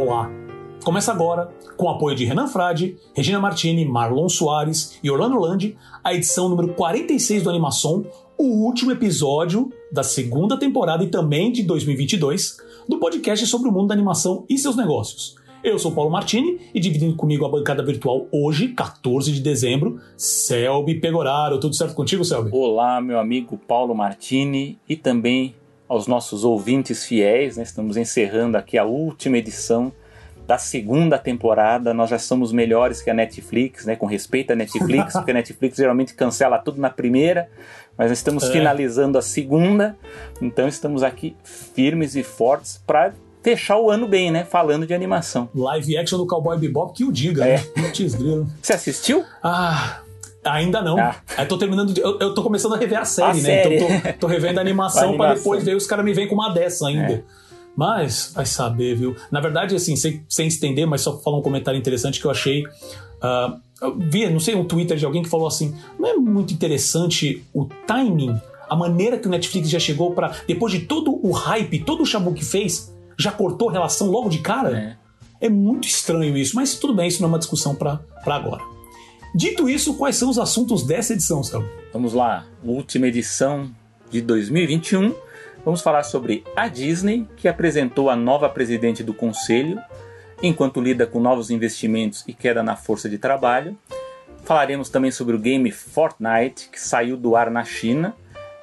[0.00, 0.30] Olá!
[0.82, 5.76] Começa agora, com o apoio de Renan Frade, Regina Martini, Marlon Soares e Orlando Landi,
[6.02, 8.06] a edição número 46 do Animação,
[8.38, 12.56] o último episódio da segunda temporada e também de 2022
[12.88, 15.36] do podcast sobre o mundo da animação e seus negócios.
[15.62, 20.94] Eu sou Paulo Martini e dividindo comigo a bancada virtual hoje, 14 de dezembro, Selby
[20.94, 21.60] Pegoraro.
[21.60, 22.48] Tudo certo contigo, Selby?
[22.54, 25.54] Olá, meu amigo Paulo Martini e também
[25.90, 27.56] aos nossos ouvintes fiéis.
[27.56, 27.64] Né?
[27.64, 29.92] Estamos encerrando aqui a última edição
[30.46, 31.92] da segunda temporada.
[31.92, 33.96] Nós já somos melhores que a Netflix, né?
[33.96, 37.50] Com respeito à Netflix, porque a Netflix geralmente cancela tudo na primeira,
[37.98, 38.52] mas nós estamos é.
[38.52, 39.98] finalizando a segunda.
[40.40, 44.44] Então estamos aqui firmes e fortes para fechar o ano bem, né?
[44.44, 45.48] Falando de animação.
[45.52, 47.56] Live action do Cowboy Bebop que o diga, é.
[47.56, 47.64] né?
[48.62, 49.24] Você assistiu?
[49.42, 50.02] Ah,
[50.44, 50.98] Ainda não.
[50.98, 51.16] Ah.
[51.38, 51.92] Eu tô terminando.
[51.92, 53.40] De, eu, eu tô começando a rever a série, a né?
[53.40, 53.76] Série.
[53.76, 56.34] Então tô, tô revendo a animação, a pra depois ver os caras me vêm com
[56.34, 57.12] uma dessa ainda.
[57.12, 57.22] É.
[57.76, 59.16] Mas, vai saber, viu?
[59.30, 62.64] Na verdade, assim, sem, sem estender, mas só falar um comentário interessante que eu achei.
[62.64, 66.52] Uh, eu vi, não sei, um Twitter de alguém que falou assim: não é muito
[66.52, 68.38] interessante o timing,
[68.68, 72.06] a maneira que o Netflix já chegou para Depois de todo o hype, todo o
[72.06, 74.98] chabu que fez, já cortou relação logo de cara?
[75.40, 75.46] É.
[75.46, 78.62] é muito estranho isso, mas tudo bem, isso não é uma discussão para agora.
[79.34, 81.64] Dito isso, quais são os assuntos dessa edição, Sam?
[81.92, 83.70] Vamos lá, última edição
[84.10, 85.14] de 2021.
[85.64, 89.80] Vamos falar sobre a Disney, que apresentou a nova presidente do conselho,
[90.42, 93.78] enquanto lida com novos investimentos e queda na força de trabalho.
[94.44, 98.16] Falaremos também sobre o game Fortnite, que saiu do ar na China,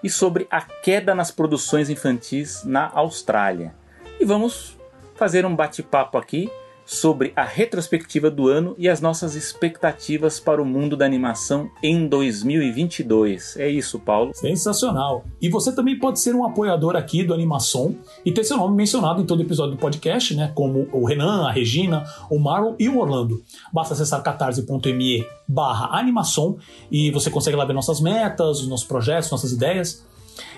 [0.04, 3.74] e sobre a queda nas produções infantis na Austrália.
[4.20, 4.78] E vamos
[5.16, 6.50] fazer um bate-papo aqui
[6.88, 12.08] sobre a retrospectiva do ano e as nossas expectativas para o mundo da animação em
[12.08, 13.58] 2022.
[13.58, 14.32] É isso, Paulo.
[14.34, 15.26] Sensacional.
[15.42, 19.22] E você também pode ser um apoiador aqui do Animação e ter seu nome mencionado
[19.22, 20.50] em todo episódio do podcast, né?
[20.56, 23.44] Como o Renan, a Regina, o Marlon e o Orlando.
[23.74, 26.58] Basta acessar catarse.me barra animação
[26.90, 30.06] e você consegue lá ver nossas metas, os nossos projetos, nossas ideias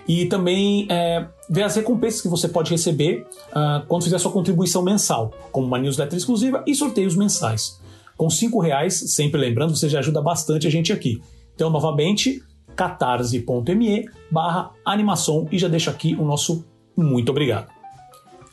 [0.08, 4.82] e também é, ver as recompensas que você pode receber uh, quando fizer sua contribuição
[4.82, 7.80] mensal, como uma newsletter exclusiva e sorteios mensais.
[8.18, 11.22] Com cinco reais, sempre lembrando, você já ajuda bastante a gente aqui.
[11.56, 12.42] Então, novamente,
[12.76, 17.68] catarse.me barra animação e já deixo aqui o nosso muito obrigado.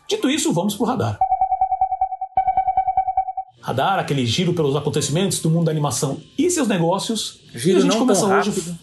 [0.09, 1.19] Dito isso, vamos para o radar.
[3.61, 7.41] Radar, aquele giro pelos acontecimentos do mundo da animação e seus negócios.
[7.53, 8.77] Giro e a gente não começa hoje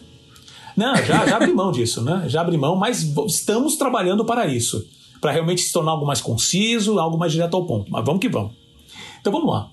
[0.76, 2.24] não, já, já abri mão disso, né?
[2.28, 4.86] Já abri mão, mas estamos trabalhando para isso.
[5.20, 7.90] Para realmente se tornar algo mais conciso, algo mais direto ao ponto.
[7.90, 8.52] Mas vamos que vamos.
[9.20, 9.70] Então vamos lá.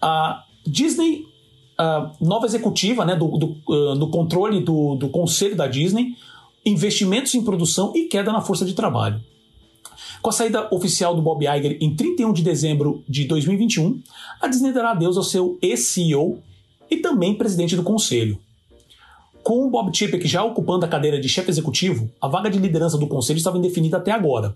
[0.00, 1.24] A Disney,
[1.76, 6.14] a nova executiva né, do, do, do controle do, do conselho da Disney,
[6.64, 9.20] investimentos em produção e queda na força de trabalho.
[10.20, 14.00] Com a saída oficial do Bob Iger em 31 de dezembro de 2021,
[14.40, 16.40] a Disney dará adeus ao seu ex-CEO
[16.88, 18.38] e também presidente do conselho.
[19.42, 22.96] Com o Bob Chapek já ocupando a cadeira de chefe executivo, a vaga de liderança
[22.96, 24.54] do conselho estava indefinida até agora.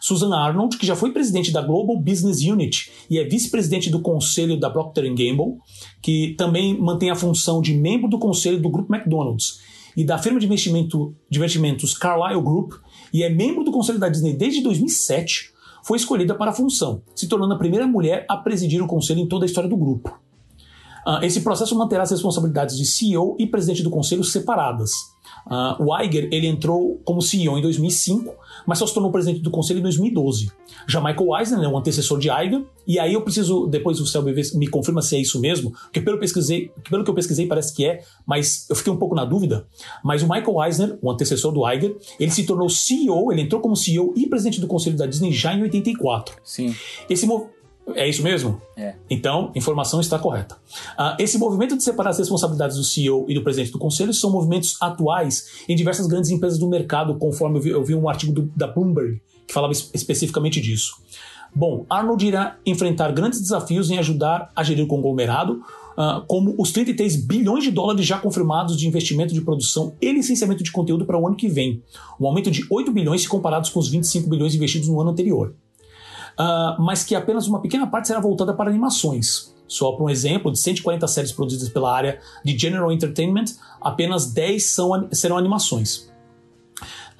[0.00, 4.58] Susan Arnold, que já foi presidente da Global Business Unit e é vice-presidente do conselho
[4.58, 5.58] da Procter Gamble,
[6.00, 9.60] que também mantém a função de membro do conselho do grupo McDonald's
[9.96, 12.72] e da firma de, investimento, de investimentos Carlyle Group
[13.12, 15.52] e é membro do conselho da Disney desde 2007,
[15.84, 19.28] foi escolhida para a função, se tornando a primeira mulher a presidir o conselho em
[19.28, 20.21] toda a história do grupo.
[21.06, 24.92] Uh, esse processo manterá as responsabilidades de CEO e presidente do conselho separadas.
[25.46, 28.32] Uh, o Iger ele entrou como CEO em 2005,
[28.66, 30.52] mas só se tornou presidente do conselho em 2012.
[30.86, 34.06] Já Michael Eisner é né, o antecessor de Iger, e aí eu preciso, depois o
[34.06, 37.74] Selby me confirma se é isso mesmo, porque pelo, pesquisei, pelo que eu pesquisei parece
[37.74, 39.66] que é, mas eu fiquei um pouco na dúvida.
[40.04, 43.76] Mas o Michael Eisner, o antecessor do Iger, ele se tornou CEO, ele entrou como
[43.76, 46.36] CEO e presidente do conselho da Disney já em 84.
[46.44, 46.74] Sim.
[47.08, 47.26] Esse,
[47.94, 48.60] é isso mesmo?
[48.76, 48.94] É.
[49.10, 50.56] Então, informação está correta.
[50.98, 54.30] Uh, esse movimento de separar as responsabilidades do CEO e do presidente do conselho são
[54.30, 58.32] movimentos atuais em diversas grandes empresas do mercado, conforme eu vi, eu vi um artigo
[58.32, 60.96] do, da Bloomberg que falava especificamente disso.
[61.54, 65.60] Bom, Arnold irá enfrentar grandes desafios em ajudar a gerir o conglomerado,
[65.98, 70.62] uh, como os 33 bilhões de dólares já confirmados de investimento de produção e licenciamento
[70.62, 71.82] de conteúdo para o ano que vem,
[72.18, 75.54] um aumento de 8 bilhões se comparados com os 25 bilhões investidos no ano anterior
[76.38, 79.52] uh, mas que apenas uma pequena parte será voltada para animações.
[79.66, 83.46] Só para um exemplo, de 140 séries produzidas pela área de General Entertainment,
[83.80, 86.12] apenas 10 são, serão animações.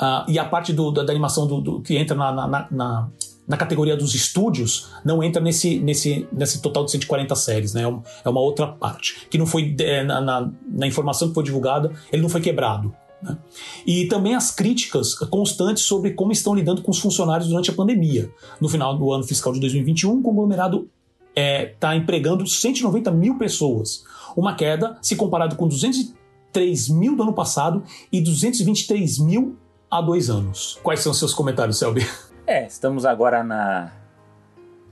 [0.00, 3.08] Uh, e a parte do, da, da, animação do, do, que entra na, na, na,
[3.46, 7.82] na, categoria dos estúdios não entra nesse, nesse, nesse total de 140 séries, né?
[7.84, 7.94] É,
[8.24, 9.28] é uma outra parte.
[9.30, 12.94] Que não foi, é, na, na, informação que foi divulgada, ele não foi quebrado.
[13.22, 13.38] Né?
[13.86, 18.30] E também as críticas constantes sobre como estão lidando com os funcionários durante a pandemia.
[18.60, 20.88] No final do ano fiscal de 2021, o conglomerado
[21.30, 24.04] está é, tá empregando 190 mil pessoas,
[24.36, 29.56] uma queda se comparado com 203 mil do ano passado e 223 mil
[29.90, 30.78] há dois anos.
[30.82, 32.06] Quais são os seus comentários, Selby?
[32.46, 33.92] É, estamos agora na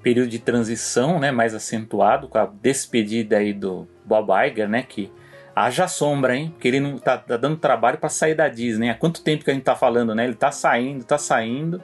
[0.03, 5.11] período de transição, né, mais acentuado com a despedida aí do Bob Iger, né, que
[5.65, 6.51] haja sombra, hein?
[6.51, 8.91] Porque ele não tá, tá dando trabalho para sair da Disney.
[8.91, 10.25] Há quanto tempo que a gente tá falando, né?
[10.25, 11.83] Ele tá saindo, tá saindo.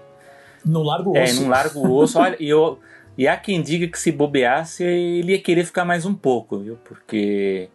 [0.65, 1.41] No largo osso.
[1.41, 2.19] É, no largo osso.
[2.19, 2.79] Olha, e eu
[3.17, 6.77] e há quem diga que se bobeasse, ele ia querer ficar mais um pouco, viu?
[6.85, 7.71] Porque,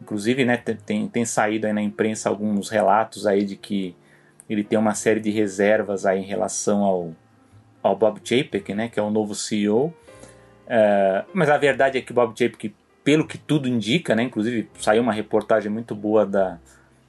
[0.00, 3.94] inclusive, né, tem, tem saído aí na imprensa alguns relatos aí de que
[4.48, 7.10] ele tem uma série de reservas aí em relação ao,
[7.82, 9.86] ao Bob Chapek, né, que é o novo CEO.
[9.86, 9.94] Uh,
[10.66, 14.68] é, mas a verdade é que o Bob Chapek, pelo que tudo indica, né, inclusive
[14.78, 16.58] saiu uma reportagem muito boa da,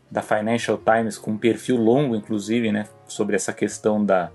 [0.10, 4.32] da Financial Times com um perfil longo, inclusive, né, sobre essa questão da,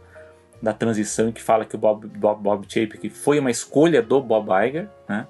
[0.61, 4.49] da transição que fala que o Bob, Bob, Bob Chapek foi uma escolha do Bob
[4.67, 5.27] Iger, né?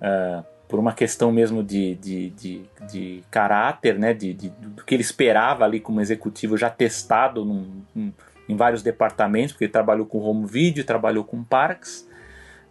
[0.00, 4.12] Uh, por uma questão mesmo de, de, de, de caráter, né?
[4.12, 8.12] De, de, do que ele esperava ali como executivo já testado num, num,
[8.48, 12.08] em vários departamentos, porque ele trabalhou com home video, trabalhou com parques.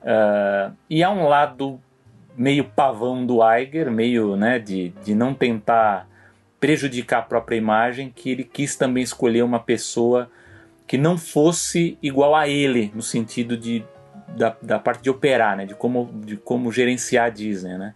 [0.01, 1.79] Uh, e há um lado
[2.37, 6.07] meio pavão do Iger, meio né, de, de não tentar
[6.59, 10.29] prejudicar a própria imagem, que ele quis também escolher uma pessoa
[10.87, 13.83] que não fosse igual a ele, no sentido de,
[14.29, 15.65] da, da parte de operar, né?
[15.65, 17.77] de, como, de como gerenciar a Disney.
[17.77, 17.93] Né?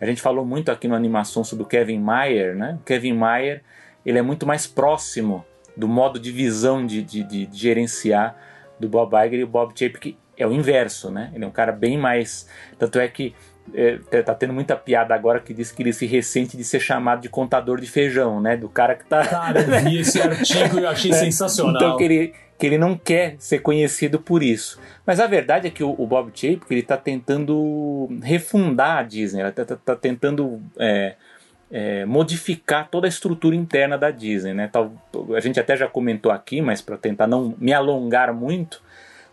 [0.00, 2.54] A gente falou muito aqui no animação sobre o Kevin Mayer.
[2.54, 2.78] Né?
[2.80, 3.62] O Kevin Mayer
[4.04, 5.44] ele é muito mais próximo
[5.76, 8.36] do modo de visão de, de, de, gerenciar
[8.78, 11.30] do Bob Iger e o Bob Chapek é o inverso, né?
[11.34, 12.48] Ele é um cara bem mais.
[12.78, 13.34] Tanto é que
[13.74, 17.20] é, tá tendo muita piada agora que diz que ele se ressente de ser chamado
[17.20, 18.56] de contador de feijão, né?
[18.56, 19.26] Do cara que tá.
[19.26, 21.14] Cara, eu vi esse artigo e eu achei é.
[21.14, 21.76] sensacional.
[21.76, 24.80] Então que ele, que ele não quer ser conhecido por isso.
[25.06, 29.42] Mas a verdade é que o, o Bob Chapek ele tá tentando refundar a Disney,
[29.42, 31.14] ele tá, tá, tá tentando é,
[31.70, 34.70] é, modificar toda a estrutura interna da Disney, né?
[35.36, 38.82] a gente até já comentou aqui, mas para tentar não me alongar muito,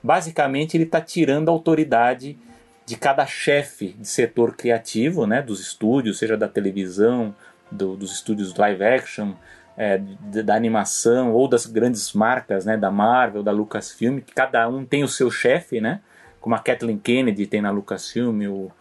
[0.03, 2.37] basicamente ele está tirando a autoridade
[2.87, 7.35] de cada chefe de setor criativo, né, dos estúdios, seja da televisão,
[7.69, 9.33] do, dos estúdios live action,
[9.75, 14.85] é, da animação ou das grandes marcas, né, da Marvel, da Lucasfilm, que cada um
[14.85, 15.99] tem o seu chefe, né,
[16.39, 18.71] como a Kathleen Kennedy tem na Lucasfilm, o,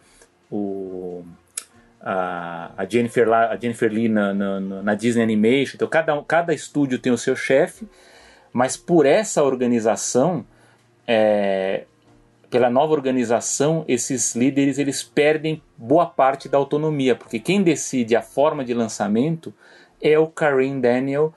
[0.52, 1.24] o
[2.00, 7.00] a, a, Jennifer, a Jennifer Lee na, na, na, Disney Animation, então cada, cada estúdio
[7.00, 7.88] tem o seu chefe,
[8.52, 10.46] mas por essa organização
[11.08, 11.86] é,
[12.50, 18.22] pela nova organização, esses líderes eles perdem boa parte da autonomia, porque quem decide a
[18.22, 19.52] forma de lançamento
[20.00, 21.34] é o Karim Daniel,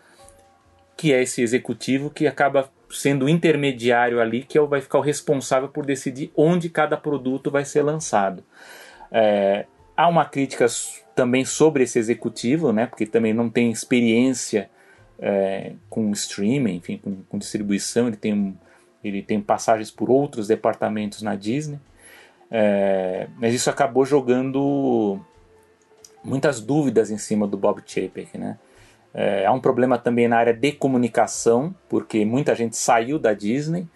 [0.96, 5.02] que é esse executivo que acaba sendo o intermediário ali, que é vai ficar o
[5.02, 8.44] responsável por decidir onde cada produto vai ser lançado.
[9.12, 9.66] É,
[9.96, 10.66] há uma crítica
[11.16, 14.70] também sobre esse executivo, né, porque também não tem experiência
[15.20, 18.56] é, com streaming, enfim, com, com distribuição, ele tem um
[19.04, 21.80] ele tem passagens por outros departamentos na Disney,
[22.51, 25.19] é, mas isso acabou jogando
[26.24, 28.57] muitas dúvidas em cima do Bob Chapek, né?
[29.13, 33.88] É, há um problema também na área de comunicação, porque muita gente saiu da Disney.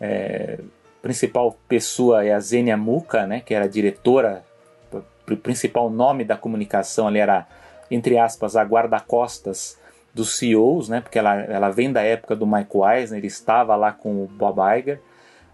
[0.00, 0.60] É,
[1.02, 4.44] principal pessoa é a Zenia Muka, né, que era diretora,
[4.92, 7.46] o principal nome da comunicação ali era,
[7.90, 9.78] entre aspas, a guarda-costas
[10.14, 11.00] dos CEOs, né?
[11.00, 14.58] Porque ela, ela vem da época do Mike Eisner, ele estava lá com o Bob
[14.78, 15.00] Iger.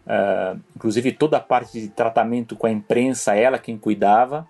[0.06, 4.46] Uh, inclusive toda a parte de tratamento com a imprensa, ela quem cuidava.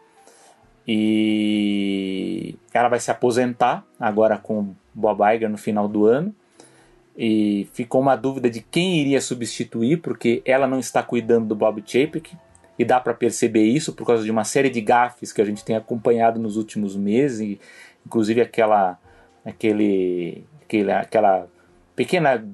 [0.86, 6.34] E ela vai se aposentar agora com o Bob Iger no final do ano.
[7.16, 11.82] E ficou uma dúvida de quem iria substituir, porque ela não está cuidando do Bob
[11.84, 12.36] Chapek.
[12.78, 15.64] E dá para perceber isso por causa de uma série de gafes que a gente
[15.64, 17.58] tem acompanhado nos últimos meses,
[18.04, 18.98] inclusive aquela
[19.46, 21.46] aquele, aquele, aquela
[21.94, 22.44] pequena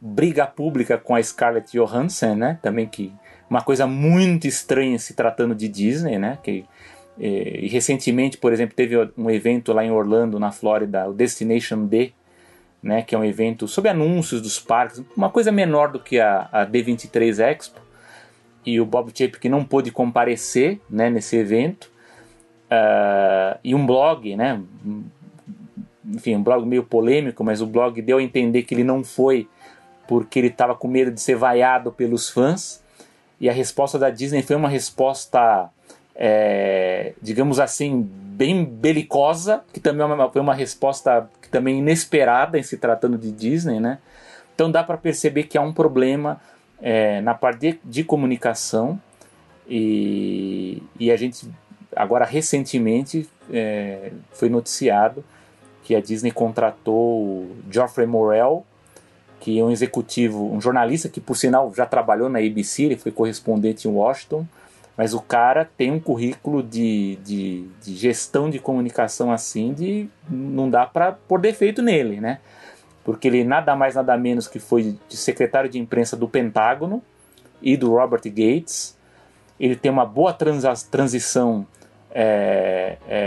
[0.00, 2.58] briga pública com a Scarlett Johansson, né?
[2.62, 3.12] Também que
[3.48, 6.38] uma coisa muito estranha se tratando de Disney, né?
[6.42, 6.64] Que
[7.18, 11.86] e, e recentemente, por exemplo, teve um evento lá em Orlando, na Flórida, o Destination
[11.86, 12.12] D,
[12.82, 13.02] né?
[13.02, 16.66] Que é um evento sobre anúncios dos parques, uma coisa menor do que a, a
[16.66, 17.80] D23 Expo.
[18.66, 21.08] E o Bob Chapek não pôde comparecer, né?
[21.08, 21.90] Nesse evento.
[22.70, 24.60] Uh, e um blog, né?
[26.14, 29.48] Enfim, um blog meio polêmico, mas o blog deu a entender que ele não foi
[30.06, 32.82] porque ele estava com medo de ser vaiado pelos fãs.
[33.40, 35.68] E a resposta da Disney foi uma resposta,
[36.16, 42.62] é, digamos assim, bem belicosa, que também é foi uma resposta que também inesperada em
[42.62, 43.98] se tratando de Disney, né?
[44.54, 46.40] Então dá para perceber que há um problema
[46.80, 49.00] é, na parte de, de comunicação
[49.68, 51.48] e, e, a gente
[51.94, 55.24] agora recentemente é, foi noticiado
[55.88, 58.62] que a Disney contratou o Geoffrey Morel,
[59.40, 63.10] que é um executivo, um jornalista que por sinal já trabalhou na ABC, ele foi
[63.10, 64.46] correspondente em Washington,
[64.94, 70.68] mas o cara tem um currículo de, de, de gestão de comunicação assim, de não
[70.68, 72.40] dá para pôr defeito nele, né?
[73.02, 77.02] Porque ele nada mais nada menos que foi de secretário de imprensa do Pentágono
[77.62, 78.94] e do Robert Gates.
[79.58, 81.66] Ele tem uma boa transição.
[82.10, 83.17] É, é,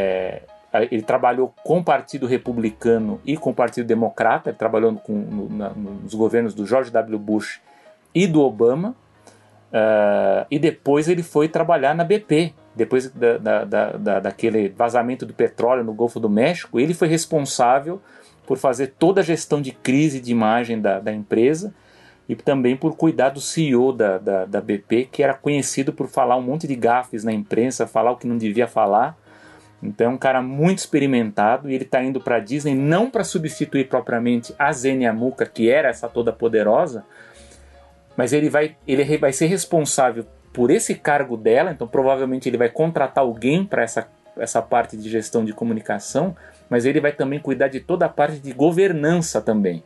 [0.91, 4.49] ele trabalhou com o Partido Republicano e com o Partido Democrata.
[4.49, 7.19] Ele trabalhou com, no, na, nos governos do George W.
[7.19, 7.61] Bush
[8.13, 8.95] e do Obama.
[9.71, 12.53] Uh, e depois ele foi trabalhar na BP.
[12.75, 18.01] Depois da, da, da, daquele vazamento do petróleo no Golfo do México, ele foi responsável
[18.45, 21.73] por fazer toda a gestão de crise de imagem da, da empresa
[22.27, 26.37] e também por cuidar do CEO da, da, da, BP, que era conhecido por falar
[26.37, 29.17] um monte de gafes na imprensa, falar o que não devia falar.
[29.81, 33.23] Então é um cara muito experimentado e ele está indo para a Disney não para
[33.23, 37.03] substituir propriamente a Zenia Amuka, que era essa toda poderosa,
[38.15, 42.69] mas ele vai, ele vai ser responsável por esse cargo dela, então provavelmente ele vai
[42.69, 44.07] contratar alguém para essa,
[44.37, 46.35] essa parte de gestão de comunicação,
[46.69, 49.83] mas ele vai também cuidar de toda a parte de governança também.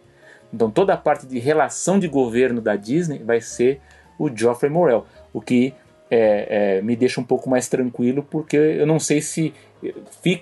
[0.54, 3.80] Então toda a parte de relação de governo da Disney vai ser
[4.18, 5.74] o Geoffrey Morel, o que
[6.10, 9.54] é, é, me deixa um pouco mais tranquilo, porque eu não sei se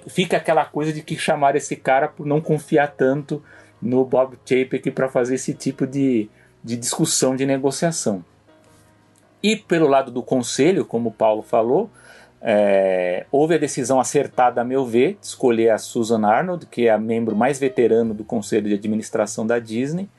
[0.08, 3.44] fica aquela coisa de que chamar esse cara por não confiar tanto
[3.82, 6.30] no Bob Chapek para fazer esse tipo de,
[6.64, 8.24] de discussão, de negociação.
[9.42, 11.90] E pelo lado do conselho, como o Paulo falou,
[12.42, 16.92] é, houve a decisão acertada, a meu ver, de escolher a Susan Arnold, que é
[16.92, 20.10] a membro mais veterano do conselho de administração da Disney.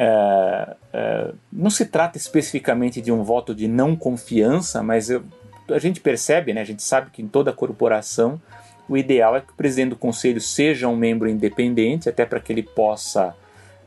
[0.00, 5.24] É, é, não se trata especificamente de um voto de não confiança, mas eu,
[5.68, 8.40] a gente percebe, né, a gente sabe que em toda corporação
[8.88, 12.52] o ideal é que o presidente do conselho seja um membro independente, até para que
[12.52, 13.34] ele possa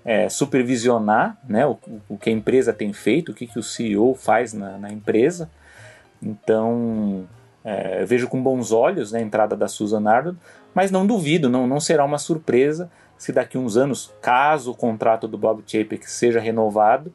[0.06, 1.78] é, supervisionar né, o,
[2.08, 5.50] o, que a empresa tem feito, o que, que o CEO faz na, na empresa.
[6.22, 7.28] Então,
[7.64, 10.38] é, vejo com bons olhos né, a entrada da Susan Arnold,
[10.74, 12.90] mas não duvido, não, não será uma surpresa
[13.22, 17.14] se daqui uns anos, caso o contrato do Bob Chapek seja renovado,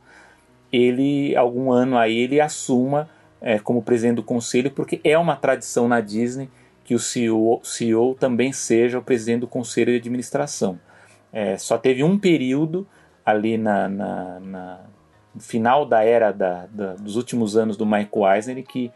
[0.73, 3.09] ele, algum ano aí, ele assuma
[3.41, 6.49] é, como presidente do conselho, porque é uma tradição na Disney
[6.85, 10.79] que o CEO, CEO também seja o presidente do conselho de administração.
[11.33, 12.87] É, só teve um período
[13.25, 14.81] ali na, na, na
[15.35, 18.93] no final da era da, da, dos últimos anos do Michael Eisner que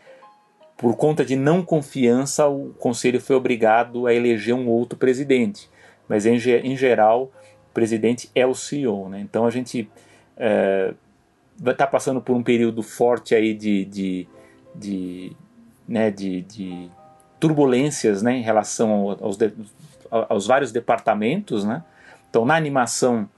[0.76, 5.68] por conta de não confiança o conselho foi obrigado a eleger um outro presidente
[6.10, 7.30] mas em, em geral
[7.70, 9.20] o presidente é o CEO né?
[9.20, 9.88] então a gente
[10.36, 10.92] é,
[11.56, 14.28] vai estar tá passando por um período forte aí de, de,
[14.74, 15.32] de,
[15.88, 16.90] né, de, de
[17.38, 19.38] turbulências né, em relação aos,
[20.28, 21.82] aos vários departamentos né?
[22.30, 23.28] Então, na animação,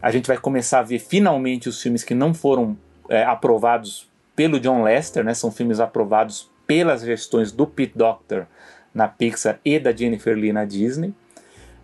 [0.00, 2.76] a gente vai começar a ver finalmente os filmes que não foram
[3.08, 5.34] é, aprovados pelo John Lester, né?
[5.34, 8.46] São filmes aprovados pelas gestões do Pete Doctor
[8.94, 11.12] na Pixar e da Jennifer Lee na Disney.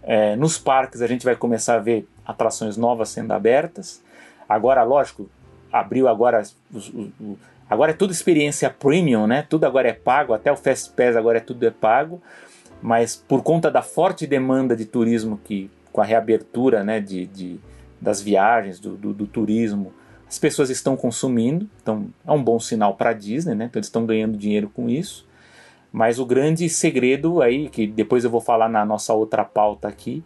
[0.07, 4.01] É, nos parques a gente vai começar a ver atrações novas sendo abertas.
[4.49, 5.29] Agora, lógico,
[5.73, 6.43] abriu agora
[7.69, 9.43] agora é tudo experiência premium, né?
[9.43, 12.23] Tudo agora é pago, até o Fast Pass agora é tudo é pago.
[12.81, 17.59] Mas por conta da forte demanda de turismo que com a reabertura né, de, de
[18.01, 19.93] das viagens, do, do, do, turismo,
[20.29, 23.65] as pessoas estão consumindo, então é um bom sinal para a Disney, né?
[23.65, 25.26] Então eles estão ganhando dinheiro com isso.
[25.97, 30.23] Mas o grande segredo aí, que depois eu vou falar na nossa outra pauta aqui,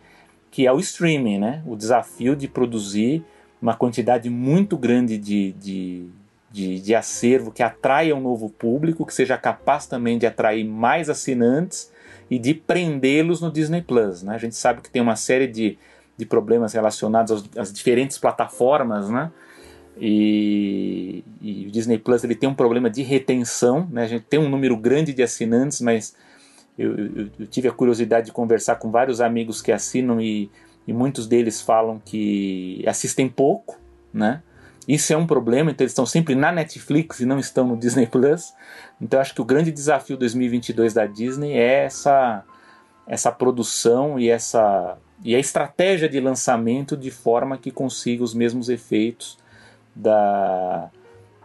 [0.51, 1.63] que é o streaming, né?
[1.65, 3.25] O desafio de produzir
[3.63, 6.09] uma quantidade muito grande de, de,
[6.51, 11.09] de, de acervo que atraia um novo público, que seja capaz também de atrair mais
[11.09, 11.93] assinantes
[12.29, 14.25] e de prendê-los no Disney Plus.
[14.25, 14.35] Né?
[14.35, 15.79] A gente sabe que tem uma série de,
[16.17, 19.31] de problemas relacionados às diferentes plataformas, né?
[19.99, 24.05] E, e, o Disney Plus ele tem um problema de retenção, né?
[24.05, 26.15] A gente tem um número grande de assinantes, mas
[26.79, 30.51] eu, eu, eu tive a curiosidade de conversar com vários amigos que assinam e,
[30.87, 33.79] e muitos deles falam que assistem pouco,
[34.13, 34.43] né?
[34.89, 38.07] Isso é um problema, então eles estão sempre na Netflix e não estão no Disney
[38.07, 38.55] Plus.
[39.01, 42.45] Então acho que o grande desafio 2022 da Disney é essa
[43.07, 48.69] essa produção e essa e a estratégia de lançamento de forma que consiga os mesmos
[48.69, 49.40] efeitos
[50.01, 50.91] da,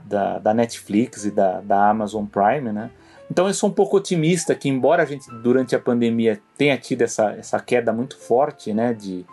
[0.04, 2.92] da, da Netflix e da, da Amazon Prime, né?
[3.30, 7.02] Então eu sou um pouco otimista que, embora a gente durante a pandemia tenha tido
[7.02, 9.26] essa, essa queda muito forte né, de,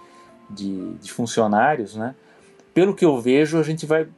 [0.48, 2.14] de, de funcionários, né,
[2.72, 4.08] pelo que eu vejo, a gente vai.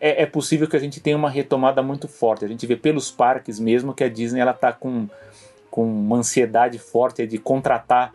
[0.00, 2.44] É, é, possível que a gente tenha uma retomada muito forte.
[2.44, 5.08] A gente vê pelos parques mesmo que a Disney ela está com,
[5.70, 8.12] com uma ansiedade forte de contratar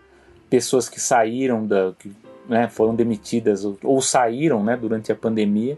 [0.50, 1.94] pessoas que saíram da.
[1.98, 2.12] que
[2.48, 5.78] né, foram demitidas ou, ou saíram né, durante a pandemia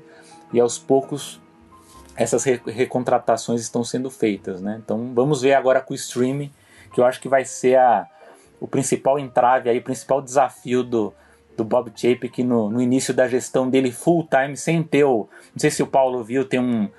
[0.54, 1.40] e aos poucos
[2.16, 4.82] essas re recontratações estão sendo feitas, né?
[4.84, 6.52] Então vamos ver agora com o streaming,
[6.94, 8.08] que eu acho que vai ser a,
[8.60, 11.14] o principal entrave aí, o principal desafio do,
[11.56, 15.60] do Bob Chapek no, no início da gestão dele full time, sem ter o, não
[15.60, 16.90] sei se o Paulo viu, tem um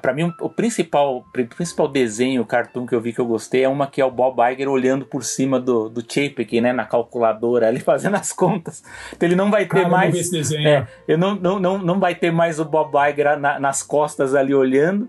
[0.00, 3.64] para mim o principal o principal desenho, o cartoon que eu vi que eu gostei
[3.64, 6.84] é uma que é o Bob Iger olhando por cima do, do Chapek, né, na
[6.84, 8.82] calculadora, ali fazendo as contas.
[9.12, 10.68] Então ele não vai ter Cara, mais esse desenho.
[10.68, 14.34] é, eu não, não, não, não vai ter mais o Bob Iger na, nas costas
[14.34, 15.08] ali olhando.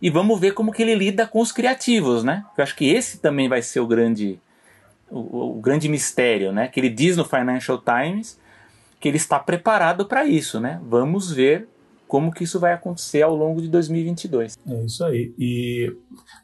[0.00, 2.44] E vamos ver como que ele lida com os criativos, né?
[2.56, 4.38] Eu acho que esse também vai ser o grande
[5.10, 6.68] o, o grande mistério, né?
[6.68, 8.38] Que ele diz no Financial Times
[9.00, 10.80] que ele está preparado para isso, né?
[10.82, 11.68] Vamos ver
[12.06, 14.56] como que isso vai acontecer ao longo de 2022.
[14.66, 15.34] É isso aí.
[15.38, 15.92] E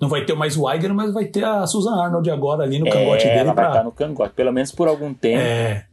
[0.00, 2.86] não vai ter mais o Iger, mas vai ter a Susan Arnold agora ali no
[2.86, 3.40] cangote é, dele.
[3.40, 3.64] Ela pra...
[3.64, 5.40] vai estar no cangote, pelo menos por algum tempo.
[5.40, 5.86] É,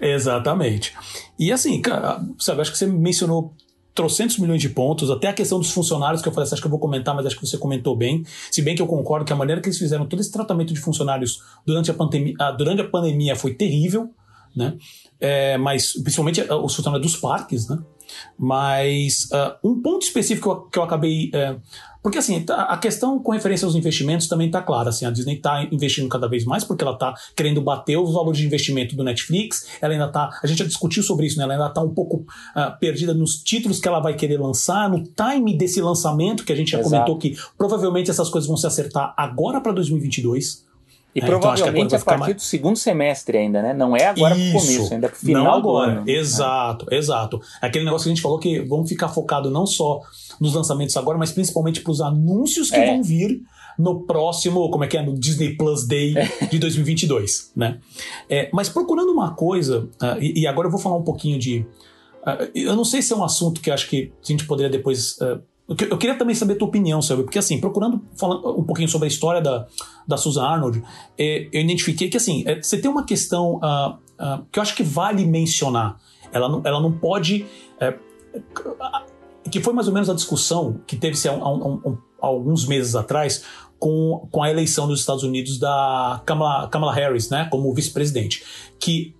[0.00, 0.94] exatamente.
[1.38, 3.54] E assim, cara, sabe, acho que você mencionou
[3.94, 6.70] trocentos milhões de pontos, até a questão dos funcionários, que eu falei, acho que eu
[6.70, 8.24] vou comentar, mas acho que você comentou bem.
[8.50, 10.80] Se bem que eu concordo que a maneira que eles fizeram todo esse tratamento de
[10.80, 14.10] funcionários durante a pandemia, durante a pandemia foi terrível,
[14.54, 14.76] né?
[15.18, 17.78] É, mas principalmente os funcionários dos parques, né?
[18.38, 21.30] Mas uh, um ponto específico que eu, acabei.
[21.34, 21.60] Uh,
[22.02, 24.88] porque assim, tá, a questão com referência aos investimentos também está clara.
[24.88, 28.38] Assim, a Disney está investindo cada vez mais porque ela está querendo bater os valores
[28.38, 29.66] de investimento do Netflix.
[29.80, 30.30] Ela ainda está.
[30.42, 31.44] A gente já discutiu sobre isso, né?
[31.44, 32.24] Ela ainda está um pouco
[32.56, 36.56] uh, perdida nos títulos que ela vai querer lançar, no time desse lançamento, que a
[36.56, 36.90] gente já Exato.
[36.90, 40.69] comentou que provavelmente essas coisas vão se acertar agora para 2022.
[41.14, 42.36] E é, provavelmente então a partir mais...
[42.36, 43.74] do segundo semestre ainda, né?
[43.74, 45.94] Não é agora Isso, pro começo, ainda pro final não agora.
[45.94, 46.10] do ano.
[46.10, 46.96] Exato, né?
[46.96, 47.40] exato.
[47.60, 50.00] Aquele negócio que a gente falou que vamos ficar focado não só
[50.40, 52.86] nos lançamentos agora, mas principalmente para os anúncios que é.
[52.86, 53.42] vão vir
[53.78, 56.46] no próximo, como é que é, no Disney Plus Day é.
[56.46, 57.78] de 2022, né?
[58.28, 61.66] É, mas procurando uma coisa, uh, e, e, agora eu vou falar um pouquinho de...
[62.22, 65.16] Uh, eu não sei se é um assunto que acho que a gente poderia depois
[65.18, 65.40] uh,
[65.88, 67.22] eu queria também saber a tua opinião, sabe?
[67.22, 69.66] Porque, assim, procurando falando um pouquinho sobre a história da,
[70.06, 70.82] da Susan Arnold,
[71.16, 74.74] é, eu identifiquei que, assim, é, você tem uma questão uh, uh, que eu acho
[74.74, 75.96] que vale mencionar.
[76.32, 77.46] Ela não, ela não pode.
[77.80, 77.94] É,
[79.50, 83.44] que foi mais ou menos a discussão que teve-se há, há, há, alguns meses atrás
[83.78, 88.44] com, com a eleição dos Estados Unidos da Kamala, Kamala Harris, né, como vice-presidente.
[88.78, 89.14] Que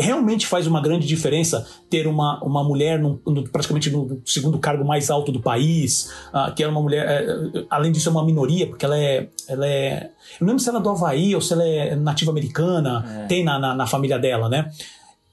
[0.00, 4.84] realmente faz uma grande diferença ter uma, uma mulher no, no, praticamente no segundo cargo
[4.84, 8.66] mais alto do país, uh, que é uma mulher, é, além disso é uma minoria,
[8.66, 10.10] porque ela é, ela é.
[10.40, 13.26] Eu não lembro se ela é do Havaí ou se ela é nativa americana, é.
[13.26, 14.70] tem na, na, na, família dela, né?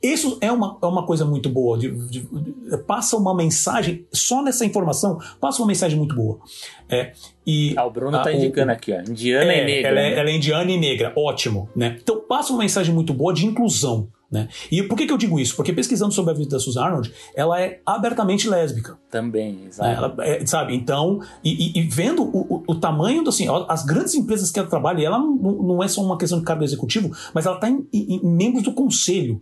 [0.02, 1.78] Isso é uma, é uma coisa muito boa.
[1.78, 6.40] De, de, de, passa uma mensagem, só nessa informação, passa uma mensagem muito boa.
[6.88, 7.14] É,
[7.46, 9.00] e, ah, o Bruno está indicando o, aqui, ó.
[9.00, 9.90] Indiana é, e negra.
[9.90, 10.20] Ela é, né?
[10.20, 11.70] ela é indiana e negra, ótimo.
[11.76, 11.98] Né?
[12.02, 14.08] Então passa uma mensagem muito boa de inclusão.
[14.30, 14.50] Né?
[14.70, 15.56] E por que, que eu digo isso?
[15.56, 18.98] Porque pesquisando sobre a vida da Susan Arnold, ela é abertamente lésbica.
[19.10, 19.90] Também, exato.
[19.90, 23.86] Ela é, sabe, então, e, e, e vendo o, o, o, tamanho, do, assim, as
[23.86, 27.10] grandes empresas que ela trabalha, ela não, não é só uma questão de cargo executivo,
[27.34, 29.42] mas ela está em, em, em membros do conselho.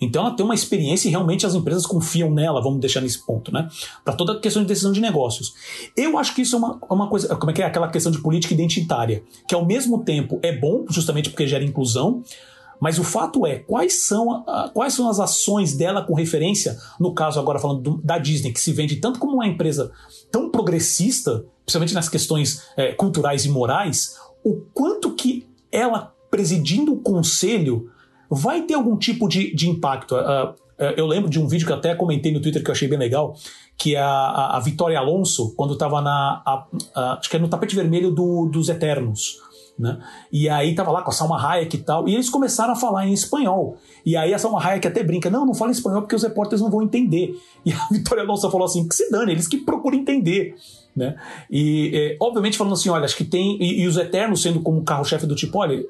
[0.00, 3.52] Então ela tem uma experiência e realmente as empresas confiam nela, vamos deixar nesse ponto,
[3.52, 3.68] né?
[4.04, 5.54] Para toda a questão de decisão de negócios.
[5.96, 8.20] Eu acho que isso é uma, uma coisa, como é que é aquela questão de
[8.20, 12.22] política identitária, que ao mesmo tempo é bom, justamente porque gera inclusão,
[12.80, 17.38] mas o fato é, quais são, quais são as ações dela com referência, no caso
[17.40, 19.90] agora falando do, da Disney, que se vende tanto como uma empresa
[20.30, 27.00] tão progressista, principalmente nas questões é, culturais e morais, o quanto que ela presidindo o
[27.00, 27.90] conselho
[28.30, 30.14] vai ter algum tipo de, de impacto.
[30.14, 30.54] Uh,
[30.96, 33.34] eu lembro de um vídeo que até comentei no Twitter que eu achei bem legal,
[33.76, 36.42] que a, a, a Vitória Alonso, quando estava na.
[36.46, 39.38] A, acho que é no tapete vermelho do, dos Eternos.
[39.78, 39.96] Né?
[40.32, 43.06] E aí tava lá com a Salma Hayek e tal, e eles começaram a falar
[43.06, 43.76] em espanhol.
[44.04, 46.70] E aí a Salma Hayek até brinca, não, não fala espanhol porque os repórteres não
[46.70, 47.34] vão entender.
[47.66, 50.54] E a Vitória Alonso falou assim, que se dane, eles que procuram entender.
[50.96, 51.16] Né?
[51.50, 54.82] E é, obviamente falando assim, olha, acho que tem, e, e os Eternos sendo como
[54.82, 55.84] carro-chefe do tipo, olha,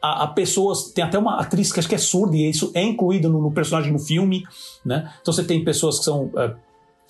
[0.00, 2.82] a, a, pessoas, tem até uma atriz que acho que é surda e isso é
[2.82, 4.44] incluído no, no personagem no filme,
[4.84, 5.12] né?
[5.20, 6.26] Então você tem pessoas que são...
[6.26, 6.56] Uh,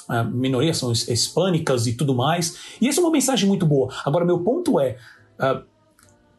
[0.09, 2.77] uh, minorias são hispânicas e tudo mais.
[2.81, 3.93] E essa é uma mensagem muito boa.
[4.05, 4.97] Agora, meu ponto é.
[5.39, 5.70] Uh,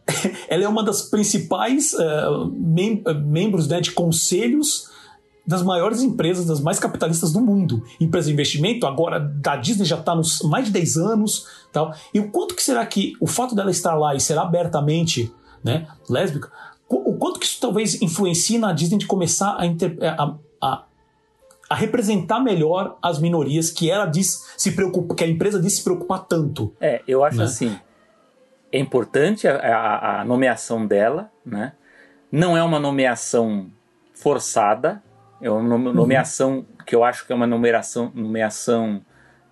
[0.50, 4.90] ela é uma das principais uh, mem membros né, de conselhos
[5.46, 7.84] das maiores empresas, das mais capitalistas do mundo.
[8.00, 11.48] Empresa de investimento, agora da Disney já está nos mais de 10 anos.
[11.72, 11.94] Tal.
[12.14, 15.34] E o quanto que será que o fato dela estar lá e ser abertamente
[15.64, 16.52] né, lésbica,
[16.88, 20.84] o quanto que isso talvez influencie na Disney de começar a, inter, a, a,
[21.70, 25.84] a, representar melhor as minorias que ela diz se preocupa, que a empresa diz se
[25.84, 26.74] preocupar tanto.
[26.82, 27.44] É, eu acho né?
[27.46, 27.78] assim.
[28.72, 31.74] É importante a, a nomeação dela, né?
[32.32, 33.70] Não é uma nomeação
[34.14, 35.04] forçada,
[35.42, 35.94] é uma uhum.
[35.94, 36.66] nomeação uhum.
[36.86, 39.04] que eu acho que é uma nomeação, nomeação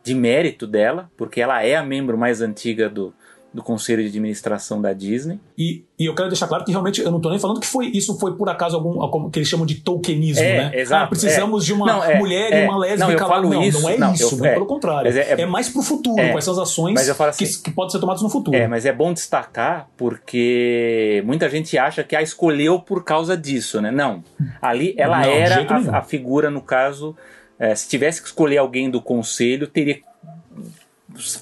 [0.03, 3.13] de mérito dela, porque ela é a membro mais antiga do,
[3.53, 5.39] do conselho de administração da Disney.
[5.57, 7.87] E, e eu quero deixar claro que realmente eu não estou nem falando que foi
[7.87, 10.79] isso foi por acaso algum que eles chamam de tokenismo, é, né?
[10.79, 11.65] Exato, ah, precisamos é.
[11.65, 14.37] de uma não, é, mulher e uma lésbica não, Não, isso, não é não, isso,
[14.39, 15.11] eu, é, pelo contrário.
[15.11, 17.99] É, é, mais para o futuro, quais são as ações assim, que, que podem ser
[17.99, 18.55] tomadas no futuro.
[18.55, 23.81] É, mas é bom destacar porque muita gente acha que a escolheu por causa disso,
[23.81, 23.89] né?
[23.89, 24.23] Não.
[24.61, 27.15] Ali ela era a, a, figura, no caso,
[27.57, 29.99] é, se tivesse que escolher alguém do conselho, teria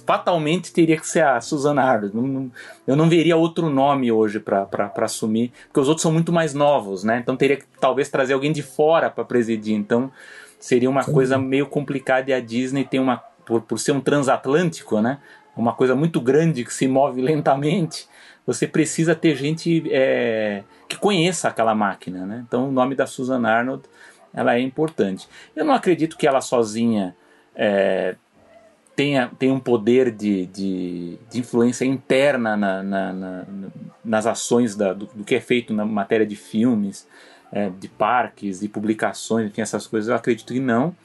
[0.06, 2.52] fatalmente teria que ser a Susana não,
[2.86, 7.04] eu não veria outro nome hoje para assumir, porque os outros são muito mais novos,
[7.04, 7.20] né?
[7.20, 9.76] Então teria que talvez trazer alguém de fora para presidir.
[9.76, 10.12] Então
[10.60, 11.14] seria uma Sim.
[11.14, 15.20] coisa meio complicada e a Disney tem uma por, por ser um transatlântico, né?
[15.56, 18.08] Uma coisa muito grande que se move lentamente.
[18.46, 22.44] Você precisa ter gente é, que conheça aquela máquina, né?
[22.48, 23.84] Então o nome da Susan Arnold
[24.34, 25.28] ela é importante.
[25.56, 27.16] Eu não acredito que ela sozinha
[27.56, 28.16] é,
[28.98, 33.46] tenha, tenha um poder de, de, de influência interna na, na, na,
[34.04, 37.08] nas ações da, do, do, que é feito na matéria de filmes,
[37.52, 40.96] é, de parques, de publicações, enfim, essas coisas, eu acredito que não.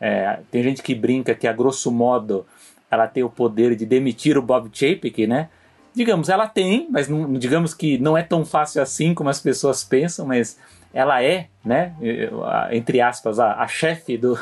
[0.00, 2.44] É, tem gente que brinca que, a grosso modo,
[2.90, 5.48] ela tem o poder de demitir o Bob Chapek, né?
[5.94, 9.84] Digamos, ela tem, mas não, digamos que não é tão fácil assim como as pessoas
[9.84, 10.58] pensam, mas
[10.96, 11.94] ela é, né,
[12.70, 14.34] entre aspas, a, a chefe do,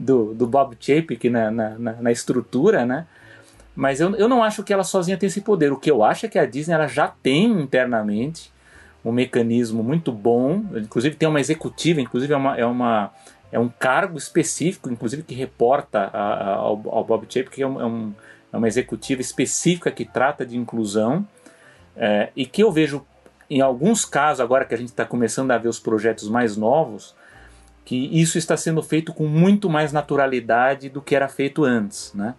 [0.00, 3.06] do, do Bob Chapek na, na, na, estrutura, né?
[3.76, 5.70] Mas eu, eu não acho que ela sozinha tem esse poder.
[5.70, 8.50] O que eu acho é que a Disney ela já tem internamente
[9.04, 13.12] um mecanismo muito bom, inclusive tem uma executiva, inclusive é, uma, é, uma,
[13.52, 17.66] é um cargo específico, inclusive que reporta a, a, ao, ao, Bob Chapek, que é,
[17.66, 18.14] um, é, um,
[18.50, 21.28] é uma executiva específica que trata de inclusão
[21.94, 23.04] é, e que eu vejo
[23.50, 27.14] em alguns casos, agora que a gente está começando a ver os projetos mais novos,
[27.84, 32.34] que isso está sendo feito com muito mais naturalidade do que era feito antes, né?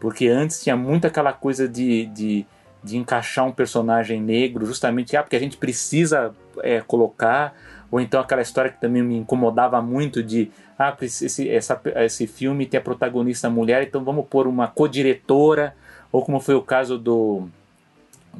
[0.00, 2.44] Porque antes tinha muito aquela coisa de, de,
[2.82, 7.54] de encaixar um personagem negro, justamente ah, porque a gente precisa é, colocar,
[7.88, 12.66] ou então aquela história que também me incomodava muito de ah, esse, essa, esse filme
[12.66, 15.76] tem a protagonista mulher, então vamos pôr uma co-diretora,
[16.10, 17.48] ou como foi o caso do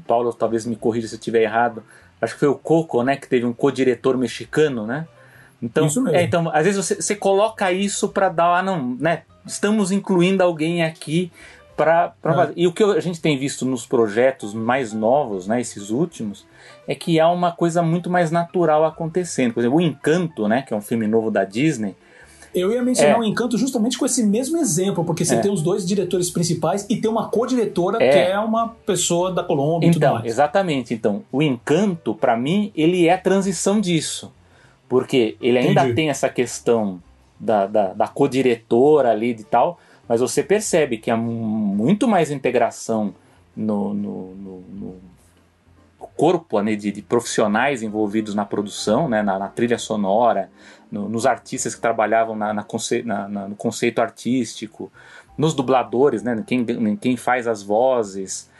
[0.06, 1.82] Paulo talvez me corrija se eu estiver errado.
[2.20, 5.06] Acho que foi o Coco, né, que teve um co-diretor mexicano, né?
[5.60, 6.16] Então, isso mesmo.
[6.16, 9.22] É, então às vezes você, você coloca isso para dar, ah, não, né?
[9.46, 11.32] Estamos incluindo alguém aqui
[11.76, 12.52] para é.
[12.54, 16.46] E o que a gente tem visto nos projetos mais novos, né, esses últimos,
[16.86, 19.54] é que há uma coisa muito mais natural acontecendo.
[19.54, 21.96] Por exemplo, o Encanto, né, que é um filme novo da Disney,
[22.54, 23.18] eu ia mencionar é.
[23.18, 25.40] o Encanto justamente com esse mesmo exemplo, porque você é.
[25.40, 28.10] tem os dois diretores principais e tem uma co-diretora é.
[28.10, 30.26] que é uma pessoa da Colômbia então, e tudo então, mais.
[30.26, 30.94] Exatamente.
[30.94, 34.32] Então, o Encanto, para mim, ele é a transição disso.
[34.88, 35.94] Porque ele ainda Entendi.
[35.94, 37.02] tem essa questão
[37.40, 43.14] da, da, da co-diretora ali e tal, mas você percebe que há muito mais integração
[43.56, 45.12] no, no, no, no
[46.14, 50.50] corpo né, de, de, profissionais envolvidos na produção, né, na, na trilha sonora,
[50.92, 54.92] no, nos artistas que trabalhavam na, na, conce, no conceito artístico,
[55.36, 56.64] nos dubladores, né, quem,
[56.96, 58.50] quem faz as vozes,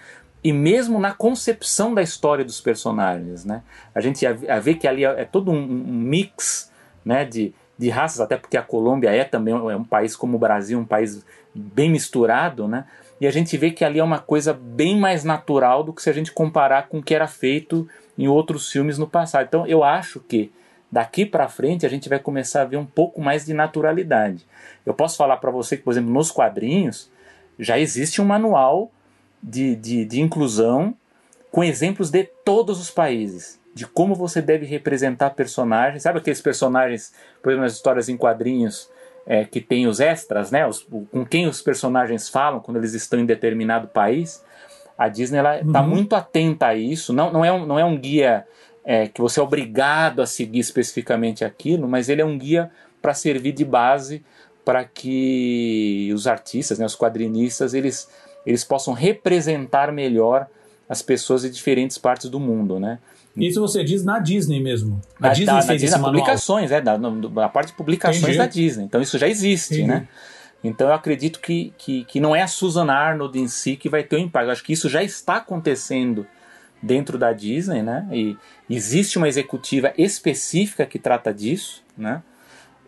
[0.42, 3.44] e mesmo na concepção da história dos personagens.
[3.44, 3.62] Né?
[3.94, 4.26] A gente
[4.62, 6.72] vê que ali é, é todo um, um mix
[7.04, 10.40] né, de, de raças, até porque a Colômbia é também é um país como o
[10.40, 12.86] Brasil, um país bem misturado, né?
[13.20, 16.10] E a gente vê que ali é uma coisa bem mais natural do que se
[16.10, 17.86] a gente comparar com o que era feito
[18.18, 19.46] em outros filmes no passado.
[19.46, 20.50] Então eu acho que
[20.92, 24.46] daqui para frente a gente vai começar a ver um pouco mais de naturalidade.
[24.84, 27.10] Eu posso falar para você que, por exemplo, nos quadrinhos
[27.58, 28.92] já existe um manual
[29.42, 30.94] de, de, de inclusão
[31.50, 36.02] com exemplos de todos os países, de como você deve representar personagens.
[36.02, 38.90] Sabe aqueles personagens, por exemplo, nas histórias em quadrinhos,
[39.24, 43.18] é, que tem os extras, né, os, com quem os personagens falam quando eles estão
[43.18, 44.44] em determinado país?
[44.98, 45.88] A Disney está uhum.
[45.88, 47.12] muito atenta a isso.
[47.12, 48.46] Não, não, é, um, não é um guia
[48.84, 53.14] é, que você é obrigado a seguir especificamente aquilo, mas ele é um guia para
[53.14, 54.22] servir de base
[54.64, 58.08] para que os artistas, né, os quadrinistas, eles,
[58.46, 60.46] eles possam representar melhor
[60.88, 62.98] as pessoas de diferentes partes do mundo, né?
[63.36, 65.00] Isso você diz na Disney mesmo.
[65.18, 68.38] A na, Disney da, fez na Disney, publicações, é, da, na parte de publicações Entendi.
[68.38, 68.84] da Disney.
[68.84, 69.88] Então isso já existe, Entendi.
[69.88, 70.08] né?
[70.62, 74.02] Então eu acredito que, que, que não é a Susan Arnold em si que vai
[74.02, 74.48] ter o um impacto.
[74.48, 76.26] Eu acho que isso já está acontecendo
[76.82, 78.06] dentro da Disney, né?
[78.10, 78.36] E
[78.68, 82.22] existe uma executiva específica que trata disso, né?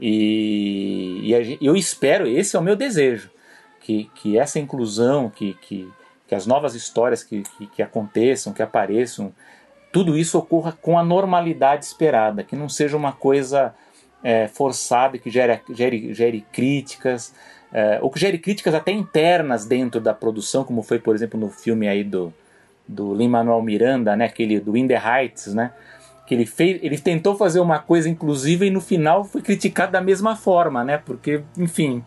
[0.00, 3.30] E, e eu espero, esse é o meu desejo,
[3.80, 5.88] que, que essa inclusão, que, que,
[6.26, 9.32] que as novas histórias que, que, que aconteçam, que apareçam,
[9.92, 13.72] tudo isso ocorra com a normalidade esperada, que não seja uma coisa
[14.24, 17.32] é, forçada, que gere, gere, gere críticas,
[17.72, 21.48] é, ou que gere críticas até internas dentro da produção, como foi, por exemplo, no
[21.48, 22.34] filme aí do,
[22.86, 25.72] do Lin-Manuel Miranda, né, aquele do In the Heights, né,
[26.26, 30.00] que ele fez, ele tentou fazer uma coisa inclusiva e no final foi criticado da
[30.00, 32.02] mesma forma, né, porque, enfim,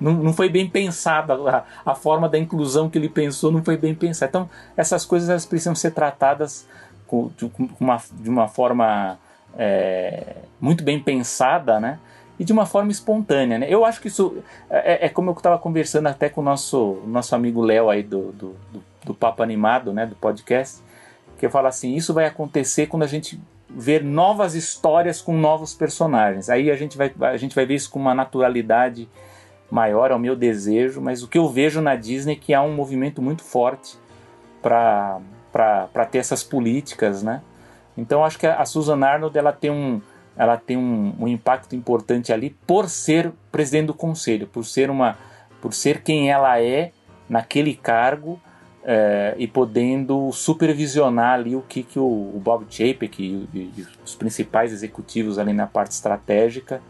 [0.00, 3.76] não, não foi bem pensada a, a forma da inclusão que ele pensou não foi
[3.76, 4.30] bem pensada.
[4.30, 6.68] Então, essas coisas elas precisam ser tratadas
[7.06, 9.18] com, de, com uma, de uma forma
[9.56, 11.98] é, muito bem pensada, né?
[12.38, 13.66] E de uma forma espontânea, né?
[13.68, 14.36] Eu acho que isso
[14.70, 18.30] é, é como eu estava conversando até com o nosso, nosso amigo Léo aí do,
[18.32, 20.82] do, do do Papo Animado, né, do podcast,
[21.38, 26.48] que fala assim: isso vai acontecer quando a gente ver novas histórias com novos personagens.
[26.48, 29.08] Aí a gente vai, a gente vai ver isso com uma naturalidade
[29.70, 32.62] maior, é o meu desejo, mas o que eu vejo na Disney é que há
[32.62, 33.98] um movimento muito forte
[34.62, 35.20] para
[36.10, 37.42] ter essas políticas, né?
[37.96, 40.00] Então acho que a Susan Arnold ela tem um,
[40.36, 45.18] ela tem um, um impacto importante ali por ser presidente do conselho, por ser uma,
[45.60, 46.92] por ser quem ela é
[47.28, 48.40] naquele cargo
[48.84, 54.14] é, e podendo supervisionar ali o que, que o, o Bob Chapek e, e, os
[54.14, 56.80] principais executivos ali na parte estratégica,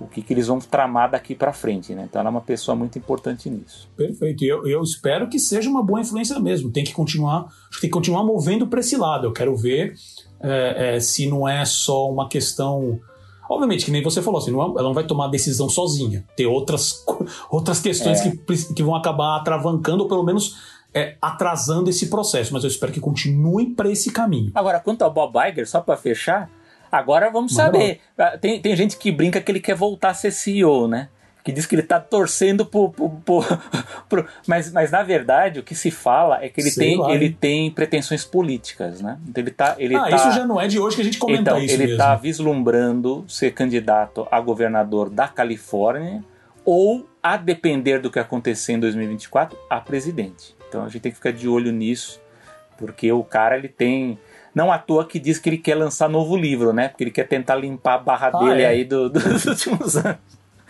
[0.00, 1.94] o que, que eles vão tramar daqui para frente.
[1.94, 2.06] Né?
[2.08, 3.88] Então ela é uma pessoa muito importante nisso.
[3.96, 4.44] Perfeito.
[4.44, 6.70] Eu, eu espero que seja uma boa influência mesmo.
[6.70, 7.44] Tem que continuar,
[7.80, 9.26] tem que continuar movendo para esse lado.
[9.26, 9.94] Eu quero ver
[10.40, 13.00] é, é, se não é só uma questão.
[13.48, 16.24] Obviamente, que nem você falou, assim, não, é, ela não vai tomar decisão sozinha.
[16.36, 17.04] Tem outras,
[17.50, 18.30] outras questões é.
[18.30, 22.92] que, que vão acabar atravancando, ou pelo menos é, atrasando esse processo, mas eu espero
[22.92, 24.50] que continue para esse caminho.
[24.54, 26.50] Agora, quanto ao Bob Iger, só para fechar,
[26.90, 28.00] agora vamos saber.
[28.18, 31.08] Ah, tem, tem gente que brinca que ele quer voltar a ser CEO, né?
[31.42, 33.44] Que diz que ele está torcendo por, por, por,
[34.08, 37.30] por, mas, mas na verdade o que se fala é que ele, tem, lá, ele
[37.30, 39.18] tem pretensões políticas, né?
[39.28, 41.18] Então ele tá, ele ah, tá, isso já não é de hoje que a gente
[41.18, 46.22] comenta então, isso ele está vislumbrando ser candidato a governador da Califórnia
[46.64, 50.54] ou, a depender do que acontecer em 2024, a presidente.
[50.72, 52.18] Então a gente tem que ficar de olho nisso,
[52.78, 54.18] porque o cara ele tem.
[54.54, 56.88] Não à toa que diz que ele quer lançar novo livro, né?
[56.88, 58.66] Porque ele quer tentar limpar a barra ah, dele é.
[58.66, 60.16] aí do, do, dos últimos anos.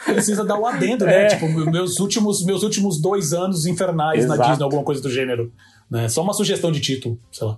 [0.04, 1.26] Precisa dar o um adendo, né?
[1.26, 1.26] É.
[1.28, 4.40] Tipo, meus últimos, meus últimos dois anos infernais Exato.
[4.40, 5.52] na Disney, alguma coisa do gênero.
[5.88, 6.08] Né?
[6.08, 7.56] Só uma sugestão de título, sei lá.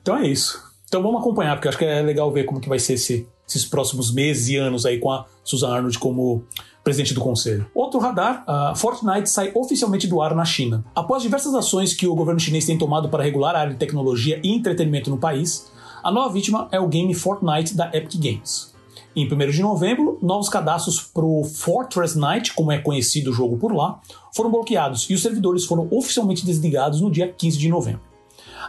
[0.00, 0.62] Então é isso.
[0.86, 3.66] Então vamos acompanhar, porque acho que é legal ver como que vai ser esse, esses
[3.66, 6.46] próximos meses e anos aí com a Susan Arnold como
[6.88, 7.66] presidente do conselho.
[7.74, 10.82] Outro radar, uh, Fortnite sai oficialmente do ar na China.
[10.94, 14.40] Após diversas ações que o governo chinês tem tomado para regular a área de tecnologia
[14.42, 15.70] e entretenimento no país,
[16.02, 18.72] a nova vítima é o game Fortnite da Epic Games.
[19.14, 23.58] Em 1 de novembro, novos cadastros para o Fortress Night, como é conhecido o jogo
[23.58, 24.00] por lá,
[24.34, 28.00] foram bloqueados e os servidores foram oficialmente desligados no dia 15 de novembro.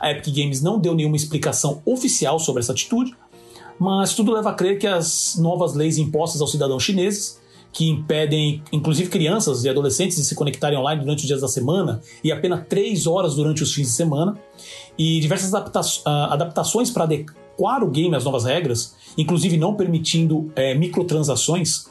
[0.02, 3.16] A Epic Games não deu nenhuma explicação oficial sobre essa atitude,
[3.80, 7.40] mas tudo leva a crer que as novas leis impostas aos cidadãos chineses
[7.72, 12.02] que impedem, inclusive crianças e adolescentes, de se conectarem online durante os dias da semana
[12.24, 14.38] e apenas três horas durante os fins de semana,
[14.98, 20.52] e diversas adapta ah, adaptações para adequar o game às novas regras, inclusive não permitindo
[20.56, 21.86] é, microtransações,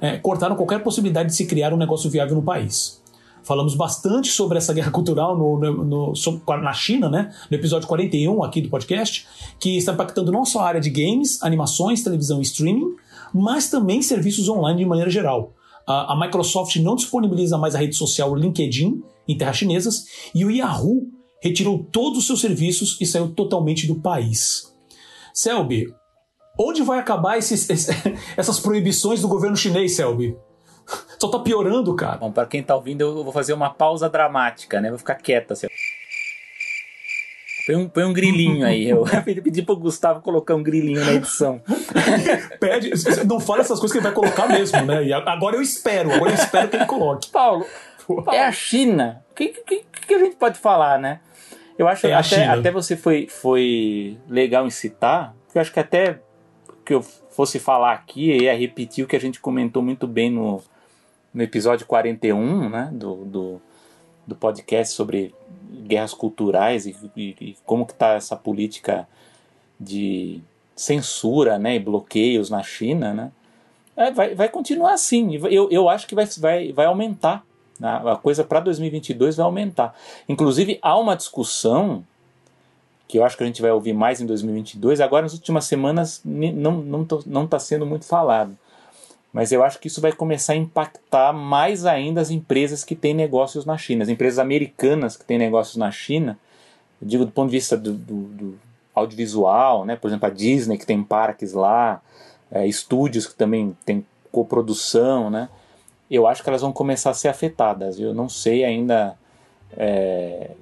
[0.00, 3.02] é, cortaram qualquer possibilidade de se criar um negócio viável no país.
[3.42, 7.30] Falamos bastante sobre essa guerra cultural no, no, no, na China, né?
[7.50, 9.26] No episódio 41 aqui do podcast,
[9.60, 12.96] que está impactando não só a área de games, animações, televisão e streaming,
[13.34, 15.52] mas também serviços online de maneira geral.
[15.86, 21.08] A, Microsoft não disponibiliza mais a rede social LinkedIn em terras chinesas e o Yahoo
[21.42, 24.72] retirou todos os seus serviços e saiu totalmente do país.
[25.34, 25.92] Selby,
[26.58, 27.68] onde vai acabar esses,
[28.36, 30.36] essas proibições do governo chinês, Selby?
[31.18, 32.18] Só tá piorando, cara.
[32.18, 34.90] Bom, para quem tá ouvindo, eu vou fazer uma pausa dramática, né?
[34.90, 35.66] Vou ficar quieta assim.
[37.66, 38.88] Põe um, põe um grilinho aí.
[38.88, 41.60] Eu pedi pro Gustavo colocar um grilinho na edição.
[42.60, 42.90] Pede,
[43.26, 45.04] não fala essas coisas que ele vai colocar mesmo, né?
[45.04, 47.30] E agora eu espero, agora eu espero que ele coloque.
[47.30, 47.64] Paulo,
[48.32, 49.24] é a China.
[49.30, 51.20] O que, que, que, a gente pode falar, né?
[51.78, 55.80] Eu acho é até, até você foi, foi legal em citar, porque eu acho que
[55.80, 56.20] até
[56.84, 60.30] que eu fosse falar aqui e ia repetir o que a gente comentou muito bem
[60.30, 60.62] no,
[61.32, 62.90] no episódio 41, né?
[62.92, 63.62] Do, do,
[64.26, 65.34] do podcast sobre
[65.86, 69.08] guerras culturais e, e, e como que está essa política
[69.78, 70.40] de
[70.76, 73.32] censura né, e bloqueios na China, né,
[73.96, 75.36] é, vai, vai continuar assim.
[75.50, 77.44] Eu, eu acho que vai, vai, vai aumentar.
[77.78, 79.94] Né, a coisa para 2022 vai aumentar.
[80.28, 82.04] Inclusive, há uma discussão
[83.06, 85.00] que eu acho que a gente vai ouvir mais em 2022.
[85.00, 88.56] Agora, nas últimas semanas, não está não, não tá sendo muito falado.
[89.34, 93.12] Mas eu acho que isso vai começar a impactar mais ainda as empresas que têm
[93.12, 94.04] negócios na China.
[94.04, 96.38] As empresas americanas que têm negócios na China,
[97.02, 98.58] digo do ponto de vista do, do, do
[98.94, 99.96] audiovisual, né?
[99.96, 102.00] por exemplo, a Disney que tem parques lá,
[102.48, 105.48] é, estúdios que também tem coprodução, né?
[106.08, 107.98] eu acho que elas vão começar a ser afetadas.
[107.98, 109.16] Eu não sei ainda
[109.76, 110.52] é,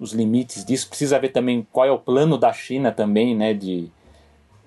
[0.00, 0.88] os limites disso.
[0.88, 3.88] Precisa ver também qual é o plano da China também, né, de,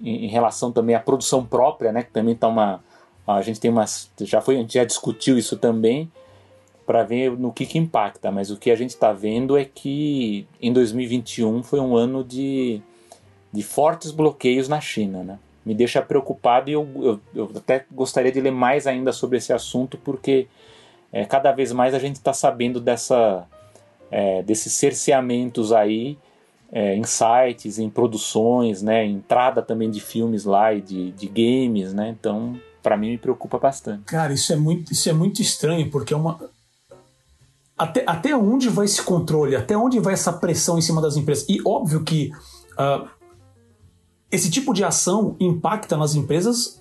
[0.01, 2.81] em, em relação também à produção própria, né, que também está uma...
[3.35, 4.09] A gente tem umas...
[4.21, 6.11] Já, foi, a gente já discutiu isso também,
[6.85, 10.45] para ver no que, que impacta, mas o que a gente está vendo é que
[10.61, 12.81] em 2021 foi um ano de,
[13.51, 15.39] de fortes bloqueios na China, né?
[15.65, 19.53] Me deixa preocupado e eu, eu, eu até gostaria de ler mais ainda sobre esse
[19.53, 20.47] assunto, porque
[21.13, 23.47] é, cada vez mais a gente está sabendo dessa,
[24.09, 26.17] é, desses cerceamentos aí
[26.71, 31.93] é, em sites, em produções, né, entrada também de filmes lá e de, de games,
[31.93, 32.09] né?
[32.09, 34.03] Então, para mim me preocupa bastante.
[34.05, 36.39] Cara, isso é muito, isso é muito estranho porque é uma
[37.81, 39.55] até, até onde vai esse controle?
[39.55, 41.49] Até onde vai essa pressão em cima das empresas?
[41.49, 42.29] E óbvio que
[42.73, 43.09] uh,
[44.31, 46.79] esse tipo de ação impacta nas empresas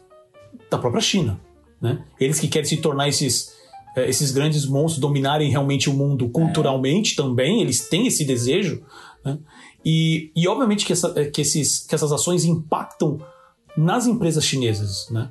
[0.70, 1.40] da própria China.
[1.80, 2.04] Né?
[2.20, 3.48] Eles que querem se tornar esses,
[3.96, 7.16] uh, esses grandes monstros, dominarem realmente o mundo culturalmente é.
[7.16, 8.84] também, eles têm esse desejo.
[9.24, 9.38] Né?
[9.82, 13.18] E, e obviamente que, essa, que, esses, que essas ações impactam
[13.74, 15.08] nas empresas chinesas.
[15.10, 15.30] Né?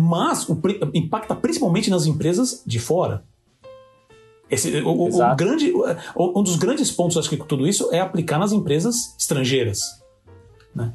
[0.00, 0.56] Mas o,
[0.94, 3.24] impacta principalmente nas empresas de fora.
[4.48, 5.72] Esse, o, o, grande,
[6.16, 9.80] um dos grandes pontos, acho que com tudo isso, é aplicar nas empresas estrangeiras.
[10.72, 10.92] Né?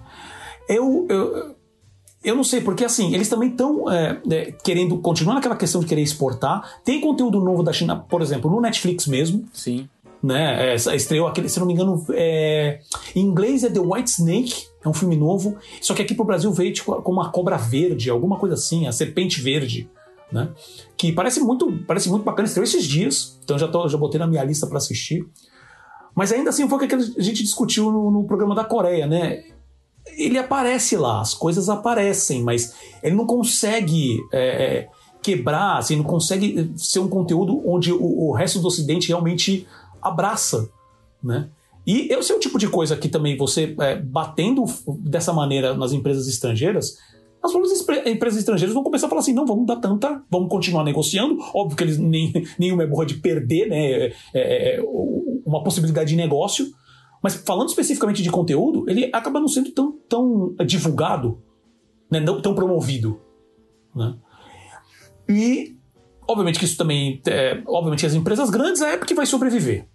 [0.70, 1.56] Eu, eu,
[2.24, 5.88] eu não sei, porque assim, eles também estão é, é, querendo continuar naquela questão de
[5.88, 6.80] querer exportar.
[6.86, 9.46] Tem conteúdo novo da China, por exemplo, no Netflix mesmo.
[9.54, 9.90] Sim.
[10.22, 12.80] Né, é, estreou aquele, se não me engano, é,
[13.14, 15.58] em inglês é The White Snake, é um filme novo.
[15.82, 18.92] Só que aqui pro Brasil veio tipo, como a cobra verde, alguma coisa assim, a
[18.92, 19.90] serpente verde
[20.34, 20.50] né?
[20.98, 24.26] Que parece muito, parece muito bacana, estreou esses dias, então já, tô, já botei na
[24.26, 25.26] minha lista para assistir.
[26.16, 29.44] Mas ainda assim foi o que a gente discutiu no, no, programa da Coreia, né?
[30.18, 34.90] Ele aparece lá, as coisas aparecem, mas ele não consegue é, é
[35.22, 39.68] quebrar, assim, não consegue ser um conteúdo onde o, o resto do Ocidente realmente
[40.02, 40.70] abraça,
[41.24, 41.48] né?
[41.86, 44.64] E esse é o tipo de coisa que também você, é, batendo
[45.00, 46.98] dessa maneira nas empresas estrangeiras,
[47.44, 50.86] as próprias empresas estrangeiras vão começar a falar assim: não, vamos dar tanta, vamos continuar
[50.86, 51.38] negociando.
[51.54, 54.82] Óbvio que eles nem, nenhuma é burra de perder né, é, é, é
[55.46, 56.68] uma possibilidade de negócio.
[57.22, 61.42] Mas falando especificamente de conteúdo, ele acaba não sendo tão, tão divulgado,
[62.12, 63.20] né, não tão promovido.
[63.96, 64.16] Né?
[65.30, 65.78] E,
[66.28, 67.22] obviamente, que isso também.
[67.26, 69.88] É, obviamente, as empresas grandes é porque vai sobreviver.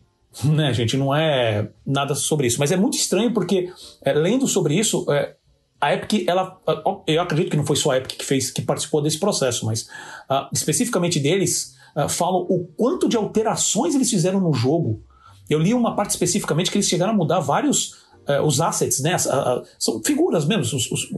[0.44, 0.96] Né, gente?
[0.96, 2.58] Não é nada sobre isso.
[2.58, 5.34] Mas é muito estranho porque, é, lendo sobre isso, é,
[5.80, 6.60] a Epic, ela,
[7.06, 9.82] eu acredito que não foi só a Epic que fez, que participou desse processo, mas
[10.28, 15.02] uh, especificamente deles, uh, falam o quanto de alterações eles fizeram no jogo.
[15.48, 17.92] Eu li uma parte especificamente que eles chegaram a mudar vários
[18.28, 19.16] uh, os assets, né?
[19.78, 20.62] são figuras mesmo.
[20.62, 21.08] Os, os,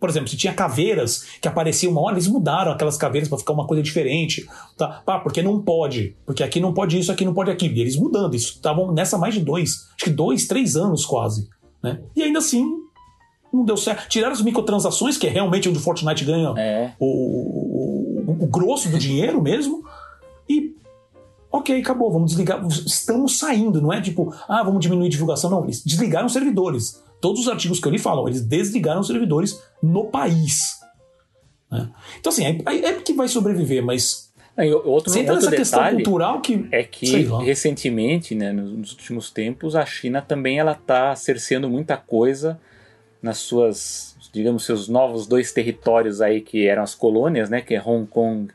[0.00, 3.52] por exemplo, se tinha caveiras que apareciam uma hora, eles mudaram aquelas caveiras para ficar
[3.52, 4.48] uma coisa diferente.
[4.76, 5.02] Tá?
[5.06, 6.16] Ah, porque não pode.
[6.24, 7.74] Porque aqui não pode isso, aqui não pode aquilo.
[7.74, 8.34] E eles mudando.
[8.34, 11.48] Isso estavam nessa mais de dois, acho que dois, três anos quase.
[11.82, 12.00] Né?
[12.16, 12.64] E ainda assim
[13.52, 14.08] não deu certo.
[14.08, 16.92] Tiraram as microtransações, que é realmente onde o Fortnite ganha é.
[16.98, 19.84] o, o, o, grosso do dinheiro mesmo.
[20.48, 20.74] E
[21.52, 22.64] ok, acabou, vamos desligar.
[22.66, 25.50] Estamos saindo, não é tipo, ah, vamos diminuir a divulgação.
[25.50, 27.02] Não, eles desligaram os servidores.
[27.20, 30.80] Todos os artigos que eu li falam, eles desligaram os servidores no país.
[31.70, 31.88] Né?
[32.18, 35.48] Então, assim, é, é que vai sobreviver, mas e outro, Sem outro
[35.94, 41.68] cultural que é que recentemente, né, nos últimos tempos, a China também ela está cerceando
[41.68, 42.60] muita coisa
[43.22, 47.82] nas suas, digamos, seus novos dois territórios aí que eram as colônias, né, que é
[47.82, 48.52] Hong Kong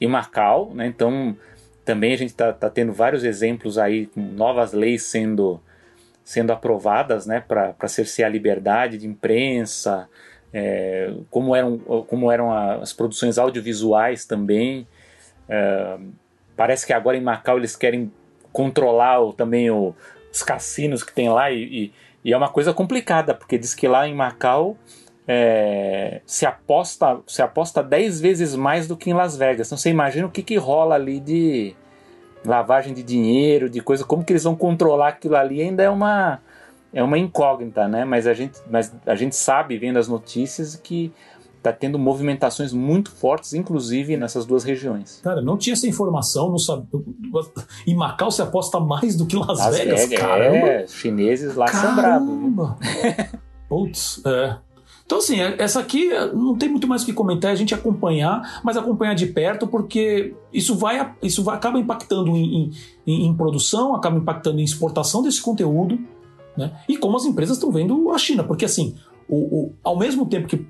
[0.00, 0.86] e Macau, né?
[0.86, 1.36] Então
[1.84, 5.60] também a gente está tá tendo vários exemplos aí com novas leis sendo
[6.30, 10.08] sendo aprovadas, né, para cercear a liberdade de imprensa,
[10.54, 11.76] é, como eram
[12.06, 14.86] como eram as produções audiovisuais também.
[15.48, 15.98] É,
[16.56, 18.12] parece que agora em Macau eles querem
[18.52, 19.92] controlar o, também o,
[20.32, 21.92] os cassinos que tem lá e, e
[22.24, 24.76] e é uma coisa complicada, porque diz que lá em Macau
[25.26, 29.66] é, se aposta se aposta 10 vezes mais do que em Las Vegas.
[29.66, 31.74] Então você imagina o que, que rola ali de
[32.44, 36.40] lavagem de dinheiro, de coisa, como que eles vão controlar aquilo ali, ainda é uma
[36.92, 38.04] é uma incógnita, né?
[38.04, 41.12] Mas a gente, mas a gente sabe, vendo as notícias, que
[41.60, 45.20] está tendo movimentações muito fortes, inclusive nessas duas regiões.
[45.22, 46.86] Cara, não tinha essa informação, não sabe.
[47.86, 50.66] Em Macau se aposta mais do que Las, Las Vegas, Vegas, caramba.
[50.66, 52.76] É, chineses lá são bravos.
[53.68, 54.56] Putz, é.
[55.10, 57.74] Então, assim, é, essa aqui é, não tem muito mais o que comentar, a gente
[57.74, 62.70] acompanhar, mas acompanhar de perto, porque isso vai, isso vai acaba impactando em,
[63.04, 65.98] em, em produção, acaba impactando em exportação desse conteúdo,
[66.56, 66.78] né?
[66.88, 68.94] E como as empresas estão vendo a China, porque assim,
[69.28, 70.64] o, o, ao mesmo tempo que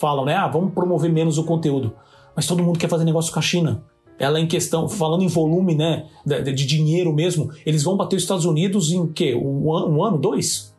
[0.00, 1.94] falam, né, ah, vamos promover menos o conteúdo,
[2.34, 3.84] mas todo mundo quer fazer negócio com a China.
[4.18, 8.22] Ela em questão, falando em volume, né, de, de dinheiro mesmo, eles vão bater os
[8.22, 9.32] Estados Unidos em quê?
[9.32, 10.74] Um, um ano, dois?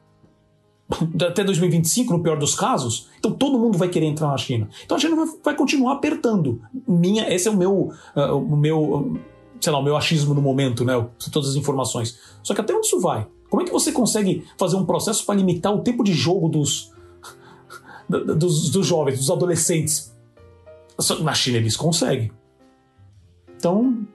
[1.28, 3.10] Até 2025, no pior dos casos.
[3.20, 4.70] Então todo mundo vai querer entrar na China.
[4.84, 6.62] Então a China vai, vai continuar apertando.
[6.88, 9.18] Minha, esse é o meu, uh, o meu,
[9.60, 10.94] sei lá, o meu achismo no momento, né?
[11.32, 12.20] Todas as informações.
[12.44, 13.28] Só que até onde isso vai?
[13.50, 16.92] Como é que você consegue fazer um processo para limitar o tempo de jogo dos,
[18.10, 20.12] dos, dos jovens, dos adolescentes?
[21.22, 22.32] Na China eles conseguem.
[23.58, 24.08] Então,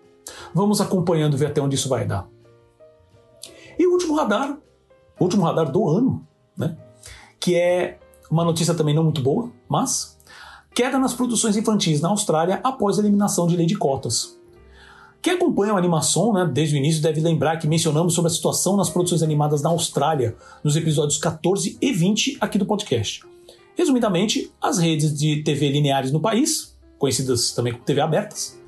[0.55, 2.29] vamos acompanhando ver até onde isso vai dar.
[3.79, 4.59] E o último radar,
[5.19, 6.26] o último radar do ano?
[7.47, 10.19] Que é uma notícia também não muito boa, mas
[10.75, 14.37] queda nas produções infantis na Austrália após a eliminação de lei de cotas.
[15.23, 18.77] Quem acompanha o Animação né, desde o início deve lembrar que mencionamos sobre a situação
[18.77, 20.35] nas produções animadas na Austrália
[20.65, 23.23] nos episódios 14 e 20 aqui do podcast.
[23.77, 28.61] Resumidamente, as redes de TV lineares no país, conhecidas também como TV abertas,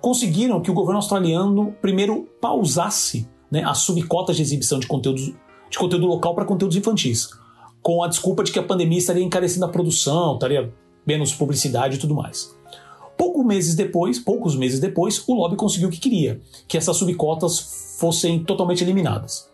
[0.00, 5.20] conseguiram que o governo australiano primeiro pausasse né, as subcotas de exibição de conteúdo,
[5.68, 7.41] de conteúdo local para conteúdos infantis,
[7.82, 10.72] com a desculpa de que a pandemia estaria encarecendo a produção, estaria
[11.06, 12.54] menos publicidade e tudo mais.
[13.18, 17.96] Poucos meses depois, poucos meses depois, o lobby conseguiu o que queria, que essas subcotas
[17.98, 19.50] fossem totalmente eliminadas.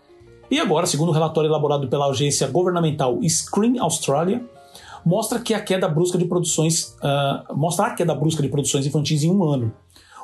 [0.51, 4.43] E agora, segundo o um relatório elaborado pela agência governamental Screen Australia,
[5.05, 9.23] mostra que a queda brusca de produções uh, mostra a queda brusca de produções infantis
[9.23, 9.73] em um ano.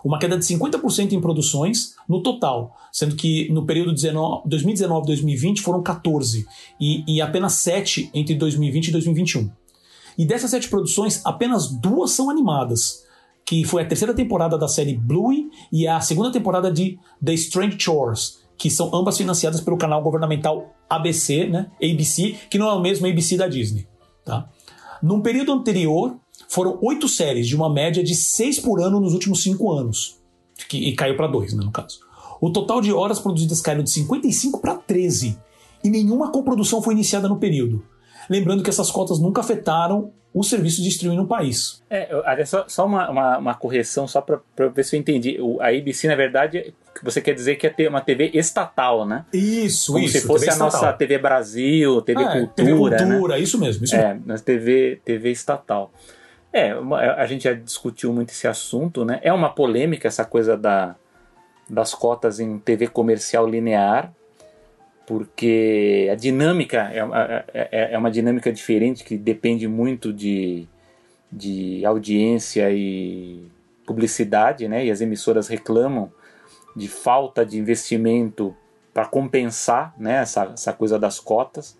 [0.04, 6.46] Uma queda de 50% em produções no total, sendo que no período 2019-2020 foram 14
[6.78, 9.50] e, e apenas 7 entre 2020 e 2021.
[10.16, 13.04] E dessas sete produções, apenas duas são animadas,
[13.44, 17.76] que foi a terceira temporada da série Bluey e a segunda temporada de The Strange
[17.78, 21.70] Chores, que são ambas financiadas pelo canal governamental ABC, né?
[21.82, 23.86] ABC, que não é o mesmo ABC da Disney.
[24.24, 24.48] Tá?
[25.02, 26.16] Num período anterior,
[26.54, 30.20] foram oito séries, de uma média de seis por ano nos últimos cinco anos.
[30.68, 31.98] Que, e caiu para dois, né, no caso.
[32.40, 35.36] O total de horas produzidas caiu de 55 para 13.
[35.82, 37.84] E nenhuma coprodução foi iniciada no período.
[38.30, 41.82] Lembrando que essas cotas nunca afetaram o serviço de streaming no país.
[41.90, 42.08] É,
[42.44, 45.38] só, só uma, uma, uma, correção, só para ver se eu entendi.
[45.40, 49.24] O, a ABC, na verdade, você quer dizer que é uma TV estatal, né?
[49.32, 50.20] Isso, Como isso.
[50.20, 52.54] se fosse a nossa TV Brasil, TV é, Cultura.
[52.56, 53.40] TV Cultura, né?
[53.40, 53.84] isso mesmo.
[53.84, 55.92] Isso é, na TV, TV estatal.
[56.54, 56.70] É,
[57.16, 59.18] a gente já discutiu muito esse assunto, né?
[59.22, 60.94] É uma polêmica essa coisa da,
[61.68, 64.12] das cotas em TV comercial linear
[65.06, 70.66] porque a dinâmica é uma, é, é, é uma dinâmica diferente que depende muito de,
[71.30, 73.46] de audiência e
[73.86, 74.86] publicidade, né?
[74.86, 76.10] E as emissoras reclamam
[76.74, 78.56] de falta de investimento
[78.92, 81.76] para compensar né, essa, essa coisa das cotas.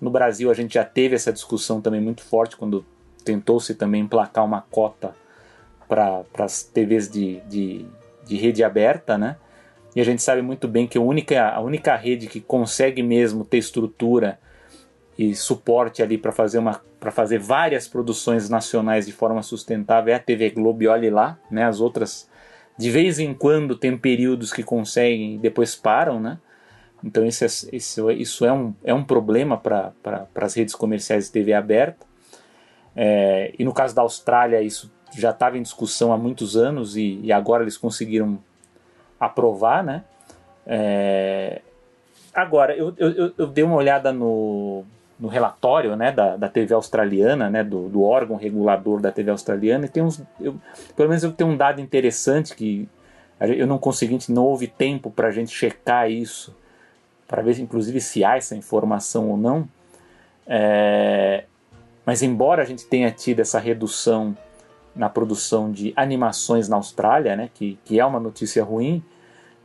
[0.00, 2.84] No Brasil a gente já teve essa discussão também muito forte quando
[3.22, 5.14] tentou-se também emplacar uma cota
[5.88, 7.86] para as TVs de, de,
[8.26, 9.36] de rede aberta, né?
[9.94, 13.44] E a gente sabe muito bem que a única, a única rede que consegue mesmo
[13.44, 14.38] ter estrutura
[15.18, 20.16] e suporte ali para fazer uma para fazer várias produções nacionais de forma sustentável é
[20.16, 21.64] a TV Globo e olhe lá, né?
[21.64, 22.30] As outras
[22.78, 26.38] de vez em quando tem períodos que conseguem e depois param, né?
[27.04, 31.26] Então isso é, isso, isso é, um, é um problema para pra, as redes comerciais
[31.26, 32.06] de TV aberta.
[32.94, 37.20] É, e no caso da Austrália isso já estava em discussão há muitos anos e,
[37.22, 38.38] e agora eles conseguiram
[39.20, 40.04] aprovar, né?
[40.66, 41.60] É...
[42.34, 44.84] Agora, eu, eu, eu, dei uma olhada no,
[45.20, 49.84] no relatório né, da, da TV australiana, né, do, do órgão regulador da TV australiana,
[49.84, 50.22] e tem uns.
[50.40, 50.56] Eu,
[50.96, 52.88] pelo menos eu tenho um dado interessante que
[53.38, 56.56] eu não consegui, não houve tempo para a gente checar isso,
[57.28, 59.68] para ver inclusive se há essa informação ou não.
[60.46, 61.44] É,
[62.04, 64.36] mas embora a gente tenha tido essa redução
[64.94, 69.02] na produção de animações na Austrália, né, que, que é uma notícia ruim,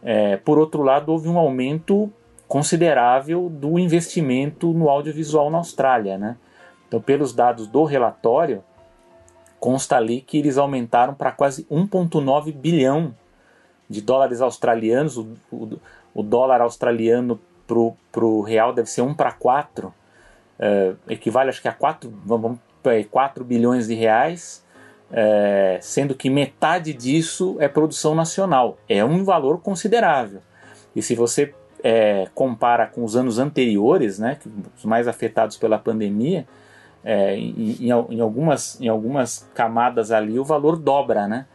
[0.04, 2.12] é, por outro lado, houve um aumento
[2.48, 6.18] considerável do investimento no audiovisual na Austrália.
[6.18, 6.38] Né?
[6.88, 8.64] Então, pelos dados do relatório,
[9.60, 13.14] consta ali que eles aumentaram para quase 1,9 bilhão
[13.90, 15.18] de dólares australianos.
[15.18, 15.80] O, o,
[16.14, 19.94] o, dólar australiano pro, pro real deve ser 1 para 4,
[20.60, 22.58] é, equivale acho que a 4, vamos,
[23.12, 24.66] 4 bilhões de reais,
[25.12, 28.78] é, sendo que metade disso é produção nacional.
[28.88, 30.41] É um valor considerável.
[30.95, 31.53] E se você
[31.84, 34.38] é, compara com os anos anteriores, né,
[34.78, 36.47] os mais afetados pela pandemia,
[37.03, 41.45] é, em, em, algumas, em algumas camadas ali o valor dobra, né?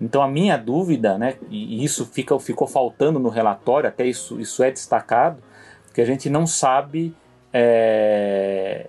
[0.00, 4.62] Então a minha dúvida, né, e isso fica, ficou faltando no relatório, até isso, isso
[4.62, 5.42] é destacado,
[5.92, 7.14] que a gente não sabe
[7.52, 8.88] é,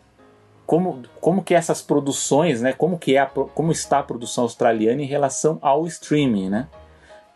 [0.66, 5.02] como, como que essas produções, né, como que é a, como está a produção australiana
[5.02, 6.68] em relação ao streaming, né?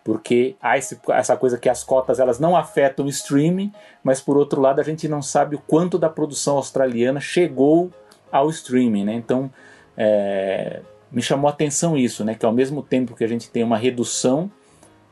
[0.04, 3.72] Porque há esse, essa coisa que as cotas elas não afetam o streaming,
[4.04, 7.90] mas por outro lado a gente não sabe o quanto da produção australiana chegou
[8.32, 9.14] ao streaming, né?
[9.14, 9.50] Então
[9.98, 12.36] é, me chamou a atenção isso, né?
[12.36, 14.52] Que ao mesmo tempo que a gente tem uma redução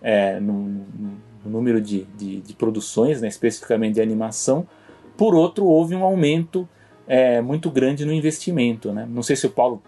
[0.01, 3.27] é, no, no, número de, de, de produções, né?
[3.27, 4.67] especificamente de animação,
[5.21, 6.67] por outro houve um aumento
[7.07, 9.07] é, muito grande no investimento, né?
[9.07, 9.79] Não sei se o Paulo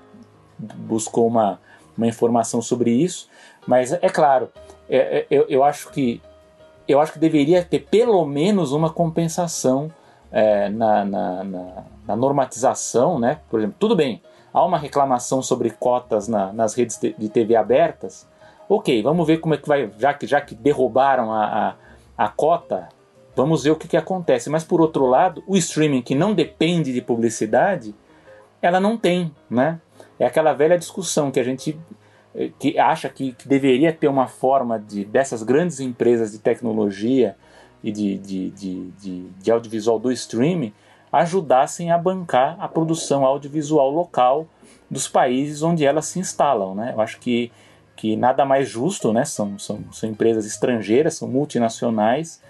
[0.59, 1.59] buscou uma,
[1.97, 3.27] uma informação sobre isso,
[3.65, 4.49] mas é claro,
[4.87, 6.21] é, é eu, eu acho que
[6.87, 9.91] eu acho que deveria ter pelo menos uma compensação
[10.31, 13.39] é, na, na, na, na, normatização, né?
[13.49, 14.21] Por exemplo, tudo bem,
[14.53, 18.27] há uma reclamação sobre cotas na, nas redes de TV abertas.
[18.69, 21.75] Ok, vamos ver como é que vai, já que, já que derrubaram a,
[22.15, 22.87] a, a cota,
[23.35, 24.49] vamos ver o que, que acontece.
[24.49, 27.95] Mas por outro lado, o streaming que não depende de publicidade,
[28.61, 29.79] ela não tem, né?
[30.19, 31.77] É aquela velha discussão que a gente
[32.35, 37.35] eh, que acha que, que deveria ter uma forma de dessas grandes empresas de tecnologia
[37.83, 40.73] e de, de, de, de, de audiovisual do streaming
[41.11, 44.47] ajudassem a bancar a produção audiovisual local
[44.89, 46.73] dos países onde elas se instalam.
[46.73, 46.91] Né?
[46.95, 47.51] Eu acho que,
[47.95, 49.23] que nada mais justo, né?
[49.23, 52.41] são, são, são empresas estrangeiras, são multinacionais,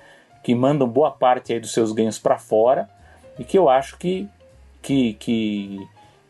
[0.43, 2.89] que mandam boa parte aí dos seus ganhos para fora
[3.39, 4.27] e que eu acho que,
[4.81, 5.87] que, que,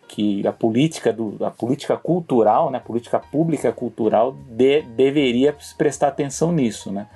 [0.07, 6.09] que a política do, a política cultural, né, a política pública cultural de, deveria prestar
[6.09, 7.07] atenção nisso, né?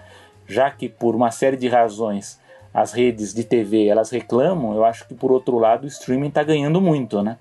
[0.47, 2.39] já que por uma série de razões
[2.73, 6.43] as redes de TV elas reclamam, eu acho que por outro lado o streaming está
[6.43, 7.37] ganhando muito, né?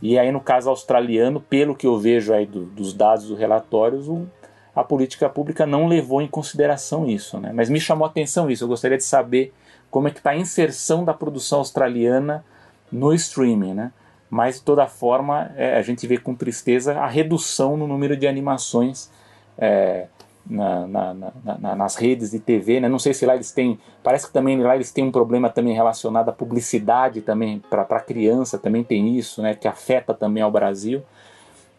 [0.00, 4.08] E aí no caso australiano, pelo que eu vejo aí do, dos dados dos relatórios,
[4.08, 4.26] o,
[4.74, 7.52] a política pública não levou em consideração isso, né?
[7.52, 8.64] Mas me chamou a atenção isso.
[8.64, 9.52] Eu gostaria de saber
[9.90, 12.44] como é que está a inserção da produção australiana
[12.90, 13.92] no streaming, né?
[14.30, 18.26] Mas de toda forma é, a gente vê com tristeza a redução no número de
[18.26, 19.10] animações
[19.56, 20.06] é,
[20.48, 21.14] na, na,
[21.58, 22.88] na, nas redes de TV, né?
[22.88, 25.74] Não sei se lá eles têm, parece que também lá eles têm um problema também
[25.74, 29.54] relacionado à publicidade também para criança, também tem isso, né?
[29.54, 31.02] Que afeta também ao Brasil,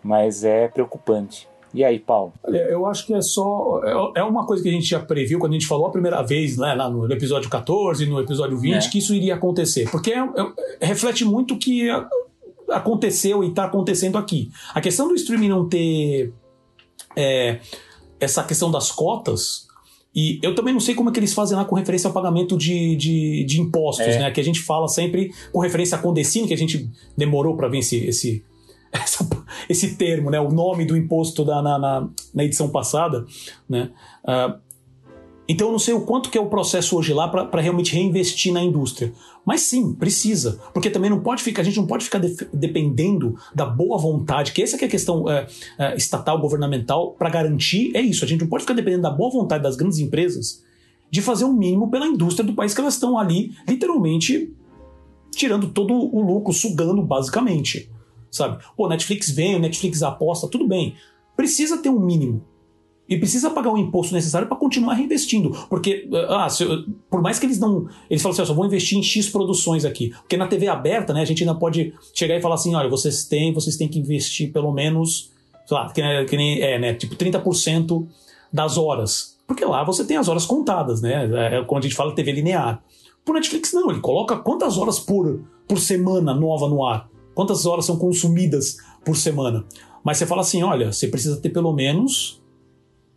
[0.03, 1.47] mas é preocupante.
[1.73, 2.33] E aí, Paulo?
[2.43, 3.81] Olha, eu acho que é só.
[4.15, 6.21] É, é uma coisa que a gente já previu quando a gente falou a primeira
[6.23, 8.89] vez, né, lá no episódio 14, no episódio 20, é.
[8.89, 9.89] que isso iria acontecer.
[9.91, 10.19] Porque é,
[10.79, 11.87] é, reflete muito o que
[12.69, 14.49] aconteceu e está acontecendo aqui.
[14.73, 16.33] A questão do streaming não ter
[17.15, 17.59] é,
[18.19, 19.67] essa questão das cotas,
[20.15, 22.57] e eu também não sei como é que eles fazem lá com referência ao pagamento
[22.57, 24.19] de, de, de impostos, é.
[24.19, 24.31] né?
[24.31, 27.79] Que a gente fala sempre com referência à Condecine, que a gente demorou para ver
[27.79, 28.43] esse, esse,
[28.91, 29.23] essa,
[29.67, 30.39] esse termo, né?
[30.39, 33.25] O nome do imposto da, na, na, na edição passada,
[33.67, 33.89] né?
[34.23, 34.59] Uh,
[35.49, 38.53] então eu não sei o quanto que é o processo hoje lá para realmente reinvestir
[38.53, 39.11] na indústria.
[39.43, 40.59] Mas sim, precisa.
[40.71, 44.51] Porque também não pode ficar, a gente não pode ficar de, dependendo da boa vontade,
[44.51, 45.47] que essa que é a questão é,
[45.79, 48.23] é, estatal, governamental, para garantir, é isso.
[48.23, 50.63] A gente não pode ficar dependendo da boa vontade das grandes empresas
[51.09, 54.53] de fazer o mínimo pela indústria do país que elas estão ali, literalmente
[55.31, 57.89] tirando todo o lucro, sugando basicamente.
[58.31, 58.63] Sabe?
[58.75, 60.95] Pô, Netflix vem, Netflix aposta, tudo bem.
[61.35, 62.43] Precisa ter um mínimo.
[63.09, 65.49] E precisa pagar o imposto necessário para continuar reinvestindo.
[65.67, 66.63] Porque, ah, se,
[67.09, 67.87] por mais que eles não.
[68.07, 70.11] Eles falam assim, eu só vou investir em X produções aqui.
[70.11, 73.25] Porque na TV aberta, né, a gente ainda pode chegar e falar assim: olha, vocês
[73.25, 75.31] têm, vocês têm que investir pelo menos,
[75.65, 76.93] sei lá, que, que nem é, né?
[76.93, 78.05] Tipo, 30%
[78.53, 79.39] das horas.
[79.47, 81.27] Porque lá você tem as horas contadas, né?
[81.33, 82.83] É, quando a gente fala TV linear.
[83.25, 87.09] Por Netflix, não, ele coloca quantas horas por, por semana nova no ar.
[87.33, 89.65] Quantas horas são consumidas por semana.
[90.03, 92.41] Mas você fala assim: olha, você precisa ter pelo menos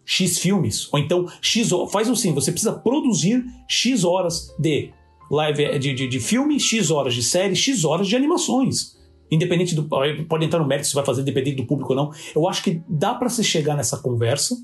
[0.04, 0.92] X filmes.
[0.92, 4.92] Ou então, X faz assim, você precisa produzir X horas de
[5.30, 9.00] live de, de, de filme, X horas de série, X horas de animações.
[9.30, 9.84] Independente do.
[9.84, 12.10] Pode entrar no mérito se vai fazer independente do público ou não.
[12.34, 14.56] Eu acho que dá para se chegar nessa conversa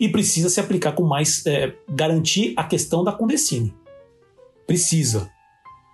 [0.00, 1.46] e precisa se aplicar com mais.
[1.46, 3.72] É, garantir a questão da Condecine.
[4.66, 5.30] Precisa.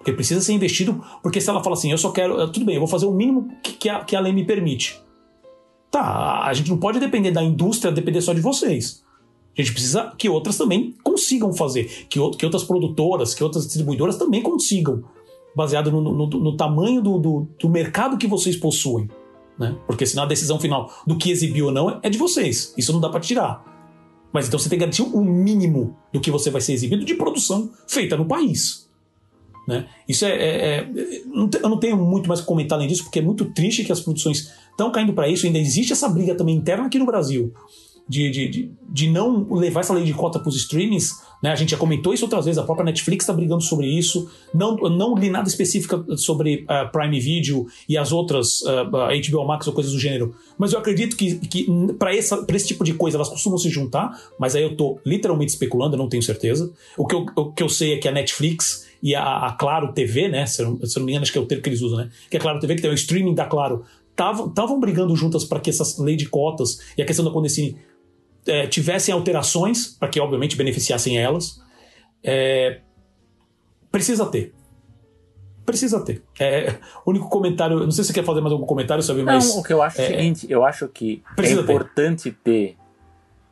[0.05, 1.03] Porque precisa ser investido.
[1.23, 2.47] Porque se ela fala assim, eu só quero.
[2.53, 5.03] Tudo bem, eu vou fazer o mínimo que, que, a, que a lei me permite.
[5.91, 9.03] Tá, a gente não pode depender da indústria, depender só de vocês.
[9.57, 14.19] A gente precisa que outras também consigam fazer, que, que outras produtoras, que outras distribuidoras
[14.19, 15.05] também consigam,
[15.57, 19.09] baseado no, no, no tamanho do, do, do, mercado que vocês possuem.
[19.59, 19.75] Né?
[19.87, 22.75] Porque senão a decisão final do que exibir ou não é de vocês.
[22.77, 23.65] Isso não dá para tirar.
[24.33, 27.15] Mas então você tem que garantir o mínimo do que você vai ser exibido de
[27.15, 28.85] produção feita no país.
[29.67, 29.87] Né?
[30.09, 30.89] Isso é, é, é,
[31.63, 34.01] Eu não tenho muito mais que comentar além disso, porque é muito triste que as
[34.01, 35.47] produções estão caindo para isso.
[35.47, 37.53] Ainda existe essa briga também interna aqui no Brasil
[38.09, 41.11] de, de, de, de não levar essa lei de cota para os streamings.
[41.43, 41.51] Né?
[41.51, 44.31] A gente já comentou isso outras vezes, a própria Netflix está brigando sobre isso.
[44.53, 49.67] Não, não li nada específico sobre uh, Prime Video e as outras, uh, HBO Max
[49.67, 51.67] ou coisas do gênero, mas eu acredito que, que
[51.99, 55.95] para esse tipo de coisa elas costumam se juntar, mas aí eu estou literalmente especulando,
[55.95, 56.73] eu não tenho certeza.
[56.97, 59.93] O que eu, o que eu sei é que a Netflix e a, a Claro
[59.93, 60.47] TV, né?
[60.47, 61.99] Se eu, se eu não me engano, acho que é o termo que eles usam,
[61.99, 62.11] né?
[62.31, 63.85] Que é a Claro TV, que tem o streaming da Claro,
[64.49, 67.77] estavam brigando juntas para que essa lei de cotas e a questão da Condecine
[68.47, 71.61] é, tivessem alterações, para que obviamente beneficiassem elas.
[72.23, 72.81] É,
[73.93, 74.55] precisa ter.
[75.67, 76.23] Precisa ter.
[76.41, 76.75] É,
[77.07, 77.81] único comentário.
[77.81, 79.49] Não sei se você quer fazer mais algum comentário sobre mas.
[79.49, 82.37] Não, o que eu acho é, o seguinte: eu acho que é importante ter.
[82.43, 82.77] ter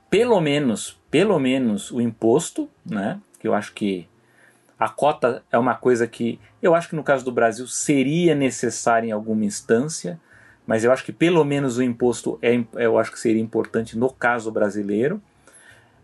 [0.09, 3.21] pelo menos, pelo menos o imposto, né?
[3.39, 4.07] Que eu acho que
[4.85, 9.09] a cota é uma coisa que eu acho que no caso do Brasil seria necessária
[9.09, 10.21] em alguma instância
[10.67, 14.11] mas eu acho que pelo menos o imposto é, eu acho que seria importante no
[14.11, 15.21] caso brasileiro.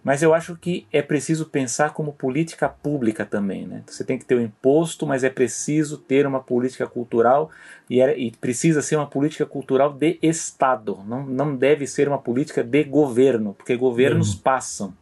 [0.03, 3.67] Mas eu acho que é preciso pensar como política pública também.
[3.67, 3.83] Né?
[3.87, 7.51] Você tem que ter o imposto, mas é preciso ter uma política cultural
[7.91, 11.03] e, é, e precisa ser uma política cultural de Estado.
[11.07, 14.41] Não, não deve ser uma política de governo, porque governos uhum.
[14.41, 14.95] passam.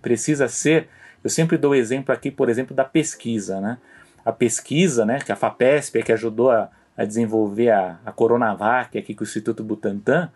[0.00, 0.88] Precisa ser.
[1.22, 3.60] Eu sempre dou o exemplo aqui, por exemplo, da pesquisa.
[3.60, 3.78] Né?
[4.24, 8.96] A pesquisa, né, que a FAPESP é que ajudou a, a desenvolver a, a Coronavac
[8.98, 10.30] aqui com o Instituto Butantan,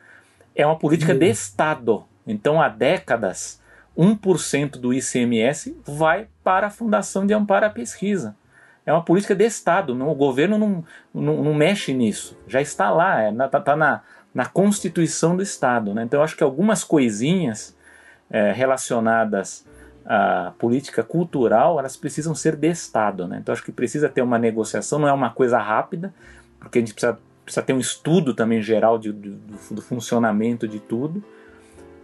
[0.55, 1.18] é uma política uhum.
[1.18, 2.05] de Estado.
[2.26, 3.61] Então, há décadas,
[3.97, 8.34] 1% do ICMS vai para a Fundação de Amparo à Pesquisa.
[8.84, 12.39] É uma política de Estado, não, o governo não, não, não, mexe nisso.
[12.47, 15.93] Já está lá, está é, tá, tá na, na Constituição do Estado.
[15.93, 16.05] Né?
[16.05, 17.76] Então, eu acho que algumas coisinhas
[18.30, 19.66] é, relacionadas
[20.07, 23.26] à política cultural, elas precisam ser de Estado.
[23.26, 23.38] Né?
[23.42, 26.14] Então, acho que precisa ter uma negociação, não é uma coisa rápida,
[26.61, 29.36] porque a gente precisa, precisa ter um estudo também geral de, do,
[29.70, 31.22] do, funcionamento de tudo,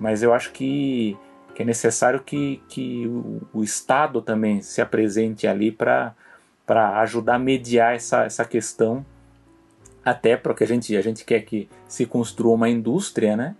[0.00, 1.16] mas eu acho que,
[1.54, 6.14] que é necessário que, que o, o Estado também se apresente ali para
[7.00, 9.06] ajudar a mediar essa, essa questão,
[10.04, 13.54] até porque a gente, a gente quer que se construa uma indústria, né?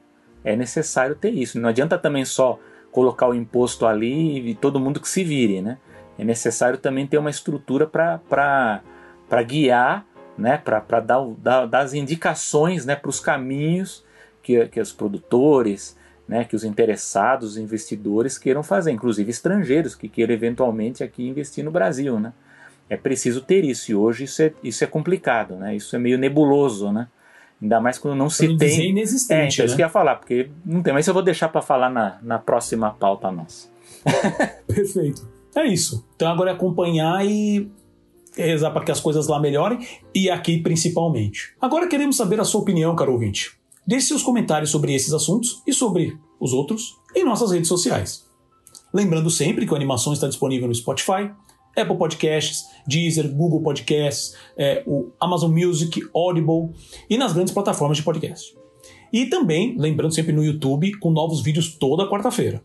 [0.44, 1.60] É necessário ter isso.
[1.60, 2.58] Não adianta também só
[2.92, 5.78] colocar o imposto ali e todo mundo que se vire, né?
[6.16, 12.86] É necessário também ter uma estrutura para guiar né, para dar, dar, dar, as indicações
[12.86, 14.04] né, para os caminhos
[14.42, 20.08] que, que os produtores, né, que os interessados, os investidores queiram fazer, inclusive estrangeiros que
[20.08, 22.18] queiram eventualmente aqui investir no Brasil.
[22.18, 22.32] Né?
[22.88, 25.76] É preciso ter isso, e hoje isso é, isso é complicado, né?
[25.76, 26.90] isso é meio nebuloso.
[26.90, 27.08] Né?
[27.62, 28.90] Ainda mais quando não se tem.
[28.90, 29.66] Inexistente, é, então, né?
[29.66, 32.18] isso que eu ia falar, porque não tem, mas eu vou deixar para falar na,
[32.20, 33.68] na próxima pauta nossa.
[34.66, 35.30] Perfeito.
[35.54, 36.04] É isso.
[36.16, 37.70] Então agora é acompanhar e
[38.36, 41.54] rezar para que as coisas lá melhorem e aqui principalmente.
[41.60, 43.52] Agora queremos saber a sua opinião, caro ouvinte.
[43.86, 48.26] Deixe seus comentários sobre esses assuntos e sobre os outros em nossas redes sociais.
[48.92, 51.30] Lembrando sempre que a animação está disponível no Spotify,
[51.76, 56.70] Apple Podcasts, Deezer, Google Podcasts, é, o Amazon Music, Audible
[57.08, 58.54] e nas grandes plataformas de podcast.
[59.12, 62.64] E também, lembrando sempre no YouTube, com novos vídeos toda quarta-feira.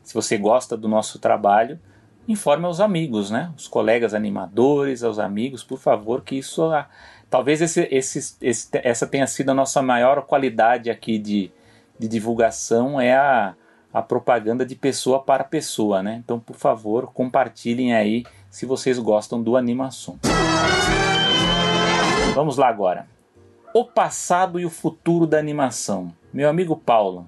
[0.04, 1.80] se você gosta do nosso trabalho,
[2.28, 3.52] informe aos amigos, né?
[3.58, 6.88] Os colegas animadores, aos amigos, por favor, que isso ah,
[7.30, 11.52] talvez esse, esse, esse, essa tenha sido a nossa maior qualidade aqui de,
[11.98, 13.56] de divulgação é a,
[13.94, 16.20] a propaganda de pessoa para pessoa, né?
[16.24, 20.18] Então, por favor, compartilhem aí se vocês gostam do animação.
[22.34, 23.08] Vamos lá agora.
[23.74, 26.12] O passado e o futuro da animação.
[26.34, 27.28] Meu amigo Paulo,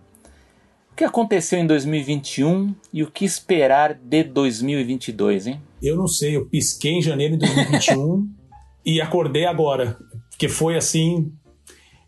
[0.91, 5.61] o que aconteceu em 2021 e o que esperar de 2022, hein?
[5.82, 8.28] Eu não sei, eu pisquei em janeiro de 2021
[8.84, 9.97] e acordei agora,
[10.39, 11.32] que foi assim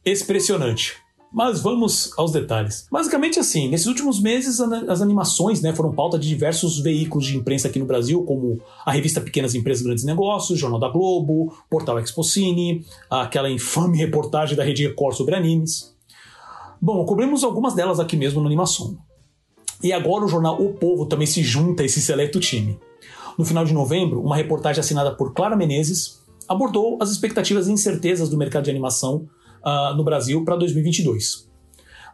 [0.04, 0.96] impressionante.
[1.38, 2.88] Mas vamos aos detalhes.
[2.92, 7.68] Basicamente assim, nesses últimos meses as animações né, foram pauta de diversos veículos de imprensa
[7.68, 12.84] aqui no Brasil, como a revista Pequenas Empresas Grandes Negócios, Jornal da Globo, Portal Expocine,
[13.08, 15.96] aquela infame reportagem da Rede Record sobre animes.
[16.82, 18.98] Bom, cobrimos algumas delas aqui mesmo no Animação.
[19.84, 22.80] E agora o jornal O Povo também se junta a esse seleto time.
[23.38, 26.18] No final de novembro, uma reportagem assinada por Clara Menezes
[26.50, 29.28] abordou as expectativas e incertezas do mercado de animação
[29.66, 31.48] uh, no Brasil para 2022.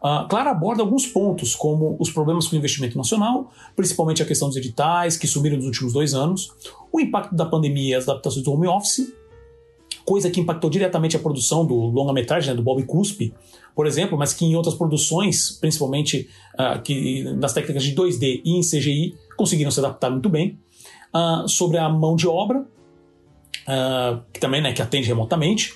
[0.04, 4.50] Uh, Clara aborda alguns pontos, como os problemas com o investimento nacional, principalmente a questão
[4.50, 6.52] dos editais, que subiram nos últimos dois anos,
[6.92, 9.14] o impacto da pandemia e as adaptações do home office,
[10.04, 13.34] coisa que impactou diretamente a produção do longa-metragem, né, do Bob Cuspe,
[13.76, 18.58] por exemplo, mas que em outras produções, principalmente uh, que nas técnicas de 2D e
[18.58, 20.60] em CGI, conseguiram se adaptar muito bem.
[21.16, 25.74] Uh, sobre a mão de obra, uh, que também né, que atende remotamente,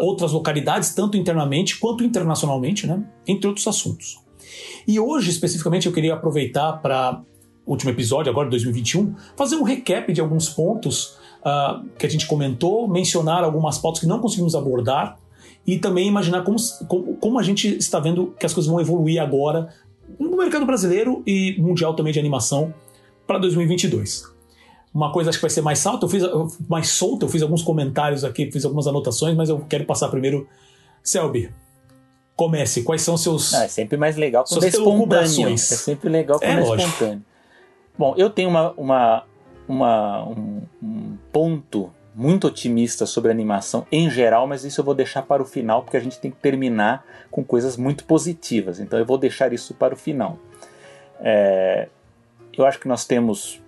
[0.00, 4.18] outras localidades, tanto internamente quanto internacionalmente, né, entre outros assuntos.
[4.86, 7.22] E hoje, especificamente, eu queria aproveitar para
[7.66, 12.26] último episódio, agora de 2021, fazer um recap de alguns pontos uh, que a gente
[12.26, 15.18] comentou, mencionar algumas pautas que não conseguimos abordar
[15.66, 16.58] e também imaginar como,
[17.18, 19.68] como, a gente está vendo que as coisas vão evoluir agora
[20.18, 22.74] no mercado brasileiro e mundial também de animação
[23.26, 24.33] para 2022.
[24.94, 26.22] Uma coisa acho que vai ser mais salta, eu fiz
[26.68, 30.48] mais solta, eu fiz alguns comentários aqui, fiz algumas anotações, mas eu quero passar primeiro.
[31.02, 31.52] Selby,
[32.36, 32.82] comece.
[32.82, 33.52] Quais são seus.
[33.54, 35.48] Ah, é sempre mais legal quando é espontâneo.
[35.48, 37.22] É sempre legal quando é, é espontâneo.
[37.98, 39.24] Bom, eu tenho uma, uma,
[39.68, 45.22] uma um, um ponto muito otimista sobre animação em geral, mas isso eu vou deixar
[45.22, 48.78] para o final porque a gente tem que terminar com coisas muito positivas.
[48.78, 50.38] Então eu vou deixar isso para o final.
[51.20, 51.88] É,
[52.56, 53.60] eu acho que nós temos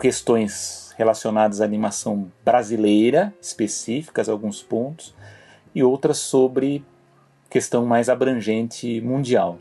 [0.00, 5.14] questões relacionadas à animação brasileira, específicas, alguns pontos,
[5.74, 6.84] e outras sobre
[7.48, 9.58] questão mais abrangente mundial.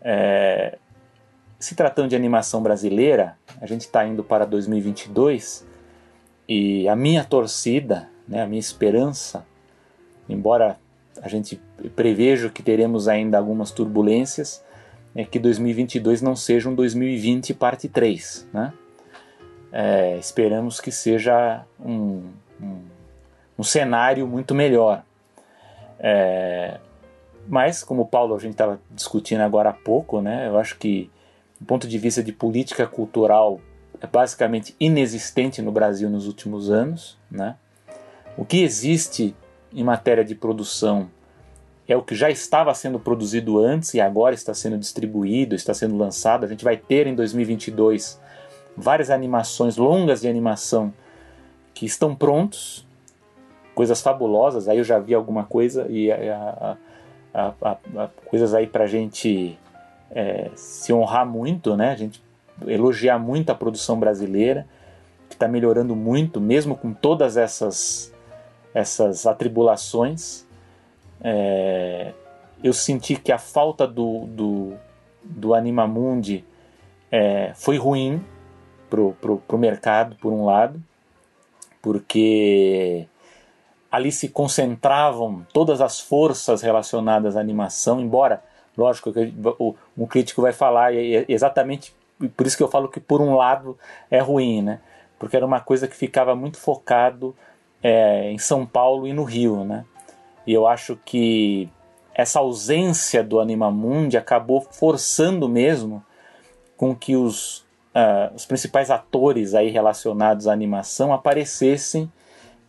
[0.00, 0.78] É,
[1.58, 5.66] se tratando de animação brasileira, a gente está indo para 2022
[6.48, 9.46] e a minha torcida, né, a minha esperança,
[10.28, 10.78] embora
[11.22, 11.60] a gente
[11.94, 14.62] preveja que teremos ainda algumas turbulências,
[15.14, 18.48] é que 2022 não seja um 2020 parte 3.
[18.52, 18.72] Né?
[19.76, 22.30] É, esperamos que seja um,
[22.62, 22.78] um,
[23.58, 25.02] um cenário muito melhor.
[25.98, 26.78] É,
[27.48, 31.10] mas, como o Paulo a gente estava discutindo agora há pouco, né, eu acho que
[31.58, 33.60] do ponto de vista de política cultural
[34.00, 37.18] é basicamente inexistente no Brasil nos últimos anos.
[37.28, 37.56] Né?
[38.36, 39.34] O que existe
[39.72, 41.10] em matéria de produção
[41.88, 45.96] é o que já estava sendo produzido antes e agora está sendo distribuído, está sendo
[45.96, 46.44] lançado.
[46.44, 48.22] A gente vai ter em 2022
[48.76, 50.92] várias animações longas de animação
[51.72, 52.86] que estão prontos,
[53.74, 54.68] coisas fabulosas.
[54.68, 56.76] Aí eu já vi alguma coisa e a,
[57.34, 59.58] a, a, coisas aí para a gente
[60.10, 61.90] é, se honrar muito, né?
[61.90, 62.22] A gente
[62.66, 64.66] elogiar muito a produção brasileira,
[65.28, 68.14] que está melhorando muito, mesmo com todas essas,
[68.72, 70.46] essas atribulações.
[71.20, 72.12] É,
[72.62, 74.74] eu senti que a falta do, do,
[75.22, 76.44] do Animamundi
[77.10, 78.22] é, foi ruim
[79.20, 80.82] pro, pro mercado, por um lado,
[81.82, 83.06] porque
[83.90, 88.42] ali se concentravam todas as forças relacionadas à animação, embora,
[88.76, 89.12] lógico,
[89.96, 91.94] um crítico vai falar exatamente
[92.36, 93.78] por isso que eu falo que por um lado
[94.10, 94.80] é ruim, né?
[95.18, 97.34] Porque era uma coisa que ficava muito focado
[97.82, 99.84] é, em São Paulo e no Rio, né?
[100.46, 101.68] E eu acho que
[102.14, 106.04] essa ausência do Animamundi acabou forçando mesmo
[106.76, 107.63] com que os,
[107.94, 112.10] uh, os principais atores aí relacionados à animação aparecessem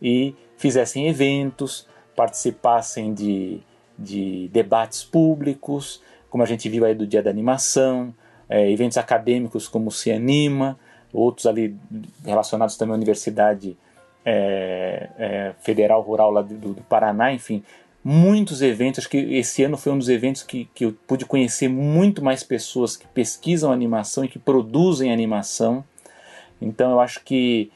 [0.00, 3.60] e fizessem eventos, participassem de,
[3.98, 8.14] de debates públicos, como a gente viu aí do Dia da Animação,
[8.48, 10.78] é, eventos acadêmicos como o Cianima,
[11.12, 11.76] outros ali
[12.24, 13.76] relacionados também à Universidade
[14.24, 17.62] é, é, Federal Rural lá do, do, Paraná, enfim,
[18.08, 19.00] muitos eventos.
[19.00, 22.44] Acho que esse ano foi um dos eventos que, que eu pude conhecer muito mais
[22.44, 25.84] pessoas que pesquisam animação e que produzem animação.
[26.62, 27.68] Então eu acho que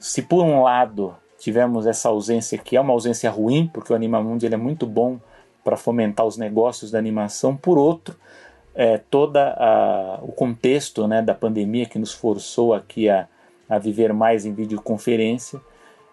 [0.00, 4.46] se por um lado tivemos essa ausência que é uma ausência ruim, porque o Animamundi
[4.46, 5.20] ele é muito bom
[5.62, 8.16] para fomentar os negócios da animação, por outro,
[8.74, 9.38] é, todo
[10.22, 13.28] o contexto né, da pandemia que nos forçou aqui a,
[13.68, 15.60] a viver mais em videoconferência,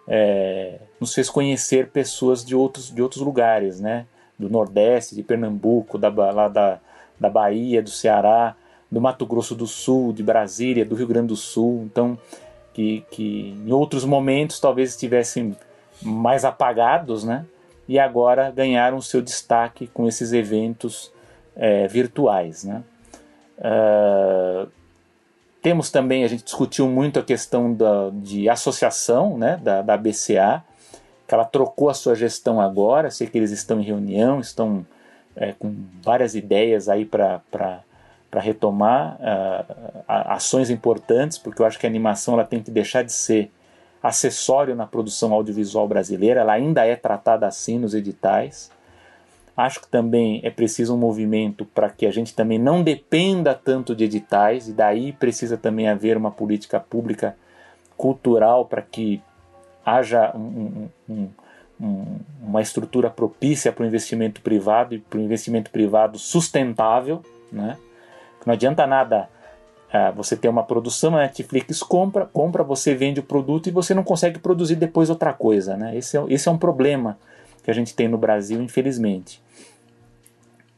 [0.08, 4.06] é, nos fez conhecer pessoas de outros, de outros lugares, né?
[4.38, 6.78] do Nordeste, de Pernambuco, da, lá da,
[7.18, 8.54] da Bahia, do Ceará,
[8.90, 11.82] do Mato Grosso do Sul, de Brasília, do Rio Grande do Sul.
[11.84, 12.18] Então,
[12.74, 15.56] que, que em outros momentos talvez estivessem
[16.02, 17.46] mais apagados, né?
[17.88, 21.12] e agora ganharam seu destaque com esses eventos
[21.54, 22.64] é, virtuais.
[22.64, 22.82] Né?
[23.58, 24.68] Uh,
[25.66, 30.62] temos também, a gente discutiu muito a questão da, de associação né, da, da BCA,
[31.26, 34.86] que ela trocou a sua gestão agora, sei que eles estão em reunião, estão
[35.34, 37.42] é, com várias ideias aí para
[38.36, 43.12] retomar uh, ações importantes, porque eu acho que a animação ela tem que deixar de
[43.12, 43.50] ser
[44.00, 48.70] acessório na produção audiovisual brasileira, ela ainda é tratada assim nos editais.
[49.56, 53.96] Acho que também é preciso um movimento para que a gente também não dependa tanto
[53.96, 57.34] de editais, e daí precisa também haver uma política pública
[57.96, 59.22] cultural para que
[59.84, 61.28] haja um, um,
[61.80, 67.22] um, uma estrutura propícia para o investimento privado e para o investimento privado sustentável.
[67.50, 67.78] Né?
[68.44, 69.28] Não adianta nada
[69.90, 73.94] ah, você ter uma produção, a Netflix compra, compra, você vende o produto e você
[73.94, 75.76] não consegue produzir depois outra coisa.
[75.76, 75.96] Né?
[75.96, 77.16] Esse, é, esse é um problema
[77.66, 79.42] que a gente tem no Brasil, infelizmente.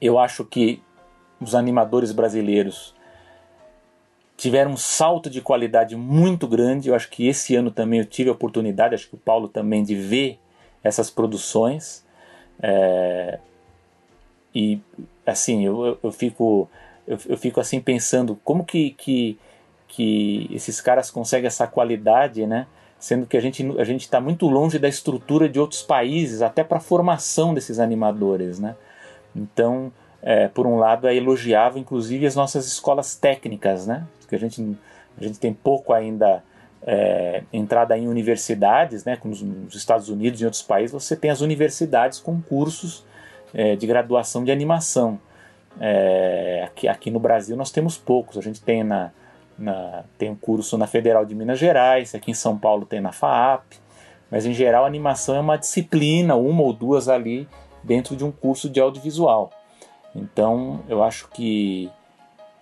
[0.01, 0.83] Eu acho que
[1.39, 2.95] os animadores brasileiros
[4.39, 6.89] tiveram um salto de qualidade muito grande.
[6.89, 9.83] Eu acho que esse ano também eu tive a oportunidade, acho que o Paulo também,
[9.83, 10.39] de ver
[10.83, 12.03] essas produções.
[12.63, 13.39] É,
[14.55, 14.81] e
[15.27, 16.71] assim, eu, eu fico
[17.07, 19.39] eu, eu fico assim pensando como que, que,
[19.87, 22.67] que esses caras conseguem essa qualidade, né?
[22.99, 26.65] Sendo que a gente a gente está muito longe da estrutura de outros países, até
[26.65, 28.75] para a formação desses animadores, né?
[29.35, 34.05] Então, é, por um lado, é elogiável, inclusive, as nossas escolas técnicas, né?
[34.21, 34.77] Porque a gente,
[35.17, 36.43] a gente tem pouco ainda
[36.83, 39.17] é, entrada em universidades, né?
[39.17, 43.05] Como nos Estados Unidos e em outros países, você tem as universidades com cursos
[43.55, 45.21] é, de graduação de animação.
[45.81, 48.37] É, aqui, aqui no Brasil nós temos poucos.
[48.37, 49.13] A gente tem na,
[49.59, 53.13] na, tem um curso na Federal de Minas Gerais, aqui em São Paulo tem na
[53.13, 53.75] FAAP,
[54.31, 57.49] mas em geral a animação é uma disciplina, uma ou duas ali
[57.83, 59.51] dentro de um curso de audiovisual.
[60.15, 61.91] Então eu acho que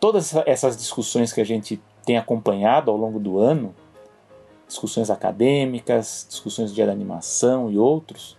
[0.01, 3.75] todas essas discussões que a gente tem acompanhado ao longo do ano,
[4.67, 8.37] discussões acadêmicas, discussões de animação e outros,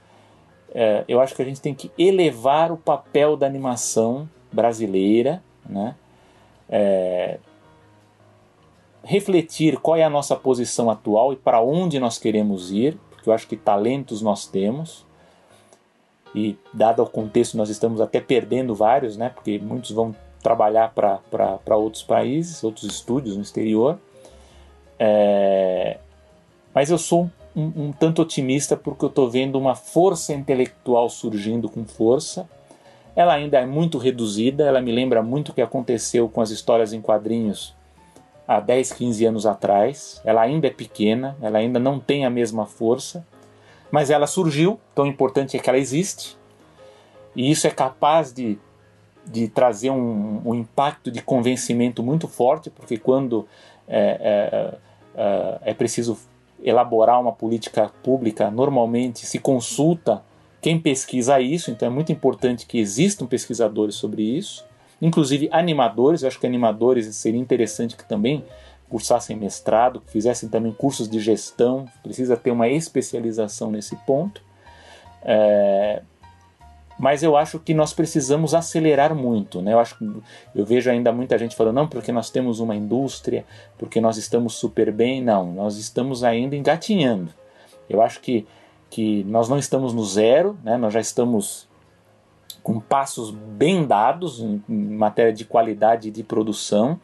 [0.74, 5.96] é, eu acho que a gente tem que elevar o papel da animação brasileira, né?
[6.70, 7.40] É,
[9.08, 13.34] refletir qual é a nossa posição atual e para onde nós queremos ir, porque eu
[13.34, 15.06] acho que talentos nós temos
[16.36, 19.30] e dado o contexto nós estamos até perdendo vários, né?
[19.30, 23.98] Porque muitos vão trabalhar para outros países, outros estúdios no exterior.
[25.00, 26.00] É,
[26.74, 31.70] mas eu sou um, um tanto otimista porque eu estou vendo uma força intelectual surgindo
[31.70, 32.46] com força
[33.16, 36.94] ela ainda é muito reduzida, ela me lembra muito o que aconteceu com as histórias
[36.94, 37.77] em quadrinhos
[38.48, 40.22] há 10, 15 anos atrás.
[40.24, 43.26] Ela ainda é pequena, ela ainda não tem a mesma força,
[43.92, 46.38] mas ela surgiu, tão importante é que ela existe.
[47.36, 48.58] E isso é capaz de,
[49.26, 53.48] de trazer um, um impacto de convencimento muito forte, porque quando
[53.88, 54.78] é, é,
[55.16, 56.18] é, é preciso
[56.64, 60.24] elaborar uma política pública, normalmente se consulta
[60.60, 64.66] quem pesquisa isso, então é muito importante que existam pesquisadores sobre isso,
[65.02, 68.44] inclusive animadores, eu acho que animadores seria interessante que também
[68.90, 74.42] cursassem mestrado, que fizessem também cursos de gestão, precisa ter uma especialização nesse ponto.
[75.24, 76.02] É,
[76.98, 79.74] mas eu acho que nós precisamos acelerar muito, né?
[79.74, 79.98] Eu acho
[80.56, 83.46] eu vejo ainda muita gente falando não porque nós temos uma indústria,
[83.78, 87.32] porque nós estamos super bem, não, nós estamos ainda engatinhando.
[87.90, 88.48] Eu acho que
[88.90, 90.78] que nós não estamos no zero, né?
[90.78, 91.68] nós já estamos
[92.68, 97.00] com passos bem dados em, matéria de qualidade de produção,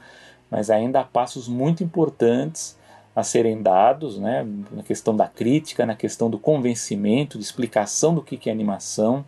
[0.52, 2.78] mas ainda há passos muito importantes
[3.16, 4.46] a serem dados, né?
[4.70, 9.24] na questão da crítica, na questão do convencimento, de explicação do que, que é animação,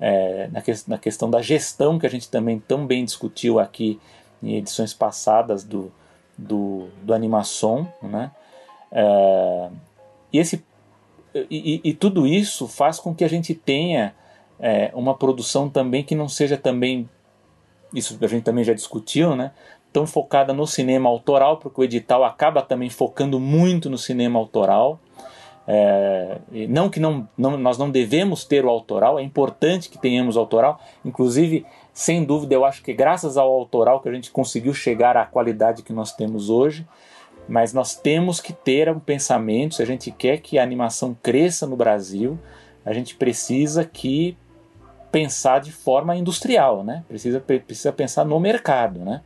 [0.00, 4.00] é, na, que, na questão da gestão, que a gente também tão bem discutiu aqui
[4.42, 5.92] em edições passadas do,
[6.38, 7.86] do, do Animação.
[8.00, 8.30] Né?
[8.90, 9.68] É,
[10.32, 10.64] e esse
[11.50, 14.14] e, e, tudo isso faz com que a gente tenha
[14.58, 17.08] é, uma produção também que não seja também
[17.94, 19.52] isso a gente também já discutiu, né?
[19.92, 25.00] Tão focada no cinema autoral, porque o edital acaba também focando muito no cinema autoral.
[25.68, 26.38] É,
[26.68, 30.80] não que não, não, nós não devemos ter o autoral, é importante que tenhamos autoral.
[31.04, 35.24] Inclusive, sem dúvida, eu acho que graças ao autoral que a gente conseguiu chegar à
[35.24, 36.86] qualidade que nós temos hoje.
[37.48, 41.64] Mas nós temos que ter um pensamento, se a gente quer que a animação cresça
[41.64, 42.36] no Brasil,
[42.84, 44.36] a gente precisa que
[45.10, 47.04] pensar de forma industrial, né?
[47.08, 49.22] Precisa, precisa pensar no mercado, né?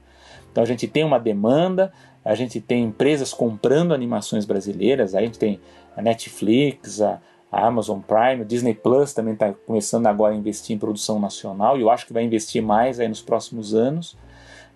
[0.50, 1.92] Então a gente tem uma demanda,
[2.24, 5.60] a gente tem empresas comprando animações brasileiras, a gente tem
[5.96, 7.20] a Netflix, a,
[7.50, 11.76] a Amazon Prime, o Disney Plus também está começando agora a investir em produção nacional
[11.76, 14.16] e eu acho que vai investir mais aí nos próximos anos.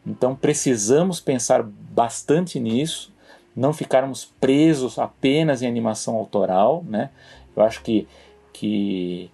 [0.06, 3.12] Então precisamos pensar bastante nisso,
[3.54, 7.10] não ficarmos presos apenas em animação autoral, né?
[7.56, 8.08] Eu acho que,
[8.52, 9.30] que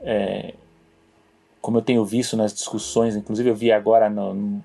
[0.00, 0.54] é,
[1.62, 4.60] como eu tenho visto nas discussões, inclusive eu vi agora no,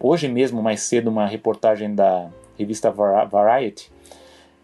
[0.00, 3.92] hoje mesmo mais cedo uma reportagem da revista Variety,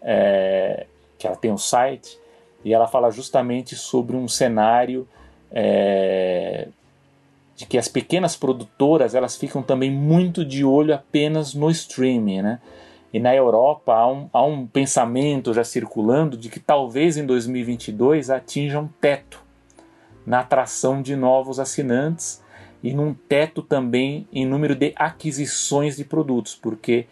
[0.01, 0.87] é,
[1.17, 2.19] que ela tem um site
[2.65, 5.07] e ela fala justamente sobre um cenário
[5.51, 6.69] é,
[7.55, 12.59] de que as pequenas produtoras elas ficam também muito de olho apenas no streaming, né?
[13.13, 18.31] E na Europa há um, há um pensamento já circulando de que talvez em 2022
[18.31, 19.42] atinja um teto
[20.25, 22.41] na atração de novos assinantes
[22.81, 27.07] e num teto também em número de aquisições de produtos, porque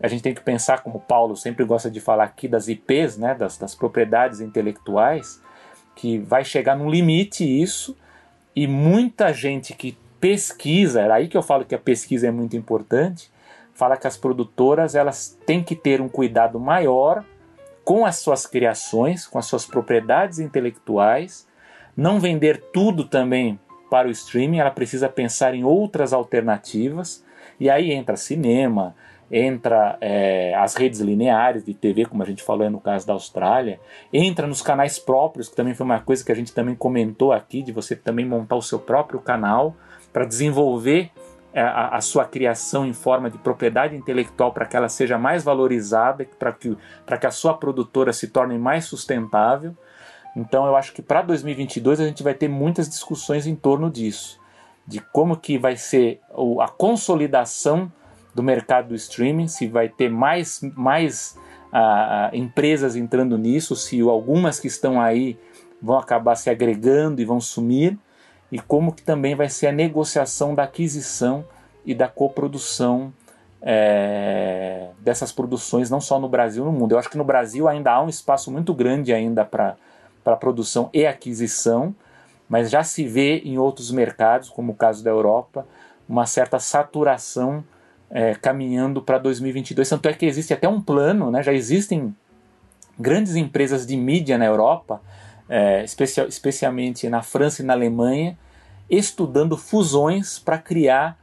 [0.00, 3.16] a gente tem que pensar, como o Paulo sempre gosta de falar aqui, das IPs,
[3.16, 5.40] né, das, das propriedades intelectuais,
[5.94, 7.96] que vai chegar num limite isso,
[8.54, 12.56] e muita gente que pesquisa, é aí que eu falo que a pesquisa é muito
[12.56, 13.30] importante,
[13.74, 17.24] fala que as produtoras elas têm que ter um cuidado maior
[17.84, 21.45] com as suas criações, com as suas propriedades intelectuais,
[21.96, 23.58] não vender tudo também
[23.90, 27.24] para o streaming, ela precisa pensar em outras alternativas,
[27.58, 28.94] e aí entra cinema,
[29.30, 33.80] entra é, as redes lineares de TV, como a gente falou no caso da Austrália,
[34.12, 37.62] entra nos canais próprios, que também foi uma coisa que a gente também comentou aqui,
[37.62, 39.74] de você também montar o seu próprio canal
[40.12, 41.10] para desenvolver
[41.52, 45.42] é, a, a, sua criação em forma de propriedade intelectual para que ela seja mais
[45.42, 46.76] valorizada, para que,
[47.18, 49.74] que a sua produtora se torne mais sustentável.
[50.36, 54.38] Então eu acho que para 2022 a gente vai ter muitas discussões em torno disso,
[54.86, 56.20] de como que vai ser
[56.60, 57.90] a consolidação
[58.34, 61.38] do mercado do streaming, se vai ter mais, mais
[61.72, 65.38] ah, ah, empresas entrando nisso, se algumas que estão aí
[65.80, 67.98] vão acabar se agregando e vão sumir,
[68.52, 71.46] e como que também vai ser a negociação da aquisição
[71.84, 73.12] e da coprodução
[73.62, 76.92] é, dessas produções, não só no Brasil, no mundo.
[76.92, 79.76] Eu acho que no Brasil ainda há um espaço muito grande ainda para
[80.34, 81.94] produção e aquisição,
[82.48, 85.66] mas já se vê em outros mercados, como o caso da Europa,
[86.08, 87.62] uma certa saturação
[88.10, 89.88] é, caminhando para 2022.
[89.88, 91.42] Tanto é que existe até um plano, né?
[91.42, 92.14] já existem
[92.98, 95.00] grandes empresas de mídia na Europa,
[95.48, 98.38] é, especial, especialmente na França e na Alemanha,
[98.88, 101.18] estudando fusões para criar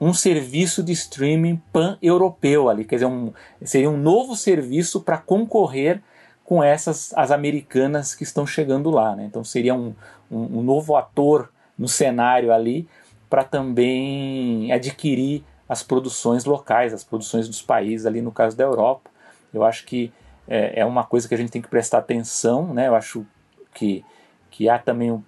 [0.00, 3.32] um serviço de streaming pan-europeu ali, quer dizer, um,
[3.62, 6.00] seria um novo serviço para concorrer
[6.48, 9.26] com essas as americanas que estão chegando lá, né?
[9.26, 9.94] Então seria um,
[10.30, 12.88] um, um novo ator no cenário ali
[13.28, 19.10] para também adquirir as produções locais, as produções dos países, ali no caso da Europa.
[19.52, 20.10] Eu acho que
[20.48, 22.88] é, é uma coisa que a gente tem que prestar atenção, né?
[22.88, 23.26] Eu acho
[23.74, 24.02] que,
[24.50, 25.22] que há também,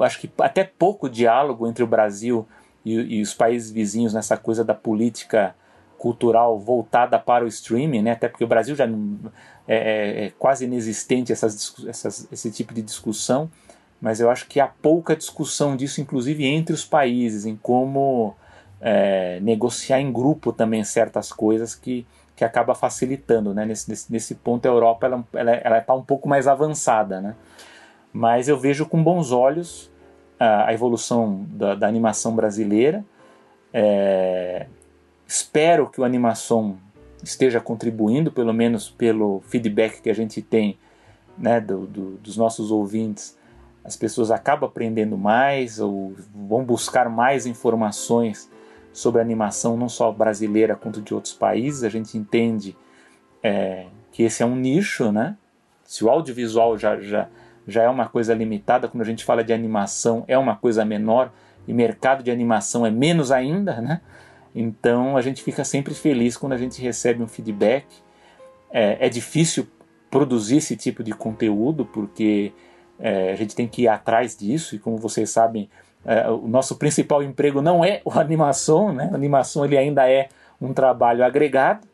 [0.00, 2.46] acho que até pouco diálogo entre o Brasil
[2.84, 5.56] e, e, os países vizinhos nessa coisa da política
[5.98, 8.12] cultural voltada para o streaming, né?
[8.12, 9.18] Até porque o Brasil já não,
[9.66, 13.50] é, é, é quase inexistente essas, essas, esse tipo de discussão,
[14.00, 18.34] mas eu acho que há pouca discussão disso, inclusive entre os países, em como
[18.80, 23.54] é, negociar em grupo também certas coisas que, que acaba facilitando.
[23.54, 23.64] Né?
[23.64, 27.20] Nesse, nesse, nesse ponto, a Europa está ela, ela tá um pouco mais avançada.
[27.20, 27.34] Né?
[28.12, 29.90] Mas eu vejo com bons olhos
[30.38, 33.04] a, a evolução da, da, animação brasileira.
[33.72, 34.66] É,
[35.26, 36.78] espero que o animação
[37.22, 40.78] esteja contribuindo, pelo menos pelo feedback que a gente tem
[41.36, 43.36] né, do, do, dos nossos ouvintes.
[43.84, 48.50] As pessoas acabam aprendendo mais ou vão buscar mais informações
[48.92, 51.84] sobre animação não só brasileira quanto de outros países.
[51.84, 52.76] A gente entende
[53.42, 55.36] é, que esse é um nicho, né?
[55.84, 57.28] Se o audiovisual já, já,
[57.66, 61.30] já é uma coisa limitada, quando a gente fala de animação é uma coisa menor
[61.68, 64.00] e mercado de animação é menos ainda, né?
[64.56, 67.84] Então a gente fica sempre feliz quando a gente recebe um feedback.
[68.70, 69.68] É, é difícil
[70.10, 72.52] produzir esse tipo de conteúdo porque
[72.98, 75.68] é, a gente tem que ir atrás disso e como vocês sabem
[76.06, 79.10] é, o nosso principal emprego não é o animação, né?
[79.12, 81.86] A animação ele ainda é um trabalho agregado,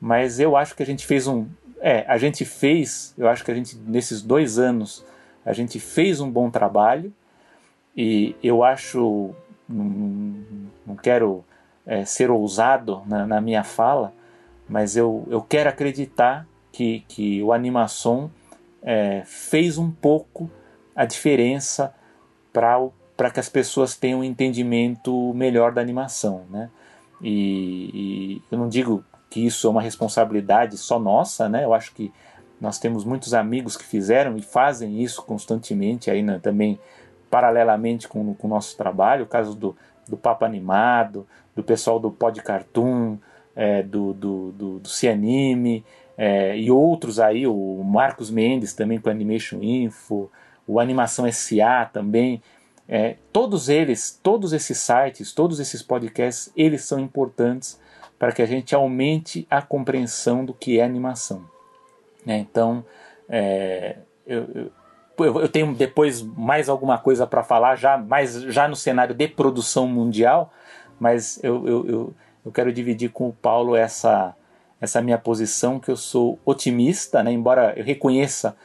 [0.00, 1.46] mas eu acho que a gente fez um,
[1.78, 5.04] é, a gente fez, eu acho que a gente nesses dois anos
[5.44, 7.12] a gente fez um bom trabalho
[7.94, 9.34] e eu acho,
[9.68, 10.36] não,
[10.86, 11.44] não quero
[11.88, 14.12] é, ser ousado na, na, minha fala,
[14.68, 18.30] mas eu, eu quero acreditar que, que o animação
[18.82, 20.50] é, fez um pouco
[20.94, 21.94] a diferença
[22.52, 26.68] para que as pessoas tenham um entendimento melhor da animação, né?
[27.22, 31.64] E, e, eu não digo que isso é uma responsabilidade só nossa, né?
[31.64, 32.12] Eu acho que
[32.60, 36.78] Nós temos muitos amigos que fizeram e fazem isso constantemente, aí né, também
[37.30, 39.76] paralelamente com o nosso trabalho, o caso do,
[40.08, 43.18] do Papa Animado, do pessoal do Pod Cartoon,
[43.54, 45.84] é, do, do, do, do Cianime,
[46.16, 50.30] é, e outros aí, o Marcos Mendes também com Animation Info,
[50.66, 52.42] o Animação SA também.
[52.88, 57.78] É, todos eles, todos esses sites, todos esses podcasts, eles são importantes
[58.18, 61.44] para que a gente aumente a compreensão do que é animação.
[62.26, 62.38] Né?
[62.38, 62.84] Então,
[63.28, 64.72] é, eu,
[65.24, 69.86] eu, tenho depois mais alguma coisa para falar, já, mais, já no cenário de produção
[69.86, 70.52] mundial,
[70.98, 72.14] mas eu, eu, eu,
[72.44, 74.34] eu quero dividir com o Paulo essa,
[74.80, 77.32] essa minha posição, que eu sou otimista, né?
[77.32, 78.56] embora eu reconheça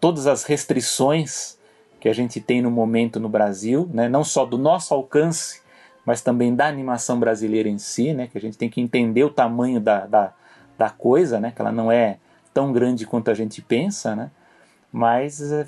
[0.00, 1.58] todas as restrições
[1.98, 4.08] que a gente tem no momento no Brasil, né?
[4.08, 5.62] não só do nosso alcance,
[6.04, 8.26] mas também da animação brasileira em si, né?
[8.26, 10.32] que a gente tem que entender o tamanho da, da,
[10.76, 11.50] da coisa, né?
[11.54, 12.18] que ela não é
[12.52, 14.30] tão grande quanto a gente pensa, né?
[14.92, 15.66] mas é,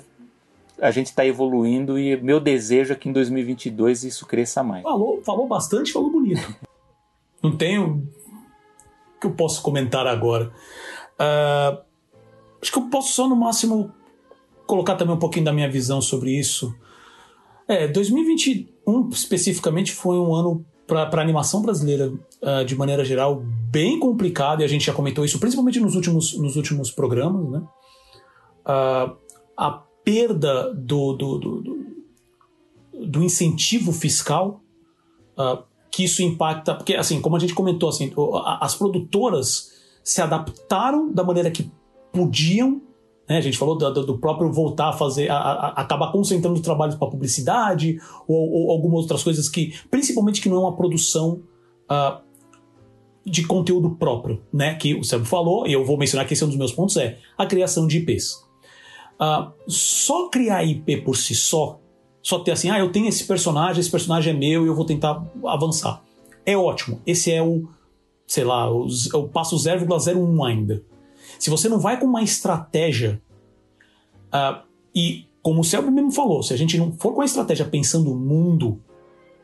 [0.81, 4.83] a gente está evoluindo e meu desejo é que em 2022 isso cresça mais.
[4.83, 6.55] Falou, falou bastante, falou bonito.
[7.41, 8.07] Não tenho
[9.19, 10.51] que eu posso comentar agora?
[11.19, 11.81] Uh,
[12.61, 13.91] acho que eu posso só no máximo
[14.65, 16.73] colocar também um pouquinho da minha visão sobre isso.
[17.67, 24.61] É, 2021 especificamente foi um ano para animação brasileira, uh, de maneira geral, bem complicado,
[24.61, 27.49] e a gente já comentou isso principalmente nos últimos, nos últimos programas.
[27.49, 27.61] Né?
[28.65, 29.17] Uh,
[29.57, 31.85] a perda do, do, do,
[33.07, 34.61] do, incentivo fiscal
[35.37, 38.13] uh, que isso impacta, porque assim, como a gente comentou, assim,
[38.61, 41.69] as produtoras se adaptaram da maneira que
[42.13, 42.81] podiam,
[43.27, 43.37] né?
[43.37, 47.09] A gente falou do, do próprio voltar a fazer, a, a, acabar concentrando trabalhos para
[47.09, 51.41] publicidade ou, ou, algumas outras coisas que, principalmente que não é uma produção
[51.91, 52.21] uh,
[53.25, 54.75] de conteúdo próprio, né?
[54.75, 56.95] Que o Sérgio falou, e eu vou mencionar que esse é um dos meus pontos,
[56.95, 58.46] é a criação de IPs.
[59.19, 61.79] Ah, só criar IP por si só
[62.27, 64.83] só ter assim, ah, eu tenho esse personagem, esse personagem é meu e eu vou
[64.83, 66.03] tentar avançar.
[66.45, 67.01] É ótimo.
[67.07, 67.69] Esse é o,
[68.27, 70.83] sei lá, o, o passo 0,01 ainda.
[71.39, 73.21] Se você não vai com uma estratégia,
[74.27, 74.61] uh,
[74.93, 78.09] e como o Selby mesmo falou, se a gente não for com a estratégia pensando
[78.09, 78.81] no mundo,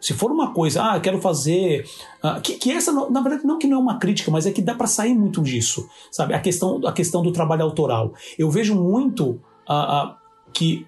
[0.01, 1.85] se for uma coisa, ah, quero fazer.
[2.21, 4.61] Uh, que, que essa, na verdade, não que não é uma crítica, mas é que
[4.61, 6.33] dá para sair muito disso, sabe?
[6.33, 8.13] A questão, a questão do trabalho autoral.
[8.37, 9.39] Eu vejo muito
[9.69, 10.15] uh,
[10.53, 10.85] que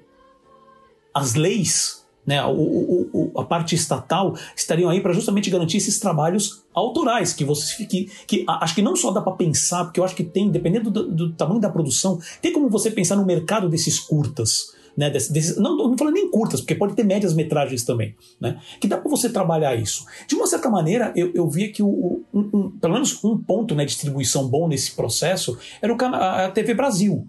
[1.13, 5.99] as leis, né, o, o, o, a parte estatal, estariam aí para justamente garantir esses
[5.99, 10.03] trabalhos autorais, que você que, que acho que não só dá para pensar, porque eu
[10.03, 13.69] acho que tem, dependendo do, do, tamanho da produção, tem como você pensar no mercado
[13.69, 14.75] desses curtas.
[14.97, 18.61] Né, desse, desse, não, não falando nem curtas, porque pode ter médias metragens também, né,
[18.79, 20.05] que dá para você trabalhar isso.
[20.25, 23.75] De uma certa maneira, eu, eu via que o, um, um, pelo menos um ponto
[23.75, 27.27] né, de distribuição bom nesse processo era o, a TV Brasil.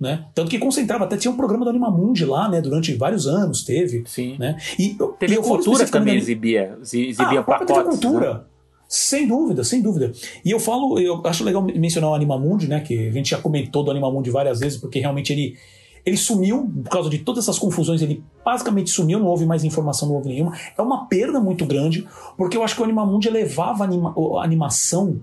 [0.00, 0.26] Né?
[0.34, 2.60] Tanto que concentrava, até tinha um programa do Animamundi lá, né?
[2.60, 4.02] Durante vários anos teve.
[4.06, 4.36] Sim.
[4.38, 4.58] Né?
[4.78, 7.74] E, TV e Cultura também exibia, exibia ah, pacotes.
[7.74, 8.34] TV Cultura.
[8.34, 8.40] Né?
[8.88, 10.12] Sem dúvida, sem dúvida.
[10.44, 12.80] E eu falo, eu acho legal mencionar o Animamundi, né?
[12.80, 15.56] Que a gente já comentou do Animamundi várias vezes, porque realmente ele,
[16.04, 18.02] ele sumiu por causa de todas essas confusões.
[18.02, 20.52] Ele basicamente sumiu, não houve mais informação, não houve nenhuma.
[20.76, 24.44] É uma perda muito grande, porque eu acho que o Animamundi elevava a, anima, a
[24.44, 25.20] animação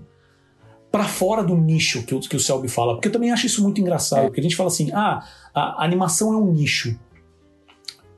[0.92, 3.62] para fora do nicho que o, que o Selby fala, porque eu também acho isso
[3.62, 4.26] muito engraçado, é.
[4.26, 6.98] porque a gente fala assim, ah, a animação é um nicho.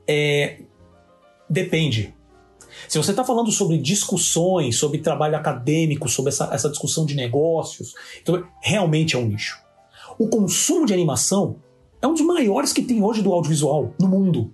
[0.05, 0.59] É,
[1.49, 2.13] depende.
[2.89, 7.95] Se você está falando sobre discussões, sobre trabalho acadêmico, sobre essa, essa discussão de negócios,
[8.21, 9.57] então realmente é um nicho.
[10.19, 11.55] O consumo de animação
[12.01, 14.53] é um dos maiores que tem hoje do audiovisual no mundo.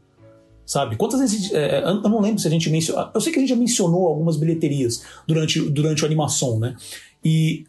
[0.63, 0.95] Sabe?
[0.95, 1.51] Quantas vezes.
[1.51, 3.09] É, eu não lembro se a gente mencionou.
[3.13, 6.77] Eu sei que a gente já mencionou algumas bilheterias durante, durante a animação, né?
[7.25, 7.65] E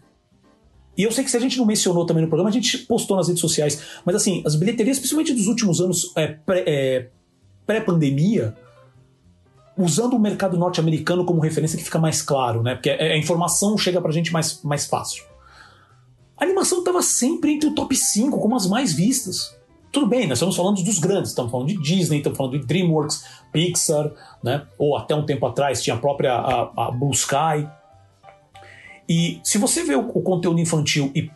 [0.96, 3.16] e eu sei que se a gente não mencionou também no programa, a gente postou
[3.16, 3.82] nas redes sociais.
[4.04, 7.08] Mas assim, as bilheterias, principalmente dos últimos anos é, é
[7.66, 12.74] pré-pandemia, é, usando o mercado norte-americano como referência que fica mais claro, né?
[12.74, 15.24] Porque a informação chega pra gente mais, mais fácil.
[16.36, 19.56] A animação estava sempre entre o top 5 como as mais vistas.
[19.90, 23.24] Tudo bem, nós estamos falando dos grandes, estamos falando de Disney, estamos falando de DreamWorks,
[23.52, 24.10] Pixar,
[24.42, 24.66] né?
[24.78, 27.68] Ou até um tempo atrás tinha a própria a, a Blue Sky.
[29.12, 31.30] E se você vê o, o conteúdo infantil e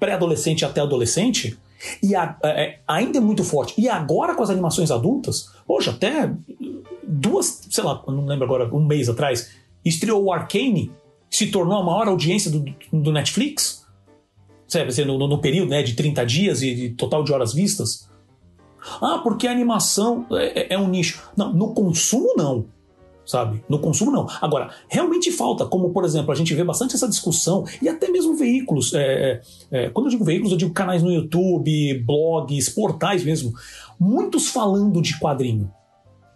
[0.00, 1.58] pré-adolescente até adolescente,
[2.02, 3.74] e a, é, é, ainda é muito forte.
[3.76, 6.32] E agora com as animações adultas, poxa, até
[7.06, 9.50] duas, sei lá, não lembro agora, um mês atrás,
[9.84, 10.90] estreou o Arcane,
[11.28, 13.86] se tornou a maior audiência do, do Netflix,
[14.66, 18.08] sabe, assim, no, no, período né, de 30 dias e de total de horas vistas.
[19.02, 21.22] Ah, porque a animação é, é, é um nicho.
[21.36, 22.64] Não, no consumo não.
[23.26, 23.62] Sabe?
[23.68, 24.26] No consumo, não.
[24.40, 28.36] Agora, realmente falta, como por exemplo, a gente vê bastante essa discussão, e até mesmo
[28.36, 28.94] veículos.
[28.94, 29.40] É, é,
[29.70, 33.52] é, quando eu digo veículos, eu digo canais no YouTube, blogs, portais mesmo.
[33.98, 35.70] Muitos falando de quadrinho.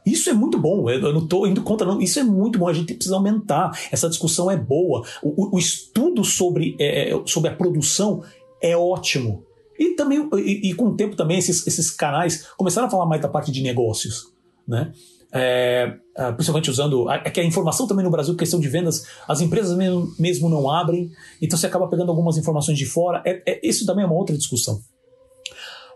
[0.04, 2.00] Isso é muito bom, eu não estou indo contra, não.
[2.00, 3.78] Isso é muito bom, a gente precisa aumentar.
[3.92, 5.06] Essa discussão é boa.
[5.22, 8.22] O, o estudo sobre, é, é, sobre a produção
[8.62, 9.44] é ótimo.
[9.78, 13.22] E também, e, e, com o tempo também, esses, esses canais começaram a falar mais
[13.22, 14.32] da parte de negócios.
[14.66, 14.92] Né?
[15.32, 17.10] É, é, principalmente usando.
[17.10, 20.70] É que a informação também no Brasil, questão de vendas, as empresas mesmo, mesmo não
[20.70, 23.22] abrem, então você acaba pegando algumas informações de fora.
[23.24, 24.80] É, é, isso também é uma outra discussão.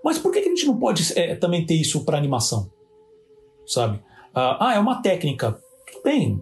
[0.05, 2.71] Mas por que, a gente não pode é, também ter isso para animação?
[3.67, 4.03] Sabe?
[4.35, 5.59] Ah, ah, é uma técnica.
[5.91, 6.41] Tudo bem.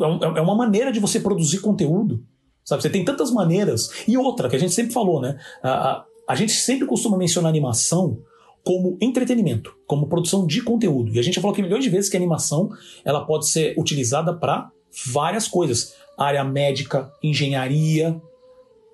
[0.00, 2.24] É, é uma maneira de você produzir conteúdo.
[2.64, 2.82] Sabe?
[2.82, 3.90] Você tem tantas maneiras.
[4.08, 5.38] E outra, que a gente sempre falou, né?
[5.62, 8.18] A, a, a gente sempre costuma mencionar animação
[8.66, 11.14] como entretenimento, como produção de conteúdo.
[11.14, 12.68] E a já falou aqui milhões de vezes que a animação
[13.04, 14.72] ela pode ser utilizada para
[15.06, 15.94] várias coisas.
[16.18, 18.20] Área médica, engenharia,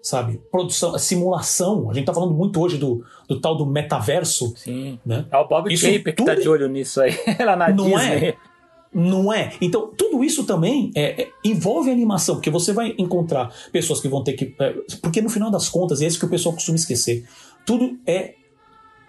[0.02, 0.42] sabe?
[0.50, 1.90] Produção, simulação.
[1.90, 4.52] A gente tá falando muito hoje do, do tal do metaverso.
[4.58, 5.00] Sim.
[5.06, 5.24] Né?
[5.30, 8.26] É o Bob isso Paper que tá de olho nisso aí, lá na Não Disney.
[8.26, 8.36] É?
[8.92, 9.54] Não é?
[9.58, 14.22] Então, tudo isso também é, é, envolve animação, porque você vai encontrar pessoas que vão
[14.22, 14.54] ter que.
[14.60, 17.24] É, porque no final das contas, é isso que o pessoal costuma esquecer.
[17.64, 18.34] Tudo é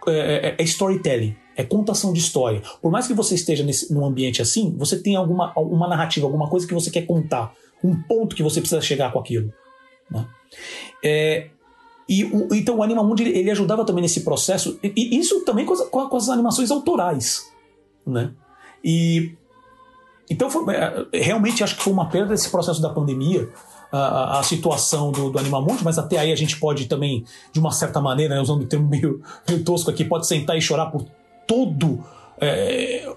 [0.07, 2.61] é, é, é, storytelling, é contação de história.
[2.81, 6.49] Por mais que você esteja nesse, num ambiente assim, você tem alguma uma narrativa, alguma
[6.49, 7.53] coisa que você quer contar,
[7.83, 9.53] um ponto que você precisa chegar com aquilo.
[10.09, 10.25] Né?
[11.03, 11.49] É,
[12.07, 15.65] e o, então o Animamundi ele, ele ajudava também nesse processo, e, e isso também
[15.65, 17.51] com as, com as, animações autorais.
[18.05, 18.31] Né?
[18.83, 19.35] E
[20.29, 23.49] então foi, é, realmente acho que foi uma perda desse processo da pandemia
[23.93, 27.71] a, a situação do, do Animamundi, mas até aí a gente pode também, de uma
[27.71, 31.05] certa maneira, né, usando o termo meio, meio tosco aqui, pode sentar e chorar por
[31.47, 32.03] todo
[32.41, 33.07] é,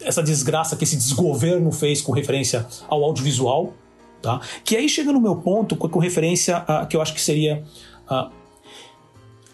[0.00, 3.72] essa desgraça que esse desgoverno fez com referência ao audiovisual,
[4.20, 4.40] tá?
[4.64, 7.62] Que aí chega no meu ponto com, com referência a que eu acho que seria
[8.08, 8.30] a,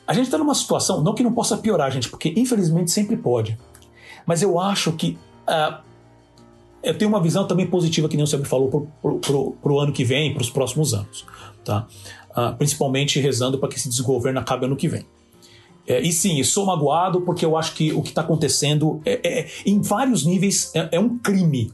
[0.07, 3.59] a gente está numa situação, não que não possa piorar, gente, porque infelizmente sempre pode.
[4.25, 5.88] Mas eu acho que uh,
[6.83, 10.05] eu tenho uma visão também positiva, que nem você me falou, para o ano que
[10.05, 11.27] vem, para os próximos anos.
[11.65, 11.87] Tá?
[12.31, 15.05] Uh, principalmente rezando para que esse desgoverno acabe ano que vem.
[15.87, 19.49] É, e sim, sou magoado porque eu acho que o que está acontecendo é, é,
[19.65, 21.73] em vários níveis é, é, um crime,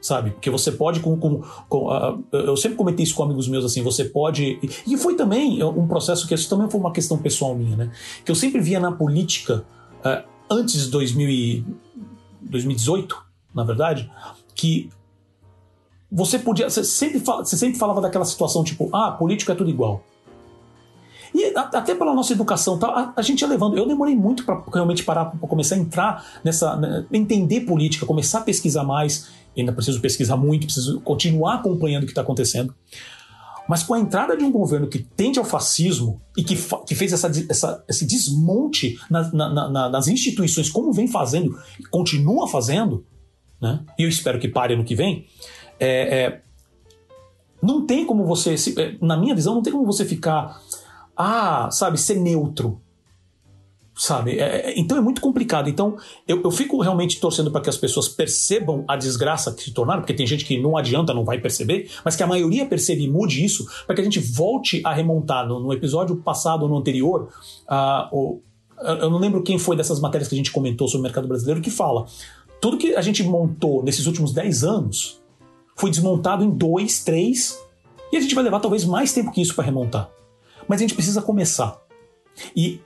[0.00, 0.30] sabe?
[0.30, 3.82] Porque você pode, com, com, com uh, eu sempre comentei isso com amigos meus assim,
[3.82, 7.76] você pode e foi também um processo que isso também foi uma questão pessoal minha,
[7.76, 7.90] né?
[8.24, 9.62] Que eu sempre via na política
[9.98, 11.62] uh, antes de 2000
[12.40, 13.22] 2018,
[13.54, 14.10] na verdade,
[14.60, 14.90] que
[16.12, 16.68] você podia.
[16.68, 20.04] Você sempre, você sempre falava daquela situação tipo, ah, político é tudo igual.
[21.34, 23.78] E até pela nossa educação, tá, a, a gente ia levando.
[23.78, 26.76] Eu demorei muito para realmente parar, para começar a entrar nessa.
[26.76, 29.28] Né, entender política, começar a pesquisar mais.
[29.56, 32.74] Ainda preciso pesquisar muito, preciso continuar acompanhando o que está acontecendo.
[33.68, 36.56] Mas com a entrada de um governo que tende ao fascismo e que,
[36.86, 41.84] que fez essa, essa, esse desmonte na, na, na, nas instituições, como vem fazendo e
[41.84, 43.04] continua fazendo,
[43.60, 43.80] né?
[43.98, 45.26] e eu espero que pare no que vem,
[45.78, 46.40] é, é,
[47.62, 50.60] não tem como você, é, na minha visão, não tem como você ficar,
[51.16, 52.80] ah, sabe, ser neutro.
[53.94, 54.38] Sabe?
[54.38, 55.68] É, é, então é muito complicado.
[55.68, 55.96] Então
[56.26, 60.00] eu, eu fico realmente torcendo para que as pessoas percebam a desgraça que se tornaram,
[60.00, 63.10] porque tem gente que não adianta, não vai perceber, mas que a maioria perceba e
[63.10, 65.46] mude isso, para que a gente volte a remontar.
[65.46, 67.28] No, no episódio passado, no anterior,
[67.68, 68.40] uh, o,
[68.82, 71.60] eu não lembro quem foi dessas matérias que a gente comentou sobre o mercado brasileiro
[71.60, 72.06] que fala
[72.60, 75.20] tudo que a gente montou nesses últimos 10 anos
[75.74, 77.58] foi desmontado em dois, três,
[78.12, 80.10] e a gente vai levar talvez mais tempo que isso para remontar.
[80.68, 81.80] Mas a gente precisa começar.
[82.54, 82.80] E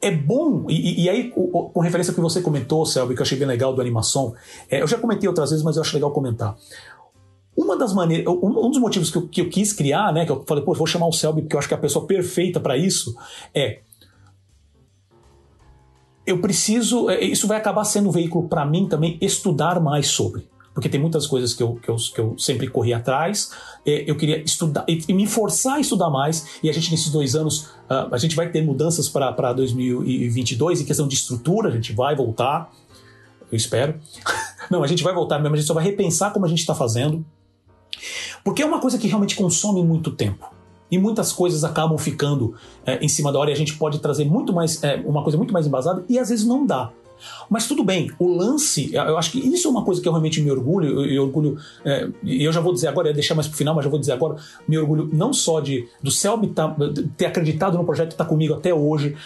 [0.00, 3.38] é bom, e, e aí, com referência ao que você comentou, Selby, que eu achei
[3.38, 4.34] bem legal do animação,
[4.70, 6.54] é, eu já comentei outras vezes, mas eu acho legal comentar.
[7.56, 10.44] Uma das maneiras, um, dos motivos que eu, que eu, quis criar, né, que eu
[10.46, 12.76] falei, pô, vou chamar o Selby porque eu acho que é a pessoa perfeita para
[12.76, 13.16] isso,
[13.54, 13.80] é
[16.26, 17.10] eu preciso.
[17.10, 20.46] É, isso vai acabar sendo um veículo para mim também estudar mais sobre.
[20.72, 23.50] Porque tem muitas coisas que eu, que eu, que eu sempre corri atrás.
[23.86, 26.58] É, eu queria estudar e me forçar a estudar mais.
[26.62, 30.84] E a gente, nesses dois anos, ah, a gente vai ter mudanças para 2022 em
[30.84, 31.68] questão de estrutura.
[31.68, 32.72] A gente vai voltar.
[33.52, 34.00] Eu espero.
[34.68, 35.54] Não, a gente vai voltar mesmo.
[35.54, 37.24] A gente só vai repensar como a gente está fazendo.
[38.42, 40.54] Porque é uma coisa que realmente consome muito tempo
[40.90, 42.54] e muitas coisas acabam ficando
[42.84, 45.36] é, em cima da hora e a gente pode trazer muito mais, é, uma coisa
[45.36, 46.90] muito mais embasada e às vezes não dá.
[47.48, 50.42] Mas tudo bem, o lance, eu acho que isso é uma coisa que eu realmente
[50.42, 53.74] me orgulho, e orgulho, é, eu já vou dizer agora, ia deixar mais pro final,
[53.74, 54.36] mas já vou dizer agora,
[54.68, 56.76] me orgulho não só de do Selby tá,
[57.16, 59.16] ter acreditado no projeto e estar tá comigo até hoje,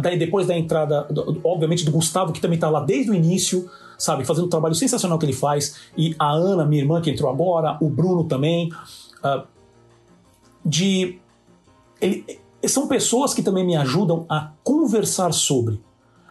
[0.00, 1.06] daí depois da entrada,
[1.44, 5.18] obviamente, do Gustavo, que também está lá desde o início, sabe, fazendo um trabalho sensacional
[5.18, 8.70] que ele faz, e a Ana, minha irmã, que entrou agora, o Bruno também,
[10.64, 11.18] de.
[12.00, 12.24] Ele,
[12.66, 15.80] são pessoas que também me ajudam a conversar sobre.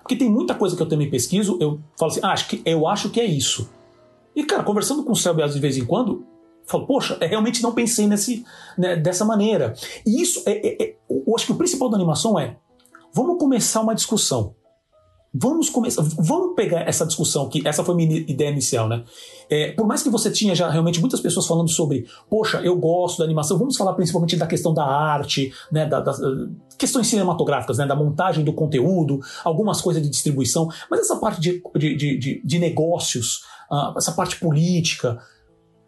[0.01, 2.87] Porque tem muita coisa que eu também pesquiso, eu falo assim, ah, acho que, eu
[2.87, 3.69] acho que é isso.
[4.35, 6.25] E, cara, conversando com o Selby de vez em quando,
[6.65, 8.45] falo, poxa, eu realmente não pensei nesse,
[8.77, 9.73] né, dessa maneira.
[10.05, 12.55] E isso, é, é, é, eu acho que o principal da animação é,
[13.13, 14.53] vamos começar uma discussão.
[15.33, 19.03] Vamos começar, vamos pegar essa discussão que essa foi a minha ideia inicial, né?
[19.49, 23.19] É, por mais que você tinha já realmente muitas pessoas falando sobre, poxa, eu gosto
[23.19, 26.19] da animação, vamos falar principalmente da questão da arte, né, da, das
[26.77, 31.61] questões cinematográficas, né, da montagem do conteúdo, algumas coisas de distribuição, mas essa parte de,
[31.75, 35.19] de, de, de negócios, uh, essa parte política,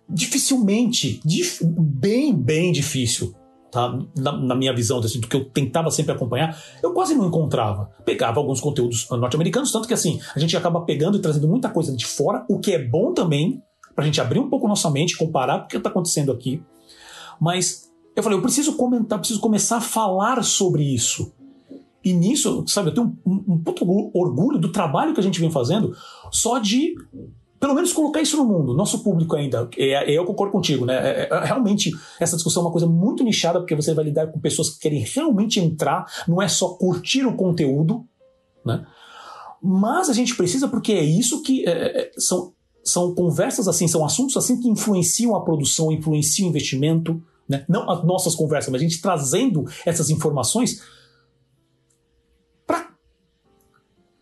[0.09, 3.33] dificilmente, dif, bem, bem difícil,
[3.71, 3.97] tá?
[4.15, 7.91] Na, na, minha visão, assim, do que eu tentava sempre acompanhar, eu quase não encontrava.
[8.05, 11.95] Pegava alguns conteúdos norte-americanos, tanto que assim, a gente acaba pegando e trazendo muita coisa
[11.95, 13.61] de fora, o que é bom também,
[13.95, 16.63] pra gente abrir um pouco nossa mente, comparar o que está acontecendo aqui.
[17.39, 21.31] Mas eu falei, eu preciso comentar, preciso começar a falar sobre isso.
[22.03, 25.39] E nisso, sabe, eu tenho um, um, um puto orgulho do trabalho que a gente
[25.39, 25.93] vem fazendo
[26.31, 26.95] só de
[27.59, 28.73] pelo menos colocar isso no mundo.
[28.73, 30.95] Nosso público ainda, é, é, eu concordo contigo, né?
[30.95, 34.69] É, realmente, essa discussão é uma coisa muito nichada, porque você vai lidar com pessoas
[34.69, 38.05] que querem realmente entrar, não é só curtir o conteúdo,
[38.65, 38.85] né?
[39.61, 42.53] Mas a gente precisa, porque é isso que é, são,
[42.83, 47.65] são conversas assim, são assuntos assim que influenciam a produção, influenciam o investimento, né?
[47.67, 50.81] Não as nossas conversas, mas a gente trazendo essas informações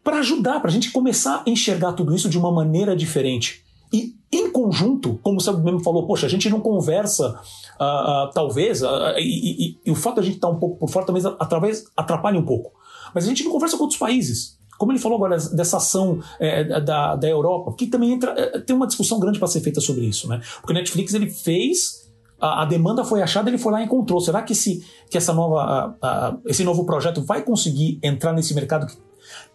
[0.07, 3.61] para ajudar, para a gente começar a enxergar tudo isso de uma maneira diferente.
[3.91, 7.38] E em conjunto, como você mesmo falou, poxa, a gente não conversa,
[7.77, 10.59] uh, uh, talvez, uh, e, e, e, o fato de a gente estar tá um
[10.59, 12.71] pouco por fora talvez através, atrapalhe um pouco.
[13.13, 14.57] Mas a gente não conversa com outros países.
[14.77, 18.73] Como ele falou agora dessa ação é, da, da Europa, que também entra, é, tem
[18.73, 20.39] uma discussão grande para ser feita sobre isso, né?
[20.61, 22.07] Porque o Netflix ele fez
[22.39, 24.21] a, a, demanda foi achada, ele foi lá e encontrou.
[24.21, 25.97] Será que esse, que essa nova,
[26.45, 29.06] esse novo projeto vai conseguir entrar nesse mercado que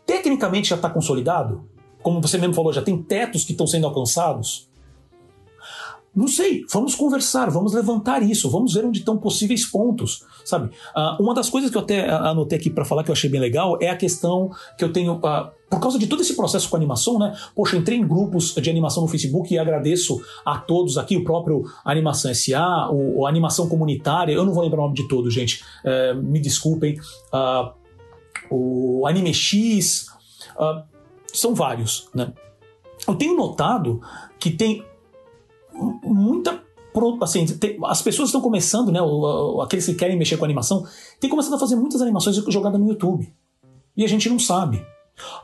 [0.07, 1.65] tecnicamente já está consolidado?
[2.03, 4.69] Como você mesmo falou, já tem tetos que estão sendo alcançados?
[6.15, 10.67] Não sei, vamos conversar, vamos levantar isso, vamos ver onde estão possíveis pontos, sabe?
[10.95, 13.41] Uh, uma das coisas que eu até anotei aqui para falar que eu achei bem
[13.41, 16.77] legal é a questão que eu tenho, uh, por causa de todo esse processo com
[16.77, 17.35] animação, né?
[17.55, 21.65] Poxa, entrei em grupos de animação no Facebook e agradeço a todos aqui, o próprio
[21.83, 25.65] Animação SA, o, o Animação Comunitária, eu não vou lembrar o nome de todos, gente,
[25.83, 26.99] uh, me desculpem.
[27.33, 27.82] Uh,
[28.53, 30.09] o Anime X,
[30.57, 30.83] uh,
[31.33, 32.33] são vários, né?
[33.07, 34.01] Eu tenho notado
[34.39, 34.85] que tem
[36.05, 36.63] muita
[37.23, 39.01] assim, tem, as pessoas estão começando, né,
[39.63, 40.87] aqueles que querem mexer com animação,
[41.19, 43.33] tem começado a fazer muitas animações jogadas no YouTube.
[43.97, 44.85] E a gente não sabe.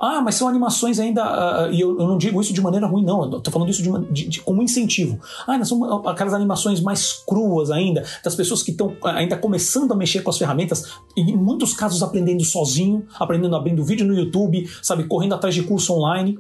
[0.01, 1.23] Ah, mas são animações ainda.
[1.69, 3.31] Uh, e eu, eu, não digo isso de maneira ruim, não.
[3.31, 5.20] Eu tô falando isso de, de, de como incentivo.
[5.47, 10.23] Ah, são aquelas animações mais cruas ainda, das pessoas que estão ainda começando a mexer
[10.23, 10.85] com as ferramentas,
[11.16, 15.93] em muitos casos aprendendo sozinho, aprendendo abrindo vídeo no YouTube, sabe, correndo atrás de curso
[15.93, 16.39] online.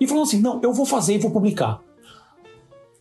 [0.00, 1.80] E falando assim: não, eu vou fazer e vou publicar.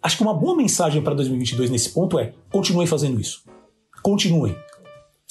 [0.02, 3.43] Acho que uma boa mensagem para 2022 nesse ponto é: continuem fazendo isso.
[4.02, 4.56] Continuem.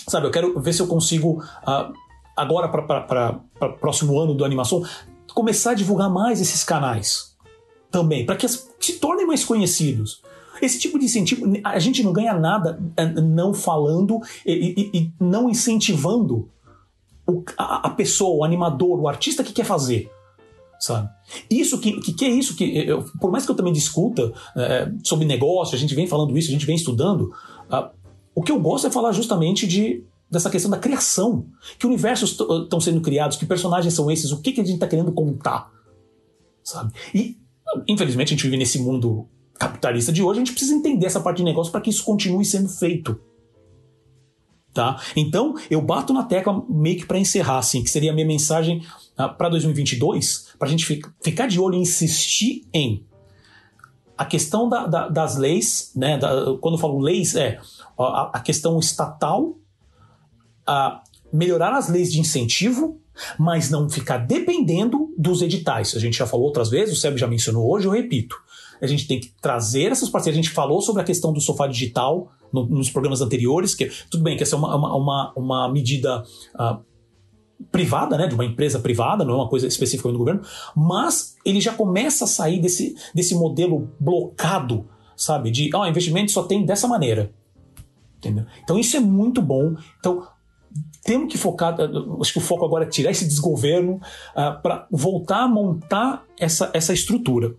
[0.07, 1.43] Sabe, eu quero ver se eu consigo.
[1.62, 2.03] Uh,
[2.36, 4.82] agora para o próximo ano do animação,
[5.35, 7.35] começar a divulgar mais esses canais
[7.90, 10.23] também, para que, se tornem mais conhecidos.
[10.61, 15.12] Esse tipo de incentivo, a gente não ganha nada é, não falando e, e, e
[15.20, 16.48] não incentivando
[17.27, 20.11] o, a, a, pessoa, o animador, o artista que quer fazer.
[20.78, 21.09] Sabe?
[21.51, 24.90] Isso que, que, que é isso que, eu, por mais que eu também discuta é,
[25.02, 27.32] sobre negócio, a gente vem falando isso, a gente vem estudando,
[27.70, 27.90] uh,
[28.35, 31.47] o que eu gosto é falar justamente de dessa questão da criação.
[31.79, 34.87] Que universos estão sendo criados, que personagens são esses, o que, que a gente está
[34.87, 35.71] querendo contar.
[36.63, 36.93] Sabe?
[37.15, 37.39] E,
[37.87, 39.29] infelizmente, a gente vive nesse mundo
[39.59, 42.45] capitalista de hoje, a gente precisa entender essa parte de negócio para que isso continue
[42.45, 43.21] sendo feito.
[44.73, 45.01] Tá?
[45.15, 48.85] Então, eu bato na tecla meio que para encerrar, assim, que seria a minha mensagem
[49.17, 53.07] uh, para 2022, para a gente ficar, ficar de olho e insistir em
[54.19, 56.19] a questão da, da, das leis, né?
[56.19, 57.61] Da, quando eu falo leis, é
[57.99, 59.57] a, a questão estatal
[60.66, 63.01] a melhorar as leis de incentivo,
[63.39, 65.95] mas não ficar dependendo dos editais.
[65.97, 68.36] A gente já falou outras vezes, o Seb já mencionou hoje, eu repito.
[68.81, 70.39] A gente tem que trazer essas parcerias.
[70.39, 74.23] A gente falou sobre a questão do sofá digital no, nos programas anteriores, que tudo
[74.23, 76.23] bem que essa é uma, uma, uma, medida
[76.55, 76.78] uh,
[77.70, 80.43] privada, né, de uma empresa privada, não é uma coisa específica do governo,
[80.77, 86.43] mas ele já começa a sair desse, desse modelo blocado, sabe, de oh, investimento só
[86.43, 87.32] tem dessa maneira.
[88.19, 88.47] Entendeu?
[88.62, 89.74] Então isso é muito bom.
[89.99, 90.27] Então
[91.05, 91.85] temos que focar, eh,
[92.20, 94.01] acho que o foco agora é tirar esse desgoverno uh,
[94.35, 97.55] ah, para voltar a montar essa, essa estrutura.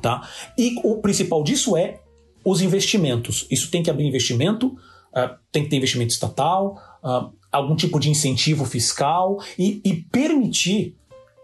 [0.00, 0.26] Tá?
[0.56, 2.00] E o principal disso é
[2.44, 3.46] os investimentos.
[3.50, 8.08] Isso tem que abrir investimento, uh, tem que ter investimento estatal, uh, algum tipo de
[8.08, 10.96] incentivo fiscal e, e permitir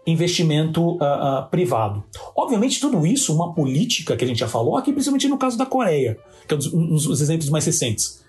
[0.05, 2.05] investimento uh, privado.
[2.33, 5.65] Obviamente, tudo isso, uma política que a gente já falou aqui, principalmente no caso da
[5.65, 6.17] Coreia,
[6.47, 8.23] que é um dos, um dos exemplos mais recentes.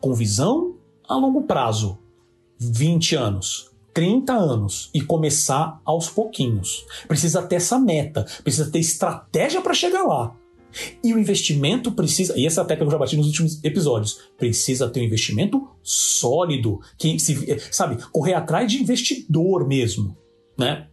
[0.00, 0.74] Com visão
[1.10, 1.98] a longo prazo,
[2.58, 6.86] 20 anos, 30 anos e começar aos pouquinhos.
[7.08, 10.36] Precisa ter essa meta, precisa ter estratégia para chegar lá.
[11.02, 15.00] E o investimento precisa, e essa tecla eu já bati nos últimos episódios, precisa ter
[15.00, 20.16] um investimento sólido, que se, sabe, correr atrás de investidor mesmo,
[20.56, 20.86] né?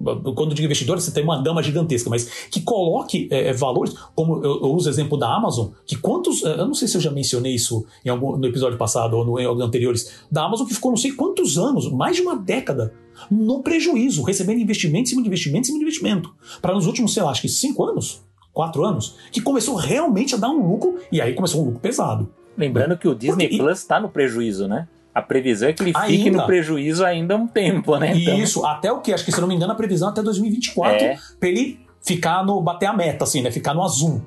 [0.00, 3.94] Quando eu digo investidor, você tem uma gama gigantesca, mas que coloque é, é valores,
[4.14, 6.96] como eu, eu, uso o exemplo da Amazon, que quantos, é, eu não sei se
[6.96, 10.44] eu já mencionei isso em algum, no episódio passado ou no, em alguns anteriores, da
[10.44, 12.94] Amazon que ficou não sei quantos anos, mais de uma década,
[13.30, 16.34] no prejuízo, recebendo investimento em cima de investimento em cima de investimento.
[16.62, 18.22] Para nos últimos, sei lá, acho que cinco anos,
[18.52, 22.32] quatro anos, que começou realmente a dar um lucro, e aí começou um lucro pesado.
[22.56, 24.88] Lembrando que o Disney Porque, Plus está no prejuízo, né?
[25.14, 26.38] A previsão é que ele fique ainda.
[26.38, 28.12] no prejuízo ainda um tempo, né?
[28.16, 28.38] Então...
[28.38, 29.12] Isso, até o que?
[29.12, 31.18] Acho que, se não me engano, a previsão é até 2024 é.
[31.38, 32.60] para ele ficar no.
[32.60, 33.50] bater a meta, assim, né?
[33.50, 34.22] Ficar no azul.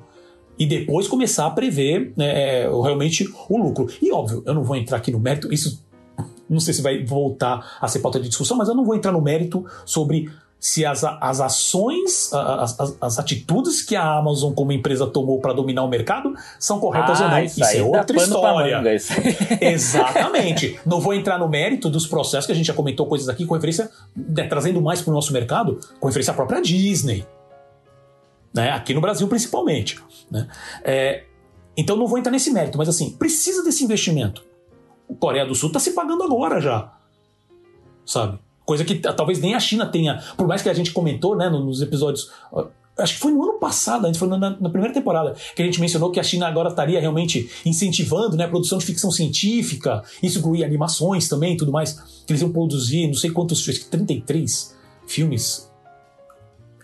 [0.58, 3.88] E depois começar a prever né, é, realmente o lucro.
[4.00, 5.82] E óbvio, eu não vou entrar aqui no mérito, isso
[6.48, 9.12] não sei se vai voltar a ser pauta de discussão, mas eu não vou entrar
[9.12, 10.30] no mérito sobre
[10.64, 15.52] se as, as ações, as, as, as, atitudes que a Amazon como empresa tomou para
[15.52, 17.44] dominar o mercado são corretas ah, ou não.
[17.44, 18.78] Isso, isso é outra história.
[18.78, 19.12] Manga, isso.
[19.60, 20.80] Exatamente.
[20.86, 23.52] Não vou entrar no mérito dos processos que a gente já comentou coisas aqui com
[23.52, 27.26] referência, né, trazendo mais para o nosso mercado, com referência à própria Disney.
[28.54, 30.02] Né, aqui no Brasil principalmente.
[30.30, 30.48] Né?
[30.82, 31.24] É,
[31.76, 34.42] então não vou entrar nesse mérito, mas assim, precisa desse investimento.
[35.06, 36.90] O Coreia do Sul está se pagando agora já.
[38.06, 38.38] Sabe?
[38.64, 40.22] Coisa que talvez nem a China tenha.
[40.36, 42.30] Por mais que a gente comentou né, nos episódios.
[42.96, 45.64] Acho que foi no ano passado, a gente foi na, na, primeira temporada, que a
[45.64, 50.04] gente mencionou que a China agora estaria realmente incentivando né, a produção de ficção científica,
[50.22, 53.86] isso incluía animações também e tudo mais, que eles iam produzir não sei quantos, que
[53.86, 54.76] 33
[55.08, 55.68] filmes.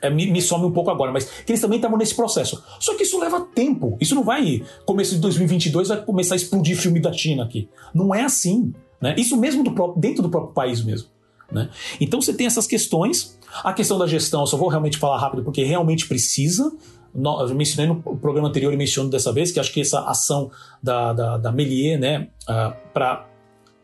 [0.02, 2.60] É, me, me some um pouco agora, mas que eles também estavam nesse processo.
[2.80, 3.96] Só que isso leva tempo.
[4.00, 7.68] Isso não vai, começo de 2022, vai começar a explodir filme da China aqui.
[7.94, 8.72] Não é assim.
[9.00, 9.14] Né?
[9.16, 11.08] Isso mesmo do dentro do próprio país mesmo.
[11.50, 11.68] Né?
[12.00, 13.38] Então você tem essas questões.
[13.64, 16.72] A questão da gestão, eu só vou realmente falar rápido porque realmente precisa.
[17.14, 20.50] Eu mencionei no programa anterior e menciono dessa vez que acho que essa ação
[20.82, 23.26] da, da, da Melier, né, uh, para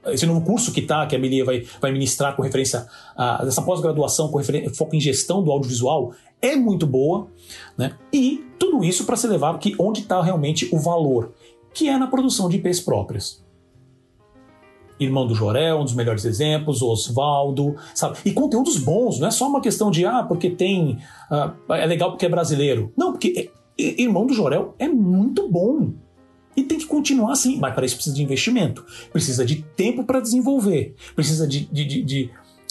[0.07, 2.87] esse novo curso que tá, que a Melier vai, vai ministrar com referência
[3.17, 4.41] a essa pós-graduação com
[4.75, 7.29] foco em gestão do audiovisual, é muito boa,
[7.77, 7.97] né?
[8.13, 11.33] E tudo isso para se levar que onde está realmente o valor,
[11.75, 13.45] que é na produção de IPs próprias.
[14.99, 18.19] Irmão do Jorel, um dos melhores exemplos, Oswaldo, sabe?
[18.25, 20.99] E conteúdos bons, não é só uma questão de, ah, porque tem.
[21.31, 22.93] Ah, é legal porque é brasileiro.
[22.97, 25.93] Não, porque é, é, Irmão do Jorel é muito bom.
[26.57, 27.59] E tem que continuar assim.
[27.59, 32.03] Mas para isso precisa de investimento, precisa de tempo para desenvolver, precisa de, de, de,
[32.03, 32.31] de,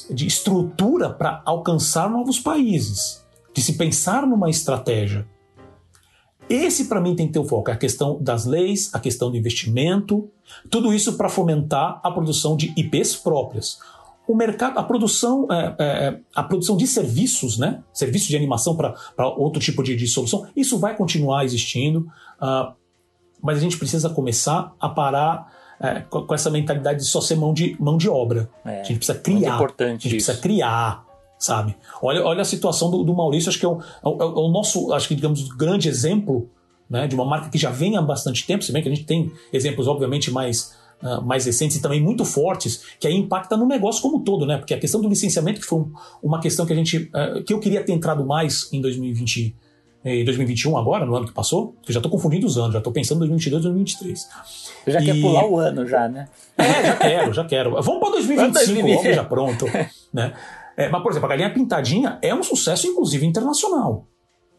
[0.10, 3.23] de estrutura para alcançar novos países,
[3.53, 5.27] de se pensar numa estratégia.
[6.49, 7.69] Esse, para mim, tem que ter o foco.
[7.69, 10.30] É a questão das leis, a questão do investimento,
[10.69, 13.80] tudo isso para fomentar a produção de IPs próprias.
[14.27, 17.84] O mercado, a produção, é, é, a produção de serviços, né?
[17.93, 22.07] Serviços de animação para outro tipo de, de, solução, isso vai continuar existindo,
[22.41, 22.73] uh,
[23.41, 27.35] mas a gente precisa começar a parar é, com, com, essa mentalidade de só ser
[27.35, 28.49] mão de, mão de obra.
[28.63, 29.38] É, a gente precisa criar.
[29.38, 30.26] Muito importante a gente isso.
[30.26, 31.05] precisa criar,
[31.45, 31.76] sabe?
[32.01, 34.47] Olha, olha a situação do, do Maurício, acho que é o, é, o, é o,
[34.49, 36.49] nosso, acho que digamos, grande exemplo
[36.89, 39.05] né, de uma marca que já vem há bastante tempo, se bem que a gente
[39.05, 43.67] tem exemplos, obviamente, mais, uh, mais recentes e também muito fortes, que aí impacta no
[43.67, 44.57] negócio como um todo, né?
[44.57, 45.91] Porque a questão do licenciamento, que foi um,
[46.22, 47.11] uma questão que a gente.
[47.13, 49.55] Uh, que eu queria ter entrado mais em 2020
[50.03, 52.93] em 2021 agora, no ano que passou, eu já estou confundindo os anos, já estou
[52.93, 54.30] pensando em 2022, 2023.
[54.84, 55.05] Você já e...
[55.05, 56.27] quer pular o ano já, né?
[56.55, 57.81] É, já quero, já quero.
[57.81, 59.65] Vamos para 2025 logo já pronto,
[60.13, 60.34] né?
[60.77, 64.07] É, mas, por exemplo, a Galinha Pintadinha é um sucesso, inclusive, internacional.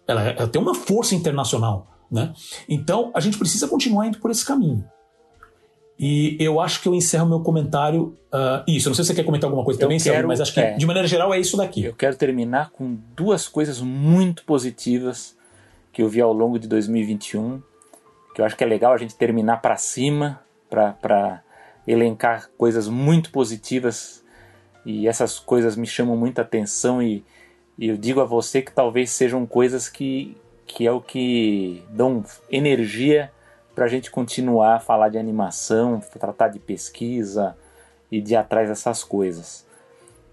[0.07, 1.89] Ela, ela tem uma força internacional.
[2.11, 2.33] Né?
[2.69, 4.85] Então, a gente precisa continuar indo por esse caminho.
[5.99, 8.17] E eu acho que eu encerro meu comentário.
[8.33, 10.53] Uh, isso, não sei se você quer comentar alguma coisa eu também, quero, mas acho
[10.53, 11.85] que, é, de maneira geral, é isso daqui.
[11.85, 15.35] Eu quero terminar com duas coisas muito positivas
[15.93, 17.63] que eu vi ao longo de 2021,
[18.35, 21.43] que eu acho que é legal a gente terminar para cima, para
[21.87, 24.23] elencar coisas muito positivas
[24.87, 27.25] e essas coisas me chamam muita atenção e,
[27.77, 32.25] e eu digo a você que talvez sejam coisas que, que é o que dão
[32.49, 33.33] energia
[33.75, 37.57] para a gente continuar a falar de animação, tratar de pesquisa
[38.13, 39.67] e de atrás dessas coisas.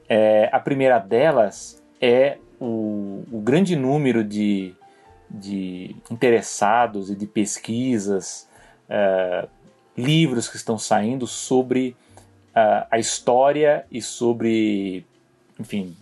[0.08, 4.76] É, a primeira delas é o, o grande número de,
[5.28, 8.48] de interessados e de pesquisas,
[8.88, 9.48] é,
[9.98, 11.98] livros que estão saindo sobre
[12.56, 15.06] uh, a história e sobre,
[15.60, 15.96] enfim,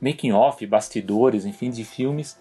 [0.00, 2.38] making off, bastidores, enfim, de filmes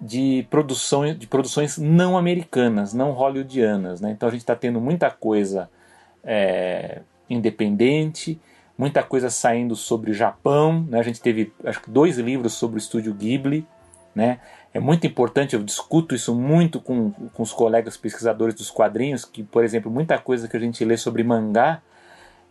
[0.00, 4.10] de produção de produções não americanas, não hollywoodianas, né?
[4.10, 5.70] Então a gente está tendo muita coisa
[6.22, 8.38] é, independente,
[8.76, 10.98] muita coisa saindo sobre o Japão, né?
[10.98, 13.66] A gente teve acho que dois livros sobre o estúdio Ghibli,
[14.14, 14.40] né?
[14.72, 19.42] É muito importante, eu discuto isso muito com, com os colegas pesquisadores dos quadrinhos, que,
[19.42, 21.80] por exemplo, muita coisa que a gente lê sobre mangá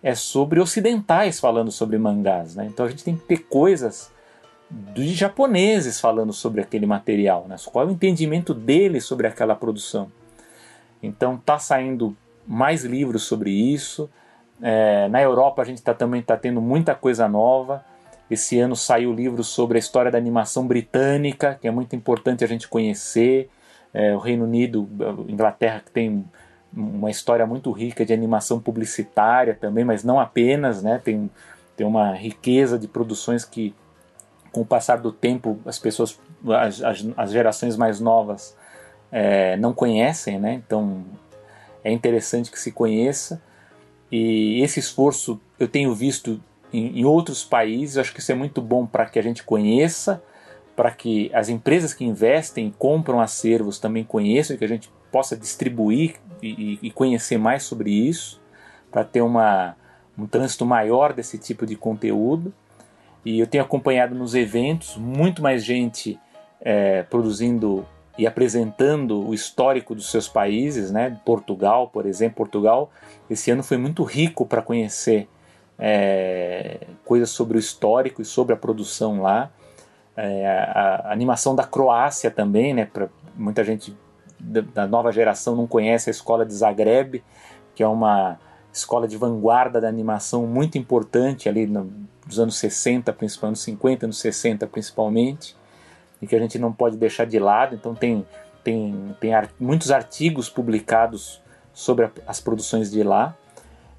[0.02, 2.56] é sobre ocidentais falando sobre mangás.
[2.56, 2.66] Né?
[2.66, 4.12] Então a gente tem que ter coisas
[4.70, 7.56] de japoneses falando sobre aquele material, né?
[7.72, 10.12] qual é o entendimento deles sobre aquela produção.
[11.02, 12.16] Então tá saindo
[12.46, 14.10] mais livros sobre isso.
[14.62, 17.84] É, na Europa a gente tá, também está tendo muita coisa nova.
[18.30, 22.44] Esse ano saiu o livro sobre a história da animação britânica, que é muito importante
[22.44, 23.50] a gente conhecer.
[23.94, 24.90] É, o Reino Unido,
[25.28, 26.26] Inglaterra, que tem
[26.76, 31.00] uma história muito rica de animação publicitária também, mas não apenas, né?
[31.04, 31.30] Tem,
[31.76, 33.76] tem uma riqueza de produções que,
[34.52, 38.58] com o passar do tempo, as pessoas, as, as, as gerações mais novas
[39.12, 40.56] é, não conhecem, né?
[40.56, 41.04] Então
[41.84, 43.40] é interessante que se conheça.
[44.12, 46.42] E esse esforço eu tenho visto
[46.74, 47.98] em, em outros países.
[47.98, 50.22] Acho que isso é muito bom para que a gente conheça,
[50.76, 54.92] para que as empresas que investem e compram acervos também conheçam e que a gente
[55.12, 58.42] possa distribuir e, e conhecer mais sobre isso,
[58.92, 59.76] para ter uma,
[60.18, 62.54] um trânsito maior desse tipo de conteúdo.
[63.24, 66.20] E eu tenho acompanhado nos eventos muito mais gente
[66.60, 67.86] é, produzindo
[68.18, 71.20] e apresentando o histórico dos seus países, né?
[71.26, 72.92] Portugal, por exemplo, Portugal
[73.30, 75.28] esse ano foi muito rico para conhecer
[75.78, 79.52] é, coisas sobre o histórico e sobre a produção lá.
[80.16, 82.86] É, a, a, animação da Croácia também, né?
[82.86, 83.96] Pra, muita gente
[84.40, 87.24] da, nova geração não conhece a escola de Zagreb,
[87.74, 88.40] que é uma
[88.72, 91.92] escola de vanguarda da animação muito importante ali no,
[92.26, 95.56] nos anos 60, principalmente, nos 50, nos 60 principalmente,
[96.22, 97.76] e que a gente não pode deixar de lado.
[97.76, 98.26] Então tem,
[98.64, 101.42] tem, tem muitos artigos publicados
[101.74, 103.36] sobre a, as produções de lá.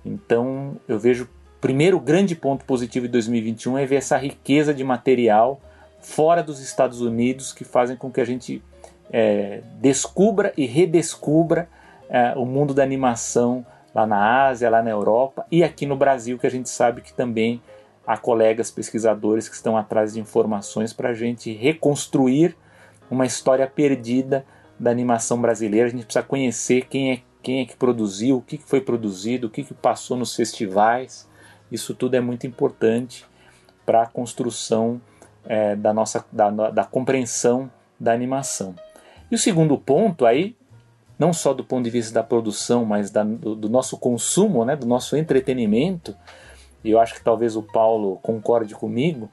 [0.04, 1.28] Então eu vejo
[1.64, 5.58] primeiro grande ponto positivo de 2021 é ver essa riqueza de material
[5.98, 8.62] fora dos Estados Unidos que fazem com que a gente
[9.10, 11.66] é, descubra e redescubra
[12.06, 13.64] é, o mundo da animação
[13.94, 17.14] lá na Ásia, lá na Europa e aqui no Brasil, que a gente sabe que
[17.14, 17.62] também
[18.06, 22.54] há colegas pesquisadores que estão atrás de informações para a gente reconstruir
[23.10, 24.44] uma história perdida
[24.78, 25.86] da animação brasileira.
[25.86, 29.50] A gente precisa conhecer quem é, quem é que produziu, o que foi produzido, o
[29.50, 31.26] que passou nos festivais
[31.70, 33.24] isso tudo é muito importante
[33.84, 35.00] para a construção
[35.44, 38.74] é, da nossa da, da compreensão da animação.
[39.30, 40.56] E o segundo ponto aí,
[41.18, 44.76] não só do ponto de vista da produção, mas da, do, do, nosso consumo, né,
[44.76, 46.16] do nosso entretenimento,
[46.82, 49.28] e eu acho que talvez o Paulo concorde comigo,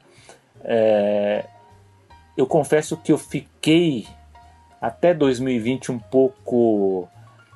[0.63, 1.45] é,
[2.37, 4.07] eu confesso que eu fiquei
[4.79, 7.07] até 2020 um pouco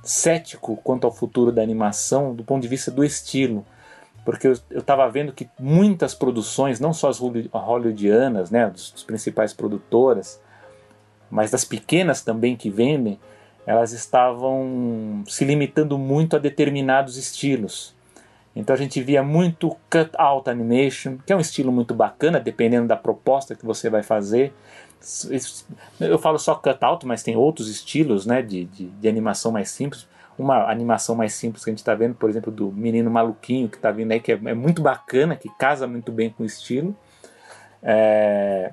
[0.04, 3.66] cético quanto ao futuro da animação do ponto de vista do estilo
[4.26, 9.54] porque eu estava vendo que muitas produções, não só as hollywoodianas, né, dos, dos principais
[9.54, 10.42] produtoras,
[11.30, 13.20] mas das pequenas também que vendem,
[13.68, 17.96] elas estavam se limitando muito a determinados estilos.
[18.56, 22.96] Então a gente via muito cut-out animation, que é um estilo muito bacana, dependendo da
[22.96, 24.54] proposta que você vai fazer.
[26.00, 30.08] Eu falo só cut-out, mas tem outros estilos né, de, de, de animação mais simples
[30.38, 33.78] uma animação mais simples que a gente está vendo, por exemplo, do Menino Maluquinho, que
[33.78, 36.96] está vindo aí, que é, é, muito bacana, que casa muito bem com o estilo.
[37.82, 38.72] É,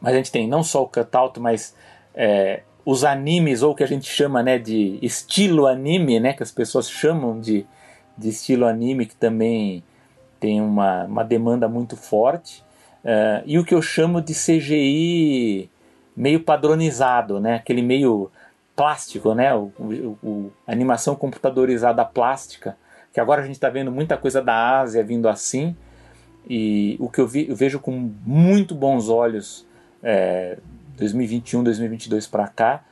[0.00, 1.74] mas a gente tem não só o cutout, mas
[2.14, 6.42] é, os animes, ou o que a gente chama né, de estilo anime, né, que
[6.42, 7.66] as pessoas chamam de,
[8.16, 9.82] de estilo anime, que também
[10.38, 12.64] tem uma, uma demanda muito forte.
[13.04, 15.70] É, e o que eu chamo de CGI
[16.16, 18.30] meio padronizado, né, aquele meio
[18.78, 19.52] plástico, né?
[19.52, 22.76] O, o, o, animação computadorizada plástica,
[23.12, 25.76] que agora a gente está vendo muita coisa da Ásia vindo assim,
[26.48, 27.90] e o que eu, vi, eu vejo com
[28.24, 29.66] muito bons olhos
[30.00, 30.58] é,
[30.96, 32.84] 2021, 2022 para cá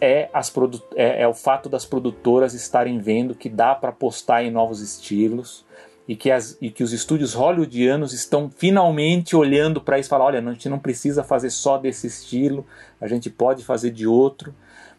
[0.00, 0.52] é, as
[0.94, 5.64] é, é, o fato das produtoras estarem vendo que dá para apostar em novos estilos
[6.08, 10.24] e que, as, e que os estúdios hollywoodianos estão finalmente olhando para isso e falar,
[10.24, 12.66] olha, a gente não precisa fazer só desse estilo,
[12.98, 14.54] a gente pode fazer de outro.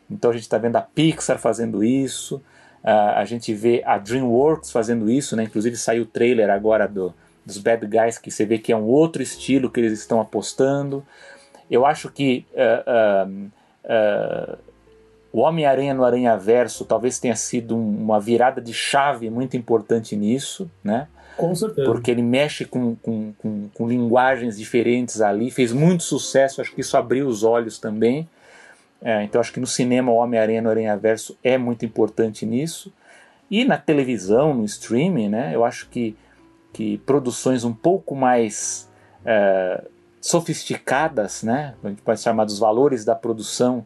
[0.09, 2.35] Então a gente está vendo a Pixar fazendo isso,
[2.83, 5.43] uh, a gente vê a DreamWorks fazendo isso, né?
[5.43, 7.11] inclusive saiu o trailer agora do,
[7.43, 11.03] dos Bad Guys que você vê que é um outro estilo que eles estão apostando.
[11.71, 13.49] Eu acho que uh,
[13.83, 14.57] uh,
[15.31, 20.69] o Homem-Aranha no Aranha Verso talvez tenha sido uma virada de chave muito importante nisso,
[20.83, 21.07] né?
[21.37, 21.89] Com certeza.
[21.89, 26.81] Porque ele mexe com, com, com, com linguagens diferentes ali, fez muito sucesso, acho que
[26.81, 28.27] isso abriu os olhos também.
[29.01, 32.91] É, então acho que no cinema o Homem-Aranha no Aranha Verso é muito importante nisso.
[33.49, 35.51] E na televisão, no streaming, né?
[35.53, 36.15] Eu acho que,
[36.73, 38.89] que produções um pouco mais
[39.25, 39.83] é,
[40.19, 41.75] sofisticadas, né?
[41.83, 43.85] A gente pode chamar dos valores da produção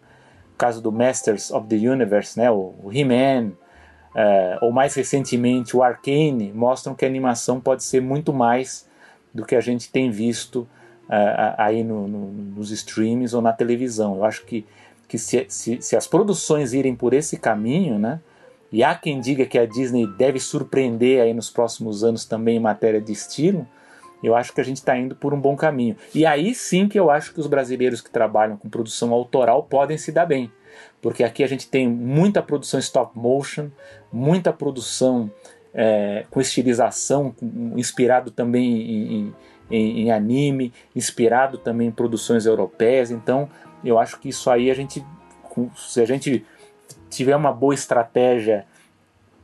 [0.64, 3.52] caso do Masters of the Universe, né, o, He-Man,
[4.16, 8.88] uh, ou mais recentemente o Arcane, mostram que a animação pode ser muito mais
[9.34, 10.60] do que a gente tem visto
[11.10, 14.16] uh, aí no, no, nos streams ou na televisão.
[14.16, 14.66] Eu acho que,
[15.06, 18.22] que se, se, se, as produções irem por esse caminho, né,
[18.72, 22.62] e há quem diga que a Disney deve surpreender aí nos próximos anos também em
[22.62, 23.68] matéria de estilo,
[24.24, 25.98] eu acho que a gente está indo por um bom caminho.
[26.16, 29.98] E aí sim que eu acho que os brasileiros que trabalham com produção autoral podem
[29.98, 30.52] se dar bem.
[31.02, 33.70] Porque aqui a gente tem muita produção stop motion,
[34.12, 35.30] muita produção
[35.74, 37.36] é, com estilização,
[37.76, 39.36] inspirado também em,
[39.70, 43.12] em, em, anime, inspirado também em produções europeias.
[43.12, 43.50] Então
[43.84, 45.06] eu acho que isso aí a gente,
[45.76, 46.46] se a gente
[47.10, 48.66] tiver uma boa estratégia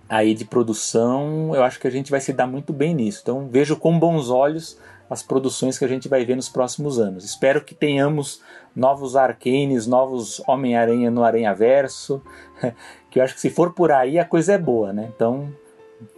[0.10, 3.20] aí de produção, eu acho que a gente vai se dar muito bem nisso.
[3.22, 4.78] Então vejo com bons olhos
[5.10, 7.24] as produções que a gente vai ver nos próximos anos.
[7.24, 8.42] Espero que tenhamos
[8.76, 12.22] novos Arcanes, novos Homem-Aranha no Aranha Verso,
[13.10, 15.12] que eu acho que se for por aí a coisa é boa, né?
[15.16, 15.52] Então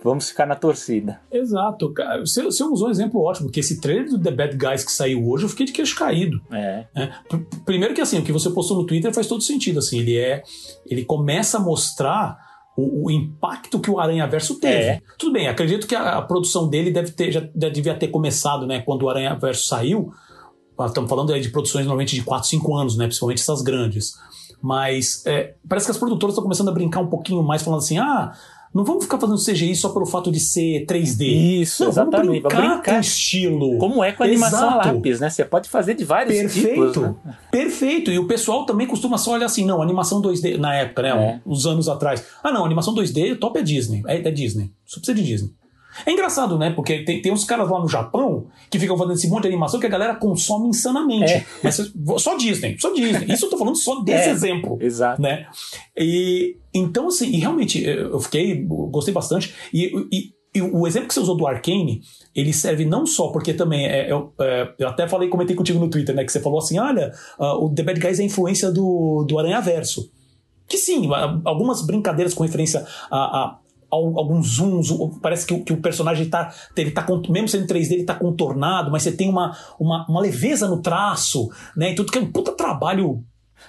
[0.03, 1.19] vamos ficar na torcida.
[1.31, 1.93] Exato.
[2.19, 5.27] Você, você usou um exemplo ótimo, que esse trailer do The Bad Guys que saiu
[5.27, 6.39] hoje, eu fiquei de queixo caído.
[6.51, 6.85] É.
[6.95, 7.11] é.
[7.65, 10.43] Primeiro que assim, o que você postou no Twitter faz todo sentido, assim, ele é,
[10.85, 14.83] ele começa a mostrar o, o, impacto que o Aranha Verso teve.
[14.83, 15.01] É.
[15.17, 18.65] Tudo bem, acredito que a, a, produção dele deve ter, já, já devia ter começado,
[18.65, 18.81] né?
[18.81, 20.11] Quando o Aranha Verso saiu.
[20.79, 23.05] Estamos falando aí de produções normalmente de 4, 5 anos, né?
[23.05, 24.13] Principalmente essas grandes.
[24.61, 27.97] Mas é, parece que as produtoras estão começando a brincar um pouquinho mais, falando assim:
[27.97, 28.31] ah,
[28.73, 31.61] não vamos ficar fazendo CGI só pelo fato de ser 3D.
[31.61, 32.41] Isso, não, exatamente.
[32.41, 33.77] Vamos brincar, brincar com estilo.
[33.77, 34.87] Como é com a animação Exato.
[34.87, 35.29] a lápis, né?
[35.29, 36.91] Você pode fazer de vários Perfeito.
[36.91, 36.97] tipos.
[36.97, 37.15] Né?
[37.51, 38.11] Perfeito.
[38.11, 41.09] E o pessoal também costuma só olhar assim, não, animação 2D, na época, né?
[41.09, 41.41] É.
[41.45, 42.23] Uns anos atrás.
[42.41, 44.03] Ah, não, animação 2D, top é Disney.
[44.07, 44.71] É, é Disnei.
[44.85, 45.51] Só precisa de Disney.
[46.05, 46.71] É engraçado, né?
[46.71, 49.79] Porque tem, tem uns caras lá no Japão que ficam fazendo esse monte de animação
[49.79, 51.31] que a galera consome insanamente.
[51.33, 51.45] É.
[51.63, 51.75] Mas
[52.17, 53.33] só Disney, só Disney.
[53.33, 54.77] Isso eu tô falando só desse é, exemplo.
[54.81, 55.21] Exato.
[55.21, 55.47] Né?
[55.97, 59.53] E, então, assim, e realmente eu fiquei, gostei bastante.
[59.73, 62.01] E, e, e, o exemplo que você usou do Arcane,
[62.35, 65.89] ele serve não só porque também é, é, é, eu até falei, comentei contigo no
[65.89, 66.23] Twitter, né?
[66.23, 69.37] Que você falou assim: olha, uh, o The Bad Guys é a influência do, do
[69.37, 70.09] Aranha Verso.
[70.67, 71.09] Que sim,
[71.43, 73.60] algumas brincadeiras com referência a, a
[73.91, 74.89] alguns zooms,
[75.21, 79.03] parece que, que o personagem tá, ele tá, mesmo sendo 3D, ele tá contornado, mas
[79.03, 81.91] você tem uma, uma, uma leveza no traço, né?
[81.91, 83.23] E tudo que é um puta trabalho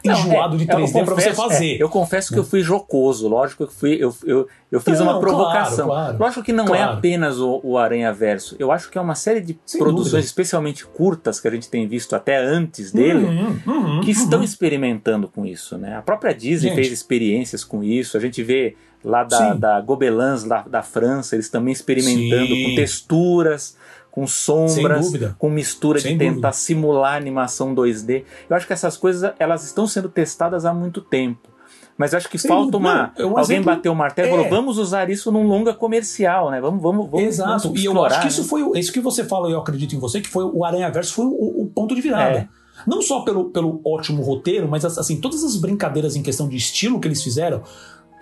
[0.04, 1.76] enjoado de 3D para você fazer.
[1.76, 4.98] É, eu confesso que eu fui jocoso, lógico que eu fui, eu, eu, eu fiz
[4.98, 5.86] não, uma provocação.
[5.86, 6.82] Claro, claro, lógico que não é claro.
[6.82, 8.56] é apenas o, o Aranha Verso.
[8.58, 10.26] Eu acho que é uma série de Sem produções, dúvida.
[10.26, 14.44] especialmente curtas, que a gente tem visto até antes dele, uhum, uhum, que estão uhum.
[14.44, 15.76] experimentando com isso.
[15.78, 15.96] Né?
[15.96, 16.74] A própria Disney gente.
[16.74, 18.16] fez experiências com isso.
[18.16, 22.64] A gente vê lá da, da Gobelins, da, da França, eles também experimentando Sim.
[22.64, 23.76] com texturas
[24.12, 26.52] com sombras, com mistura Sem de tentar dúvida.
[26.52, 28.24] simular animação 2D.
[28.48, 31.48] Eu acho que essas coisas elas estão sendo testadas há muito tempo.
[31.96, 33.12] Mas acho que Sem falta uma.
[33.18, 34.34] Não, alguém exemplo, bateu o martelo e é.
[34.34, 36.60] falou: vamos usar isso num longa comercial, né?
[36.60, 37.26] Vamos, vamos, vamos.
[37.26, 37.68] Exato.
[37.68, 38.48] Vamos e eu acho que isso né?
[38.48, 38.78] foi.
[38.78, 41.62] Isso que você fala, eu acredito em você, que foi o Aranha Verso foi o,
[41.62, 42.38] o ponto de virada.
[42.38, 42.48] É.
[42.86, 46.98] Não só pelo, pelo ótimo roteiro, mas assim, todas as brincadeiras em questão de estilo
[46.98, 47.62] que eles fizeram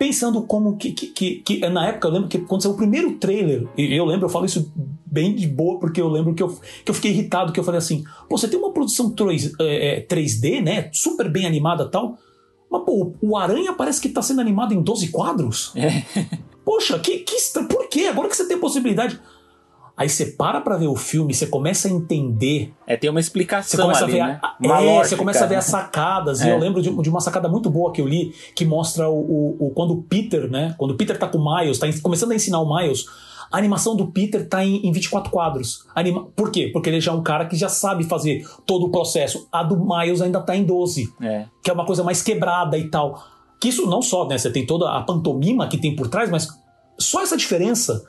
[0.01, 3.67] pensando como que, que, que, na época eu lembro que quando saiu o primeiro trailer,
[3.77, 4.73] e eu lembro, eu falo isso
[5.05, 6.49] bem de boa, porque eu lembro que eu,
[6.83, 10.03] que eu fiquei irritado, que eu falei assim, pô, você tem uma produção 3, é,
[10.09, 12.17] 3D, é, né, super bem animada tal,
[12.71, 15.71] mas pô, o Aranha parece que tá sendo animado em 12 quadros.
[15.75, 16.01] É.
[16.65, 17.35] Poxa, que, que,
[17.69, 18.07] por quê?
[18.07, 19.19] Agora que você tem a possibilidade...
[19.95, 22.73] Aí você para pra ver o filme, você começa a entender.
[22.87, 23.77] É, tem uma explicação.
[23.77, 24.39] Você começa ali, a ver, né?
[24.41, 26.41] a, é, lógica, você começa a ver as sacadas.
[26.41, 26.47] É.
[26.47, 29.19] E eu lembro de, de, uma sacada muito boa que eu li, que mostra o,
[29.19, 30.73] o, o, quando o Peter, né?
[30.77, 33.05] Quando o Peter tá com o Miles, tá começando a ensinar o Miles.
[33.51, 35.85] A animação do Peter tá em, em 24 quadros.
[35.93, 36.25] Anima...
[36.35, 36.69] Por quê?
[36.71, 39.47] Porque ele já é um cara que já sabe fazer todo o processo.
[39.51, 41.13] A do Miles ainda tá em 12.
[41.21, 41.45] É.
[41.61, 43.21] Que é uma coisa mais quebrada e tal.
[43.59, 44.37] Que isso não só, né?
[44.37, 46.47] Você tem toda a pantomima que tem por trás, mas
[46.97, 48.01] só essa diferença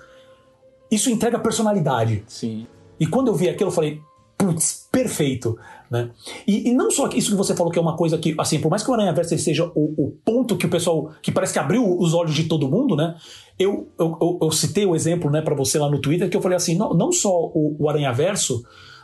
[0.93, 2.23] isso entrega personalidade.
[2.27, 2.67] Sim.
[3.01, 4.01] E quando eu vi aquilo, eu falei,
[4.37, 5.59] putz, perfeito.
[5.91, 6.11] Né?
[6.47, 8.71] E, e, não só isso que você falou que é uma coisa que, assim, por
[8.71, 11.59] mais que o Aranha Verso seja o, o, ponto que o pessoal, que parece que
[11.59, 13.15] abriu os olhos de todo mundo, né?
[13.59, 16.43] Eu, eu, eu, eu citei o exemplo, né, para você lá no Twitter, que eu
[16.43, 18.63] falei assim, não, não só o, o Aranha Verso,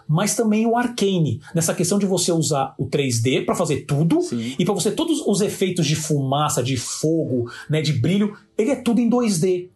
[0.08, 4.54] mas também o Arcane, nessa questão de você usar o 3D para fazer tudo Sim.
[4.58, 8.76] e para você todos os efeitos de fumaça, de fogo, né, de brilho, ele é
[8.76, 9.68] tudo em 2D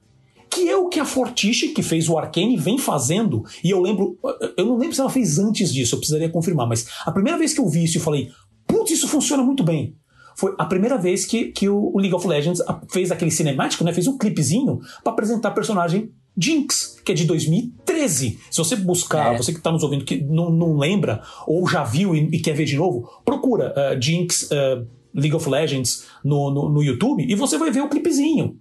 [0.52, 3.42] que é o que a Fortiche, que fez o Arcane, vem fazendo.
[3.64, 4.18] E eu lembro,
[4.56, 7.54] eu não lembro se ela fez antes disso, eu precisaria confirmar, mas a primeira vez
[7.54, 8.28] que eu vi isso, eu falei,
[8.66, 9.96] putz, isso funciona muito bem.
[10.36, 13.92] Foi a primeira vez que, que o League of Legends fez aquele cinemático, né?
[13.92, 18.38] Fez um clipezinho para apresentar a personagem Jinx, que é de 2013.
[18.50, 19.36] Se você buscar, é.
[19.36, 22.54] você que está nos ouvindo que não, não lembra, ou já viu e, e quer
[22.54, 27.34] ver de novo, procura uh, Jinx uh, League of Legends no, no, no YouTube e
[27.34, 28.58] você vai ver o clipezinho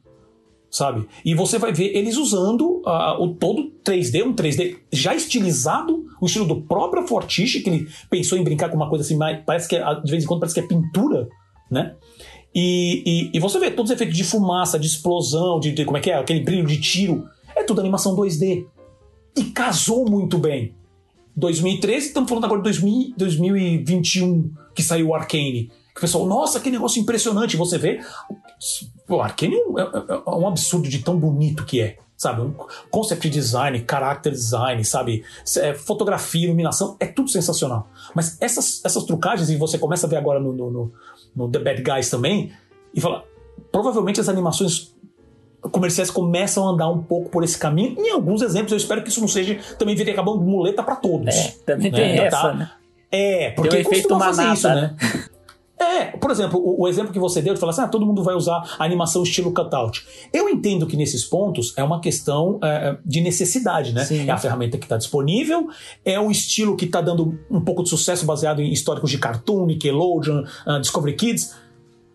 [0.72, 1.06] sabe?
[1.26, 6.26] E você vai ver eles usando uh, o todo 3D, um 3D já estilizado, o
[6.26, 9.68] estilo do próprio Fortiche, que ele pensou em brincar com uma coisa assim, mas parece
[9.68, 11.28] que é, de vez em quando parece que é pintura,
[11.70, 11.94] né?
[12.56, 15.98] E, e, e você vê todos os efeitos de fumaça, de explosão, de, de, como
[15.98, 18.66] é que é, aquele brilho de tiro, é tudo animação 2D.
[19.38, 20.74] E casou muito bem.
[21.36, 25.70] 2013, estamos falando agora de 2000, 2021, que saiu o Arcane.
[25.94, 27.58] Que o pessoal, nossa, que negócio impressionante.
[27.58, 28.00] Você vê
[29.08, 31.98] Pô, Arkane é, é, é, um absurdo de tão bonito que é.
[32.16, 32.42] Sabe?
[32.42, 32.54] Um
[32.92, 35.26] concept design, character design, sabe?
[35.58, 37.90] É, fotografia, iluminação, é tudo sensacional.
[38.14, 40.94] Mas essas, essas trucagens, e você começa a ver agora no, no,
[41.36, 42.54] no The Bad Guys também,
[42.94, 43.26] e fala.
[43.72, 44.94] Provavelmente as animações
[45.72, 48.00] comerciais começam a andar um pouco por esse caminho.
[48.00, 51.36] Em alguns exemplos, eu espero que isso não seja também vire acabando muleta para todos.
[51.36, 51.98] É, também né?
[51.98, 52.54] tem essa, tá?
[52.54, 52.72] né?
[53.12, 54.96] É, porque tem um efeito fazer isso, né?
[55.00, 55.26] né?
[55.82, 58.24] É, por exemplo, o, o, exemplo que você deu de falar assim, ah, todo mundo
[58.24, 60.06] vai usar a animação estilo cutout.
[60.32, 64.06] Eu entendo que nesses pontos é uma questão é, de necessidade, né?
[64.06, 64.30] Sim.
[64.30, 65.68] É a ferramenta que está disponível,
[66.06, 69.66] é o estilo que está dando um pouco de sucesso baseado em históricos de Cartoon,
[69.66, 71.56] Nickelodeon, uh, Discovery Kids.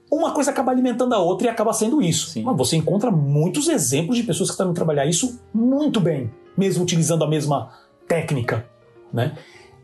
[0.09, 2.29] Uma coisa acaba alimentando a outra e acaba sendo isso.
[2.29, 2.45] Sim.
[2.45, 7.25] Mas você encontra muitos exemplos de pessoas que estão trabalhar isso muito bem, mesmo utilizando
[7.25, 7.71] a mesma
[8.07, 8.65] técnica,
[9.13, 9.37] né?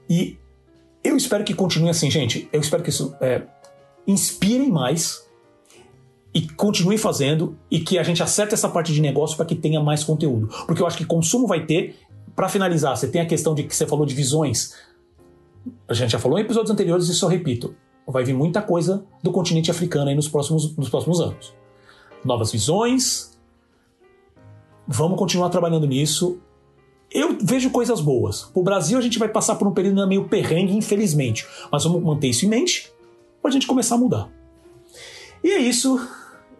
[0.08, 0.38] E
[1.02, 2.48] eu espero que continue assim, gente.
[2.52, 3.42] Eu espero que isso é,
[4.06, 5.26] inspirem mais
[6.34, 9.80] e continuem fazendo e que a gente acerte essa parte de negócio para que tenha
[9.80, 10.48] mais conteúdo.
[10.66, 11.96] Porque eu acho que consumo vai ter.
[12.34, 14.74] Para finalizar, você tem a questão de que você falou de visões.
[15.86, 17.74] A gente já falou em episódios anteriores e só repito.
[18.06, 21.54] Vai vir muita coisa do continente africano aí nos próximos, nos próximos anos.
[22.24, 23.38] Novas visões.
[24.88, 26.40] Vamos continuar trabalhando nisso.
[27.10, 28.50] Eu vejo coisas boas.
[28.54, 31.46] O Brasil a gente vai passar por um período meio perrengue, infelizmente.
[31.70, 32.90] Mas vamos manter isso em mente
[33.42, 34.30] para a gente começar a mudar.
[35.42, 36.00] E é isso.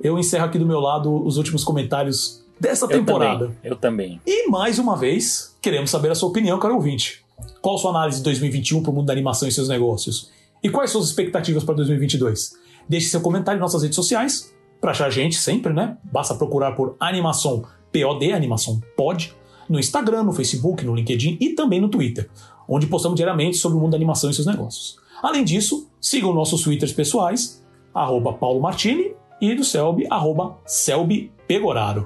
[0.03, 3.45] Eu encerro aqui do meu lado os últimos comentários dessa temporada.
[3.45, 3.71] Eu também.
[3.71, 4.21] Eu também.
[4.27, 7.25] E mais uma vez, queremos saber a sua opinião, caro ouvinte.
[7.61, 10.31] Qual a sua análise de 2021 para o mundo da animação e seus negócios?
[10.63, 12.55] E quais suas expectativas para 2022?
[12.89, 14.53] Deixe seu comentário em nossas redes sociais.
[14.81, 15.97] Para achar a gente sempre, né?
[16.03, 19.33] Basta procurar por Animação POD, Animação Pod,
[19.69, 22.29] no Instagram, no Facebook, no LinkedIn e também no Twitter,
[22.69, 24.99] onde postamos diariamente sobre o mundo da animação e seus negócios.
[25.23, 32.05] Além disso, sigam nossos twitters pessoais, arroba Paulo Martini e do Selby, arroba Selby Pegoraro.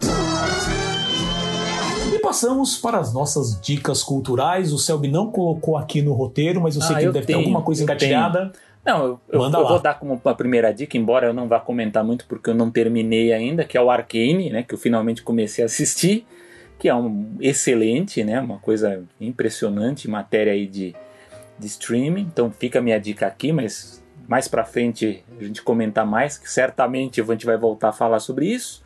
[2.14, 4.70] E passamos para as nossas dicas culturais.
[4.70, 7.38] O Selby não colocou aqui no roteiro, mas eu sei ah, que eu deve tenho,
[7.38, 8.52] ter alguma coisa engatilhada.
[8.84, 12.26] Não, eu, eu, vou dar como uma primeira dica, embora eu não vá comentar muito
[12.26, 15.66] porque eu não terminei ainda, que é o Arcane, né, que eu finalmente comecei a
[15.66, 16.24] assistir,
[16.78, 20.94] que é um excelente, né, uma coisa impressionante, matéria aí de
[21.58, 22.22] de streaming.
[22.22, 26.50] Então fica a minha dica aqui, mas mais para frente a gente comentar mais, que
[26.50, 28.84] certamente a gente vai voltar a falar sobre isso.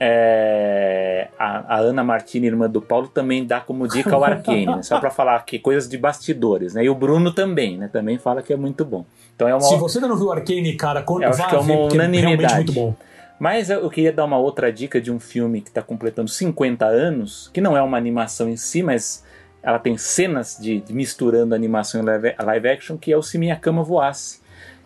[0.00, 4.82] É, a, a, Ana Martini, irmã do Paulo, também dá como dica o Arcane, né?
[4.82, 6.84] só para falar aqui coisas de bastidores, né?
[6.84, 7.88] E o Bruno também, né?
[7.92, 9.04] Também fala que é muito bom.
[9.34, 9.60] Então é uma...
[9.60, 11.94] Se você ainda não viu o Arcane, cara, eu acho que é uma ver, é
[11.94, 12.52] unanimidade.
[12.52, 12.94] É muito bom.
[13.38, 17.50] Mas eu queria dar uma outra dica de um filme que está completando 50 anos,
[17.52, 19.23] que não é uma animação em si, mas
[19.64, 23.38] ela tem cenas de, de misturando animação e live, live, action, que é o Se
[23.38, 24.40] Minha Cama Voasse,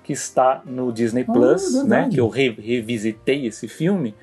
[0.05, 2.09] que está no Disney ah, Plus, ah, né?
[2.11, 4.15] Que eu re, revisitei esse filme.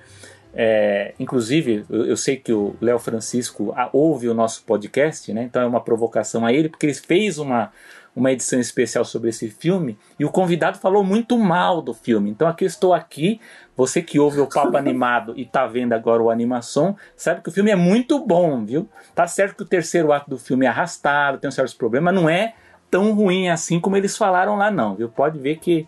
[0.53, 5.43] É, inclusive, eu, eu, sei que o Léo Francisco ouve o nosso podcast, né?
[5.43, 7.73] Então é uma provocação a ele, porque ele fez uma,
[8.15, 12.29] uma edição especial sobre esse filme e o convidado falou muito mal do filme.
[12.29, 13.41] Então aqui eu estou aqui,
[13.75, 17.51] você que ouve o Papo Animado e está vendo agora o animação, sabe que o
[17.51, 18.87] filme é muito bom, viu?
[19.13, 22.29] Tá certo que o terceiro ato do filme é arrastado, tem certos problemas, mas não
[22.29, 22.53] é
[22.89, 25.09] tão ruim assim como eles falaram lá não, viu?
[25.09, 25.85] Pode ver que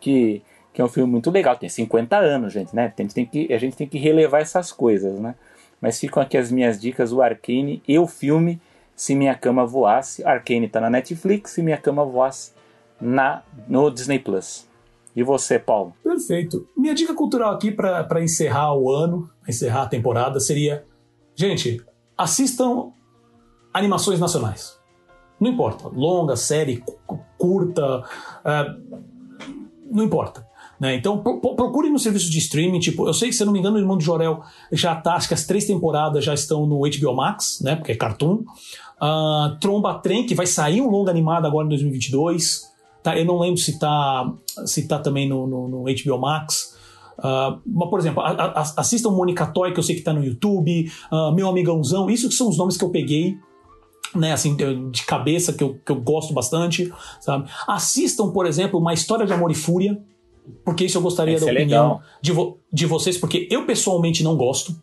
[0.00, 0.42] que,
[0.72, 2.92] que é um filme muito legal, tem 50 anos, gente, né?
[2.96, 5.34] A gente tem que, a gente tem que relevar essas coisas, né?
[5.80, 8.60] Mas ficam aqui as minhas dicas, o Arcane e o filme
[9.00, 10.22] Se Minha Cama Voasse.
[10.24, 12.52] Arcane tá na Netflix, Se Minha Cama Voasse
[13.00, 14.68] na, no Disney Plus.
[15.16, 15.94] E você, Paulo?
[16.04, 16.68] Perfeito.
[16.76, 20.84] Minha dica cultural aqui para encerrar o ano, encerrar a temporada, seria:
[21.34, 21.82] gente,
[22.16, 22.92] assistam
[23.72, 24.78] animações nacionais.
[25.40, 26.84] Não importa, longa, série,
[27.38, 29.00] curta, uh,
[29.90, 30.46] não importa.
[30.80, 30.94] Né?
[30.94, 33.78] Então procure no serviço de streaming, tipo, eu sei que, se não me engano, o
[33.78, 37.60] Irmão de Jorel já tá, acho que as três temporadas já estão no HBO Max,
[37.60, 37.76] né?
[37.76, 38.44] Porque é cartoon.
[39.00, 42.68] Uh, Tromba Trem, que vai sair um longa animado agora em 2022.
[43.02, 44.30] Tá, eu não lembro se tá,
[44.66, 46.76] se tá também no, no, no HBO Max.
[47.18, 50.24] Uh, mas, por exemplo, a, a, assistam Mônica Toy, que eu sei que tá no
[50.24, 53.36] YouTube, uh, Meu Amigãozão, isso que são os nomes que eu peguei,
[54.14, 54.56] né, assim,
[54.90, 57.48] de cabeça, que eu, que eu gosto bastante, sabe?
[57.66, 60.02] Assistam, por exemplo, Uma História de Amor e Fúria,
[60.64, 64.22] porque isso eu gostaria Esse da é opinião de, vo, de vocês, porque eu pessoalmente
[64.22, 64.74] não gosto.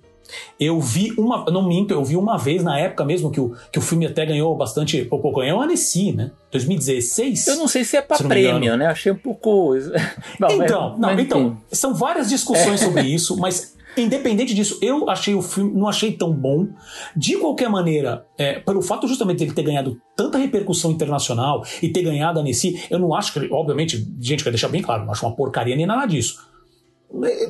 [0.60, 3.80] Eu vi uma, não minto, eu vi uma vez na época mesmo que o, que
[3.80, 6.32] o filme até ganhou bastante, pouco ganhou a Annecy, né?
[6.52, 7.48] 2016.
[7.48, 8.88] Eu não sei se é para prêmio, né?
[8.88, 9.76] Achei um pouco.
[10.40, 12.86] Não, então, mas, não, mas, então, são várias discussões é.
[12.86, 16.68] sobre isso, mas independente disso, eu achei o filme, não achei tão bom.
[17.16, 21.90] De qualquer maneira, é, pelo fato justamente de ele ter ganhado tanta repercussão internacional e
[21.90, 25.12] ter ganhado a Annecy, eu não acho que, obviamente, gente, quer deixar bem claro, não
[25.12, 26.48] acho uma porcaria nem nada disso.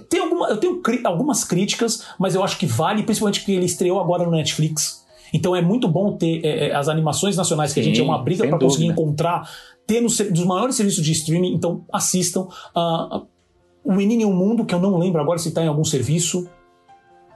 [0.09, 3.99] Tem alguma, eu tenho algumas críticas, mas eu acho que vale, principalmente porque ele estreou
[3.99, 5.05] agora no Netflix.
[5.33, 8.03] Então é muito bom ter é, é as animações nacionais, que Sim, a gente é
[8.03, 9.49] uma briga para conseguir encontrar,
[9.85, 11.53] ter nos dos maiores serviços de streaming.
[11.53, 12.47] Então assistam.
[12.75, 13.25] Uh,
[13.87, 16.49] o Menino e o Mundo, que eu não lembro agora se está em algum serviço.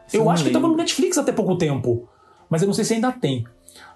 [0.05, 2.09] Sim, eu acho que estava no Netflix até pouco tempo,
[2.49, 3.45] mas eu não sei se ainda tem.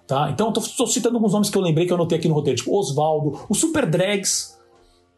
[0.08, 0.30] Tá?
[0.32, 2.58] Então eu estou citando alguns nomes que eu lembrei que eu anotei aqui no roteiro,
[2.58, 4.55] tipo Osvaldo, o Super Drags,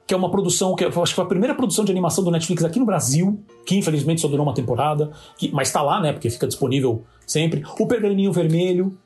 [0.07, 2.31] que é uma produção que eu acho que foi a primeira produção de animação do
[2.31, 6.13] Netflix aqui no Brasil, que infelizmente só durou uma temporada, que, mas está lá, né?
[6.13, 7.61] Porque fica disponível sempre.
[7.77, 8.97] O Pergaminho Vermelho,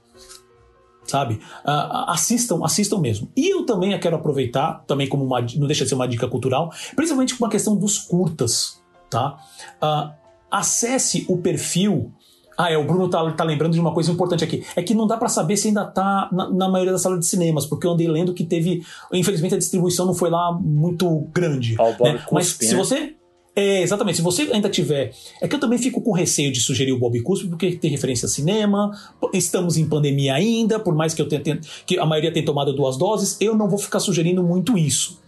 [1.08, 1.36] sabe?
[1.66, 3.32] Uh, assistam, assistam mesmo.
[3.36, 6.72] E eu também quero aproveitar, também como uma, não deixa de ser uma dica cultural,
[6.96, 8.80] principalmente com a questão dos curtas,
[9.10, 9.38] tá?
[9.82, 10.14] Uh,
[10.52, 12.14] acesse o perfil
[12.58, 14.64] ah, é, o Bruno tá, tá, lembrando de uma coisa importante aqui.
[14.76, 17.26] É que não dá para saber se ainda tá na, na, maioria das salas de
[17.26, 18.84] cinemas, porque eu andei lendo que teve.
[19.12, 21.76] Infelizmente a distribuição não foi lá muito grande.
[21.80, 22.24] Oh, né?
[22.32, 23.16] Mas se você.
[23.56, 24.18] É, exatamente.
[24.18, 25.14] Se você ainda tiver.
[25.42, 28.26] É que eu também fico com receio de sugerir o Bob Cuspe, porque tem referência
[28.26, 28.92] a cinema,
[29.34, 32.98] estamos em pandemia ainda, por mais que eu tenha, que a maioria tenha tomado duas
[32.98, 35.20] doses, eu não vou ficar sugerindo muito isso.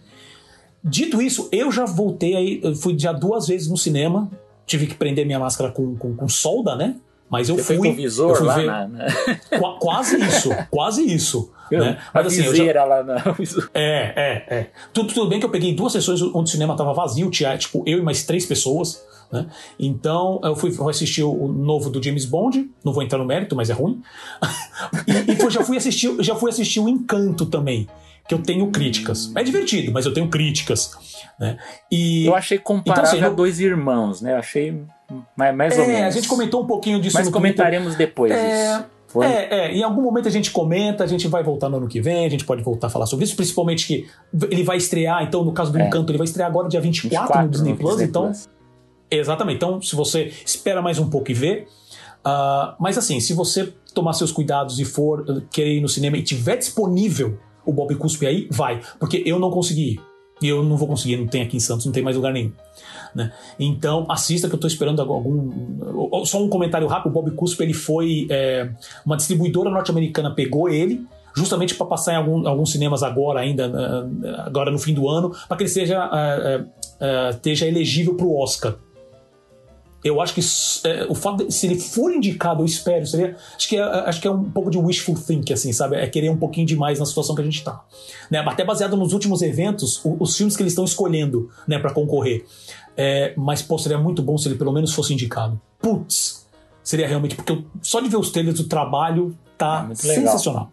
[0.82, 4.30] Dito isso, eu já voltei aí, fui já duas vezes no cinema,
[4.66, 6.96] tive que prender minha máscara com, com, com solda, né?
[7.34, 7.90] Mas eu Você fui.
[7.90, 9.06] visor eu fui lá ver, na, na...
[9.58, 11.50] Qu quase isso, quase isso.
[11.68, 11.98] né?
[12.14, 12.84] Mas assim, eu já...
[12.84, 13.16] lá na...
[13.74, 14.70] É, é, é.
[14.92, 17.82] Tudo, tudo bem que eu peguei duas sessões onde o cinema tava vazio, tinha tipo
[17.88, 19.04] eu e mais três pessoas.
[19.32, 19.48] Né?
[19.80, 23.68] Então eu fui assistir o novo do James Bond, não vou entrar no mérito, mas
[23.68, 24.00] é ruim.
[25.08, 27.88] e, e já fui assistir, já fui assistir o Encanto também,
[28.28, 29.32] que eu tenho críticas.
[29.34, 30.92] É divertido, mas eu tenho críticas.
[31.36, 31.58] Né?
[31.90, 34.34] E, eu achei comparável então, assim, a dois irmãos, né?
[34.34, 34.84] Eu achei
[35.36, 36.06] mais, mais é, ou menos.
[36.06, 38.06] A gente comentou um pouquinho disso Mas comentaremos Twitter.
[38.06, 38.84] depois é,
[39.20, 42.00] É, é, em algum momento a gente comenta, a gente vai voltar no ano que
[42.00, 44.06] vem, a gente pode voltar a falar sobre isso, principalmente que
[44.50, 45.86] ele vai estrear, então no caso do é.
[45.86, 48.24] Encanto, ele vai estrear agora dia 24, 24 no Disney no Plus, Disney então...
[48.24, 48.48] Plus.
[49.10, 51.66] Exatamente, então se você espera mais um pouco e vê,
[52.26, 56.16] uh, mas assim, se você tomar seus cuidados e for uh, querer ir no cinema
[56.16, 60.00] e tiver disponível o Bob Cuspe aí, vai, porque eu não consegui ir.
[60.42, 62.52] E eu não vou conseguir, não tem aqui em Santos, não tem mais lugar nenhum.
[63.14, 63.32] Né?
[63.58, 66.24] Então, assista que eu estou esperando algum.
[66.24, 68.26] Só um comentário rápido: o Bob Cuspe ele foi.
[68.30, 68.68] É,
[69.04, 74.08] uma distribuidora norte-americana pegou ele justamente para passar em algum, alguns cinemas agora ainda
[74.46, 78.76] agora no fim do ano para que ele seja uh, esteja elegível para o Oscar
[80.04, 80.40] eu acho que
[81.08, 84.28] o fato de, se ele for indicado, eu espero, seria, acho que é, acho que
[84.28, 85.96] é um pouco de wishful thinking, assim, sabe?
[85.96, 87.82] É querer um pouquinho demais na situação que a gente tá.
[88.30, 88.38] Né?
[88.40, 92.44] Até baseado nos últimos eventos, os, os filmes que eles estão escolhendo, né, para concorrer.
[92.96, 95.60] É, mas, pô, seria muito bom se ele pelo menos fosse indicado.
[95.80, 96.46] Putz,
[96.82, 100.70] seria realmente, porque eu, só de ver os trailers do trabalho tá é sensacional.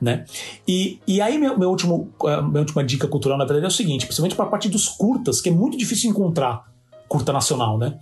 [0.00, 0.24] Né?
[0.66, 3.72] E, e aí, meu, meu último, uh, minha última dica cultural, na verdade, é o
[3.72, 6.70] seguinte: principalmente para a parte dos curtas, que é muito difícil encontrar
[7.08, 7.98] curta nacional, né?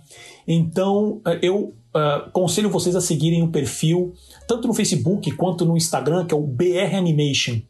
[0.47, 4.13] Então, eh, eu uh, aconselho vocês a seguirem o perfil,
[4.47, 7.61] tanto no Facebook quanto no Instagram, que é o BR Animation.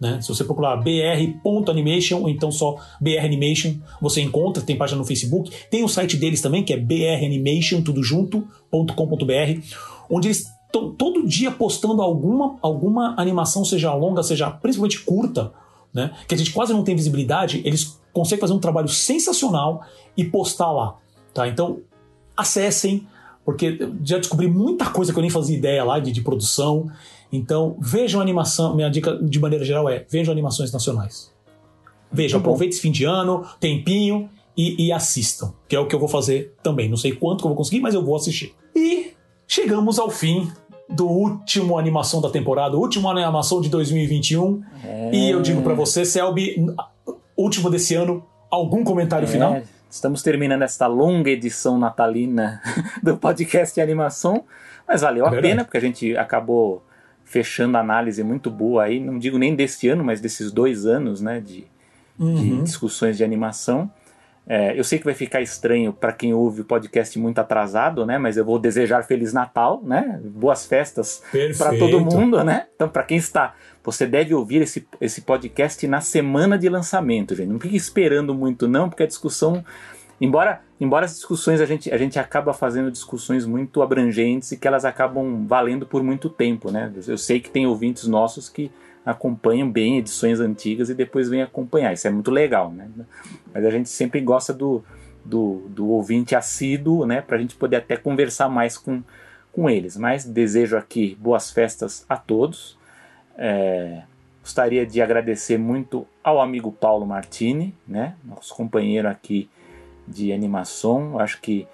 [0.00, 0.20] Né?
[0.20, 5.50] Se você procurar br.animation ou então só BR Animation, você encontra, tem página no Facebook.
[5.70, 9.60] Tem o site deles também, que é branimation, tudo junto.com.br,
[10.08, 15.52] onde eles estão todo dia postando alguma, alguma animação, seja longa, seja principalmente curta,
[15.92, 16.12] né?
[16.28, 19.82] que a gente quase não tem visibilidade, eles conseguem fazer um trabalho sensacional
[20.16, 20.96] e postar lá.
[21.34, 21.48] Tá?
[21.48, 21.80] Então,
[22.36, 23.06] acessem,
[23.48, 26.90] porque já descobri muita coisa que eu nem fazia ideia lá de, de produção.
[27.32, 28.76] Então, vejam animação.
[28.76, 31.32] Minha dica de maneira geral é: vejam animações nacionais.
[32.12, 35.98] Vejam, aproveitem esse fim de ano, tempinho e, e, assistam, que é o que eu
[35.98, 36.90] vou fazer também.
[36.90, 38.54] Não sei quanto que eu vou conseguir, mas eu vou assistir.
[38.76, 39.14] E
[39.46, 40.52] chegamos ao fim
[40.86, 44.62] do último animação da temporada, último animação de 2021.
[44.84, 45.10] É...
[45.10, 46.66] E eu digo para você, Selby,
[47.34, 49.30] último desse ano, algum comentário é...
[49.30, 49.62] final?
[49.90, 52.60] Estamos terminando esta longa edição natalina
[53.02, 54.44] do podcast de animação,
[54.86, 56.84] mas valeu a pena, porque a gente acabou
[57.24, 61.20] fechando a análise muito boa aí, não digo nem deste ano, mas desses dois anos,
[61.20, 61.66] né, de,
[62.18, 62.34] uhum.
[62.34, 63.90] de discussões de animação.
[64.46, 68.16] É, eu sei que vai ficar estranho para quem ouve o podcast muito atrasado, né?
[68.16, 70.18] Mas eu vou desejar feliz Natal, né?
[70.24, 71.22] Boas festas
[71.58, 72.66] para todo mundo, né?
[72.74, 73.54] Então, para quem está,
[73.90, 77.48] você deve ouvir esse, esse podcast na semana de lançamento, gente.
[77.48, 79.64] Não fique esperando muito não, porque a discussão,
[80.20, 84.68] embora embora as discussões a gente a gente acaba fazendo discussões muito abrangentes e que
[84.68, 86.92] elas acabam valendo por muito tempo, né?
[87.06, 88.70] Eu sei que tem ouvintes nossos que
[89.06, 91.94] acompanham bem edições antigas e depois vêm acompanhar.
[91.94, 92.90] Isso é muito legal, né?
[93.54, 94.84] Mas a gente sempre gosta do,
[95.24, 97.22] do, do ouvinte assíduo, né?
[97.22, 99.02] Para a gente poder até conversar mais com,
[99.50, 99.96] com eles.
[99.96, 102.77] Mas desejo aqui boas festas a todos.
[103.38, 104.02] É,
[104.42, 108.16] gostaria de agradecer muito ao amigo Paulo Martini, né?
[108.24, 109.48] Nosso companheiro aqui
[110.06, 111.20] de animação.
[111.20, 111.66] Acho que,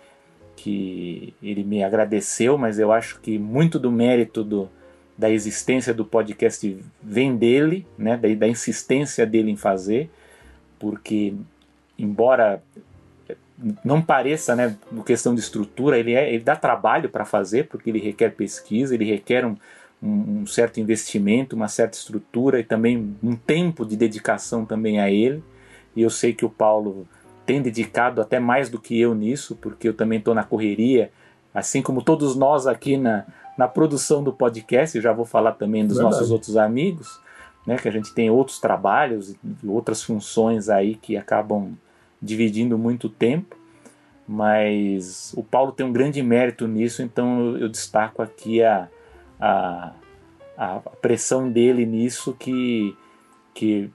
[0.54, 4.68] que ele me agradeceu, mas eu acho que muito do mérito do
[5.16, 10.10] da existência do podcast vem dele, né, da, da insistência dele em fazer,
[10.76, 11.34] porque
[11.96, 12.60] embora
[13.84, 14.76] não pareça, né,
[15.06, 19.04] questão de estrutura, ele, é, ele dá trabalho para fazer, porque ele requer pesquisa, ele
[19.04, 19.56] requer um,
[20.04, 25.10] um, um, certo investimento, uma certa estrutura e também um tempo de dedicação também a
[25.10, 25.42] ele.
[25.96, 27.08] E eu sei que o Paulo
[27.46, 31.10] tem dedicado até mais do que eu nisso, porque eu também estou na correria,
[31.54, 33.24] assim como todos nós aqui na,
[33.56, 36.16] na produção do podcast, já vou falar também dos Verdade.
[36.16, 37.20] nossos outros amigos,
[37.66, 41.72] né, que a gente tem outros trabalhos e outras funções aí que acabam
[42.20, 43.56] dividindo muito tempo,
[44.26, 48.88] mas o Paulo tem um grande mérito nisso, então eu, destaco aqui a,
[49.44, 49.92] a,
[50.56, 52.96] a pressão dele nisso que,
[53.52, 53.90] que,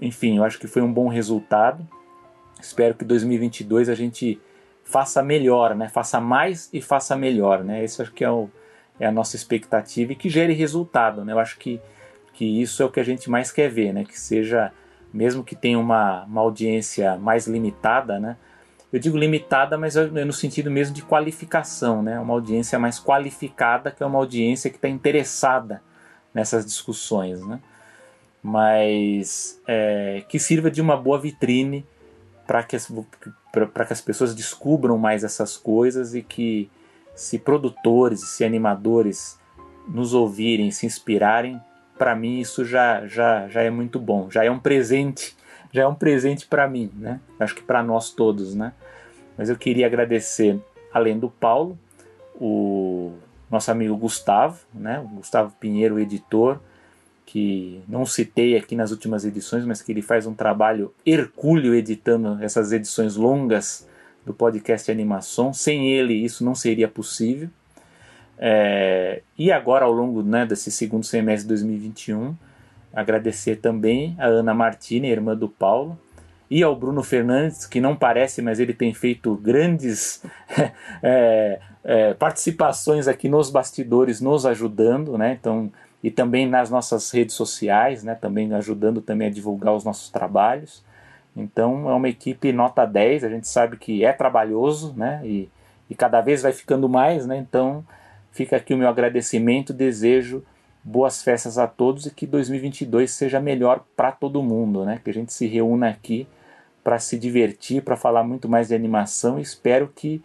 [0.00, 1.86] enfim, eu acho que foi um bom resultado.
[2.60, 4.40] Espero que 2022 a gente
[4.84, 5.88] faça melhor, né?
[5.88, 7.82] Faça mais e faça melhor, né?
[7.82, 8.50] Esse acho que é o,
[9.00, 11.24] é a nossa expectativa e que gere resultado.
[11.24, 11.32] Né?
[11.32, 11.80] Eu acho que,
[12.34, 14.04] que isso é o que a gente mais quer ver, né?
[14.04, 14.70] que seja,
[15.12, 18.36] mesmo que tenha uma, uma audiência mais limitada, né?
[18.94, 22.16] Eu digo limitada, mas no sentido mesmo de qualificação, né?
[22.20, 25.82] uma audiência mais qualificada, que é uma audiência que está interessada
[26.32, 27.44] nessas discussões.
[27.44, 27.58] Né?
[28.40, 31.84] Mas é, que sirva de uma boa vitrine
[32.46, 36.70] para que, as, que as pessoas descubram mais essas coisas e que
[37.16, 39.40] se produtores se animadores
[39.88, 41.60] nos ouvirem, se inspirarem,
[41.98, 45.36] para mim isso já, já, já é muito bom, já é um presente,
[45.72, 47.18] já é um presente para mim, né?
[47.40, 48.72] Acho que para nós todos, né?
[49.36, 50.58] Mas eu queria agradecer,
[50.92, 51.78] além do Paulo,
[52.34, 53.12] o
[53.50, 55.00] nosso amigo Gustavo, né?
[55.00, 56.60] O Gustavo Pinheiro, editor,
[57.26, 62.38] que não citei aqui nas últimas edições, mas que ele faz um trabalho hercúleo editando
[62.42, 63.88] essas edições longas
[64.24, 65.52] do podcast Animação.
[65.52, 67.48] Sem ele, isso não seria possível.
[68.38, 72.34] É, e agora, ao longo né, desse segundo semestre de 2021,
[72.92, 75.98] agradecer também a Ana Martini, irmã do Paulo,
[76.50, 80.22] e ao Bruno Fernandes, que não parece, mas ele tem feito grandes
[81.02, 85.36] é, é, participações aqui nos bastidores, nos ajudando, né?
[85.40, 85.72] Então,
[86.02, 88.14] e também nas nossas redes sociais, né?
[88.14, 90.84] Também ajudando também a divulgar os nossos trabalhos.
[91.36, 95.20] Então é uma equipe nota 10, a gente sabe que é trabalhoso, né?
[95.24, 95.48] E,
[95.88, 97.36] e cada vez vai ficando mais, né?
[97.38, 97.84] Então
[98.30, 100.44] fica aqui o meu agradecimento, desejo
[100.84, 105.00] boas festas a todos e que 2022 seja melhor para todo mundo, né?
[105.02, 106.26] Que a gente se reúna aqui
[106.82, 110.22] para se divertir, para falar muito mais de animação e espero que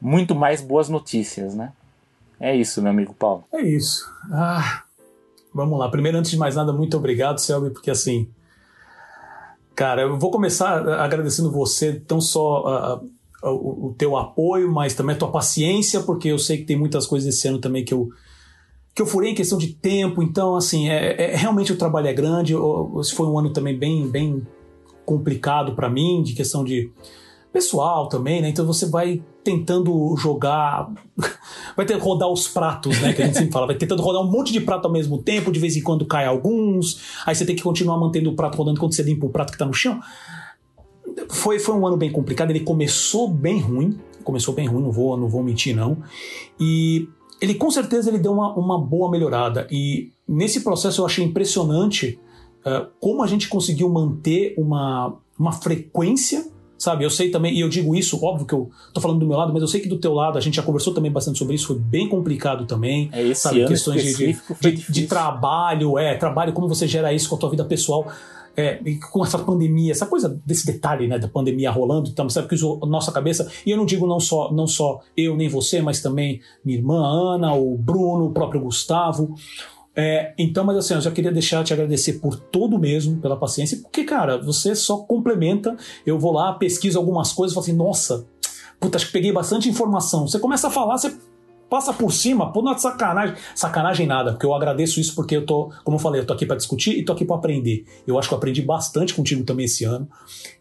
[0.00, 1.72] muito mais boas notícias, né?
[2.38, 3.44] É isso, meu amigo Paulo.
[3.52, 4.08] É isso.
[4.30, 4.84] Ah,
[5.52, 5.88] vamos lá.
[5.88, 8.28] Primeiro, antes de mais nada, muito obrigado, Selby, porque assim,
[9.74, 13.10] Cara, eu vou começar agradecendo você, tão só uh,
[13.42, 17.06] o, o, teu apoio, mas também a tua paciência, porque eu sei que tem muitas
[17.06, 18.08] coisas esse ano também que eu,
[18.94, 22.12] que eu furei em questão de tempo, então, assim, é, é realmente o trabalho é
[22.12, 22.54] grande.
[23.00, 24.46] Esse foi um ano também bem, bem
[25.04, 26.90] complicado para mim, de questão de
[27.52, 28.48] pessoal também, né?
[28.48, 30.90] Então você vai tentando jogar,
[31.76, 33.12] vai ter rodar os pratos, né?
[33.12, 35.52] Que a gente sempre fala, vai tentando rodar um monte de prato ao mesmo tempo,
[35.52, 38.80] de vez em quando cai alguns, aí você tem que continuar mantendo o prato rodando
[38.80, 40.00] quando você limpa o prato que tá no chão.
[41.28, 45.16] Foi, foi um ano bem complicado, ele começou bem ruim, começou bem ruim, não vou,
[45.16, 45.98] não vou mentir não.
[46.58, 47.08] E
[47.44, 52.18] ele com certeza ele deu uma, uma boa melhorada e nesse processo eu achei impressionante
[52.60, 57.04] uh, como a gente conseguiu manter uma, uma frequência sabe?
[57.04, 59.52] Eu sei também, e eu digo isso, óbvio que eu tô falando do meu lado,
[59.52, 61.68] mas eu sei que do teu lado, a gente já conversou também bastante sobre isso,
[61.68, 63.08] foi bem complicado também.
[63.12, 63.64] É esse sabe?
[63.64, 67.64] Questões de, de, de, trabalho, é, trabalho, como você gera isso com a tua vida
[67.64, 68.06] pessoal.
[68.56, 68.78] É,
[69.10, 72.86] com essa pandemia, essa coisa desse detalhe, né, da pandemia rolando, então, sabe que a
[72.86, 76.40] nossa cabeça, e eu não digo não só, não só eu nem você, mas também
[76.64, 79.34] minha irmã Ana, o Bruno, o próprio Gustavo,
[79.96, 83.78] é, então, mas assim, eu já queria deixar te agradecer por todo mesmo, pela paciência,
[83.80, 85.76] porque, cara, você só complementa.
[86.04, 88.26] Eu vou lá, pesquiso algumas coisas falo assim, nossa,
[88.80, 90.26] puta, acho que peguei bastante informação.
[90.26, 91.16] Você começa a falar, você
[91.74, 93.34] passa por cima, pô, não é sacanagem.
[93.52, 96.46] Sacanagem nada, porque eu agradeço isso porque eu tô, como eu falei, eu tô aqui
[96.46, 97.84] para discutir e tô aqui para aprender.
[98.06, 100.08] Eu acho que eu aprendi bastante contigo também esse ano.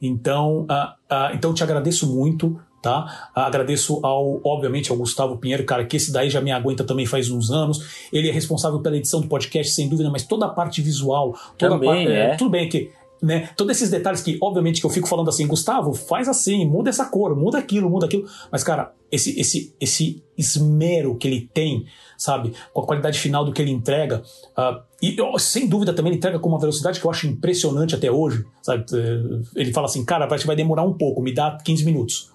[0.01, 3.29] Então, uh, uh, então eu te agradeço muito tá?
[3.33, 7.29] Agradeço ao, obviamente, ao Gustavo Pinheiro, cara, que esse daí já me aguenta também faz
[7.29, 8.09] uns anos.
[8.11, 11.75] Ele é responsável pela edição do podcast, sem dúvida, mas toda a parte visual, toda
[11.75, 12.19] também, a parte, é.
[12.31, 12.91] é, tudo bem que
[13.23, 13.49] né?
[13.55, 17.05] Todos esses detalhes que, obviamente, que eu fico falando assim, Gustavo, faz assim, muda essa
[17.05, 18.27] cor, muda aquilo, muda aquilo.
[18.51, 21.85] Mas, cara, esse, esse, esse esmero que ele tem,
[22.17, 24.21] sabe, com a qualidade final do que ele entrega,
[24.57, 28.11] uh, e sem dúvida também ele entrega com uma velocidade que eu acho impressionante até
[28.11, 28.85] hoje, sabe?
[29.55, 32.33] Ele fala assim, cara, vai demorar um pouco, me dá 15 minutos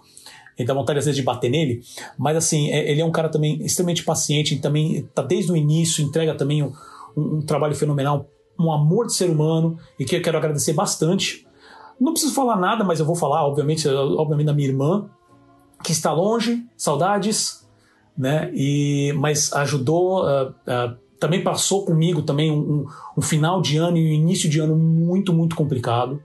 [0.59, 1.81] ele dá vontade às vezes de bater nele,
[2.19, 6.05] mas assim, é, ele é um cara também extremamente paciente, também tá desde o início,
[6.05, 6.73] entrega também um,
[7.16, 8.28] um, trabalho fenomenal,
[8.59, 11.47] um amor de ser humano, e que eu quero agradecer bastante.
[12.01, 15.09] Não preciso falar nada, mas eu vou falar, obviamente, obviamente da minha irmã,
[15.82, 17.66] que está longe, saudades,
[18.16, 18.51] né?
[18.52, 22.86] E, mas ajudou, uh, uh, também passou comigo também um,
[23.16, 26.22] um, final de ano e um início de ano muito, muito complicado,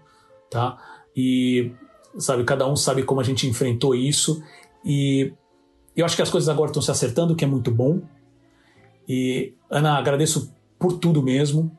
[0.49, 0.77] tá?
[1.15, 1.71] E
[2.17, 2.43] sabe?
[2.43, 4.43] Cada um sabe como a gente enfrentou isso
[4.83, 5.33] e
[5.95, 8.01] eu acho que as coisas agora estão se acertando, o que é muito bom.
[9.07, 11.75] E Ana, agradeço por tudo mesmo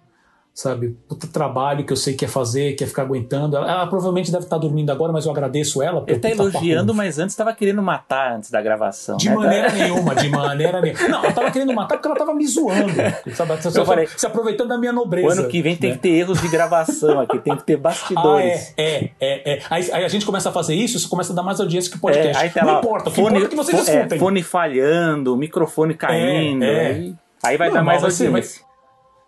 [0.54, 0.96] sabe?
[1.08, 3.56] Puta trabalho que eu sei que quer fazer, quer ficar aguentando.
[3.56, 6.04] Ela, ela provavelmente deve estar dormindo agora, mas eu agradeço ela.
[6.06, 9.16] Ele tá elogiando, mas antes estava querendo matar antes da gravação.
[9.16, 9.34] De né?
[9.34, 11.08] maneira nenhuma, de maneira nenhuma.
[11.08, 12.94] Não, ela estava querendo matar porque ela estava me zoando.
[13.34, 13.58] Sabe?
[13.76, 15.26] Eu falei, se aproveitando da minha nobreza.
[15.26, 15.96] O ano que vem tem né?
[15.96, 18.72] que ter erros de gravação aqui, tem que ter bastidores.
[18.78, 19.62] Ah, é, é, é, é.
[19.68, 21.96] Aí, aí, a gente começa a fazer isso, isso começa a dar mais audiência que
[21.96, 22.36] o podcast.
[22.36, 24.18] É, aí Não lá, importa, o que fone, importa é que vocês é, escutem.
[24.20, 26.62] fone falhando, microfone caindo.
[26.62, 26.90] É, é.
[26.92, 28.30] Aí, aí vai Não, dar mais audiência.
[28.30, 28.73] Vai ser, vai,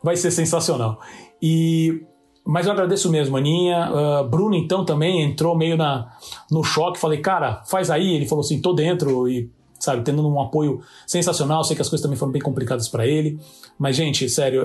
[0.06, 1.00] vai ser sensacional.
[1.42, 2.06] E
[2.46, 3.90] mas eu agradeço mesmo, Aninha.
[3.90, 6.12] Uh, Bruno, então, também entrou meio na,
[6.48, 6.96] no choque.
[6.96, 8.14] Falei, cara, faz aí.
[8.14, 9.50] Ele falou assim, tô dentro e,
[9.80, 11.64] sabe, tendo um apoio sensacional.
[11.64, 13.36] Sei que as coisas também foram bem complicadas para ele.
[13.76, 14.62] Mas, gente, sério,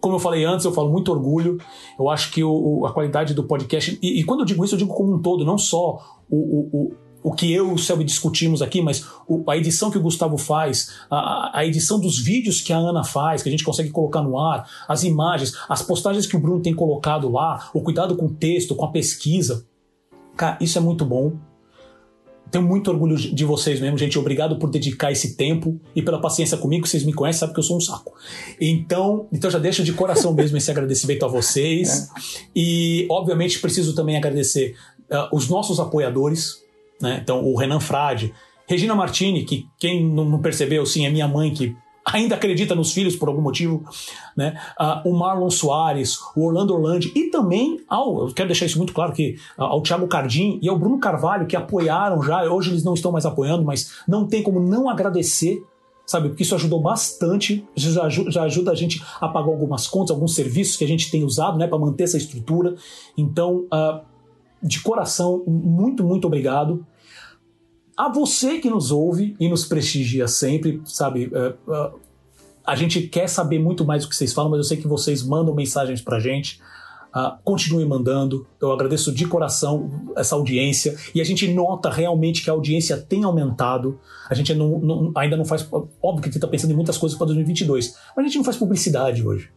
[0.00, 1.58] como eu falei antes, eu falo muito orgulho.
[1.96, 3.96] Eu acho que o, o, a qualidade do podcast.
[4.02, 6.92] E, e, quando eu digo isso, eu digo como um todo, não só o, o
[7.26, 10.38] o que eu e o Selby discutimos aqui, mas o, a edição que o Gustavo
[10.38, 14.22] faz, a, a, edição dos vídeos que a Ana faz, que a gente consegue colocar
[14.22, 18.26] no ar, as imagens, as postagens que o Bruno tem colocado lá, o cuidado com
[18.26, 19.66] o texto, com a pesquisa.
[20.36, 21.32] Cara, isso é muito bom.
[22.48, 24.16] Tenho muito orgulho de vocês mesmo, gente.
[24.16, 26.86] Obrigado por dedicar esse tempo e pela paciência comigo.
[26.86, 28.14] Vocês me conhecem, sabem que eu sou um saco.
[28.60, 32.08] Então, então já deixo de coração mesmo esse agradecimento a vocês.
[32.08, 32.20] É.
[32.54, 34.76] E, obviamente, preciso também agradecer
[35.10, 36.64] uh, os nossos apoiadores,
[37.00, 37.20] né?
[37.22, 38.32] Então, o Renan Frade,
[38.68, 43.16] Regina Martini, que quem não percebeu, sim, é minha mãe que ainda acredita nos filhos
[43.16, 43.84] por algum motivo,
[44.36, 44.54] né?
[44.80, 48.92] Uh, o Marlon Soares, o Orlando Orlandi e também ao, eu quero deixar isso muito
[48.92, 52.94] claro que ao Thiago Cardim e ao Bruno Carvalho que apoiaram já, hoje eles não
[52.94, 55.62] estão mais apoiando, mas não tem como não agradecer
[56.06, 56.28] sabe?
[56.28, 60.12] Porque isso ajudou bastante, isso já ajuda, já ajuda, a gente a pagar algumas contas,
[60.12, 62.76] alguns serviços que a gente tem usado, né, para manter essa estrutura.
[63.18, 64.00] Então, uh,
[64.66, 66.84] de coração, muito, muito obrigado.
[67.96, 71.28] A você que nos ouve e nos prestigia sempre, sabe?
[71.28, 71.98] Uh, uh,
[72.66, 75.22] a gente quer saber muito mais do que vocês falam, mas eu sei que vocês
[75.22, 76.60] mandam mensagens pra gente.
[77.14, 78.46] Uh, continue mandando.
[78.60, 83.24] Eu agradeço de coração essa audiência e a gente nota realmente que a audiência tem
[83.24, 83.98] aumentado.
[84.28, 85.66] A gente não, não, ainda não faz.
[85.72, 88.44] Óbvio que a gente está pensando em muitas coisas para 2022, mas a gente não
[88.44, 89.50] faz publicidade hoje.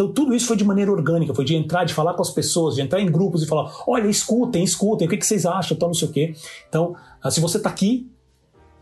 [0.00, 2.74] Então tudo isso foi de maneira orgânica, foi de entrar, de falar com as pessoas,
[2.74, 5.90] de entrar em grupos e falar, olha, escutem, escutem, o que, que vocês acham, tal,
[5.90, 6.34] não sei o quê.
[6.66, 8.10] Então, ah, se você está aqui,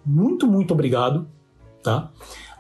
[0.07, 1.27] muito, muito obrigado,
[1.83, 2.13] tá?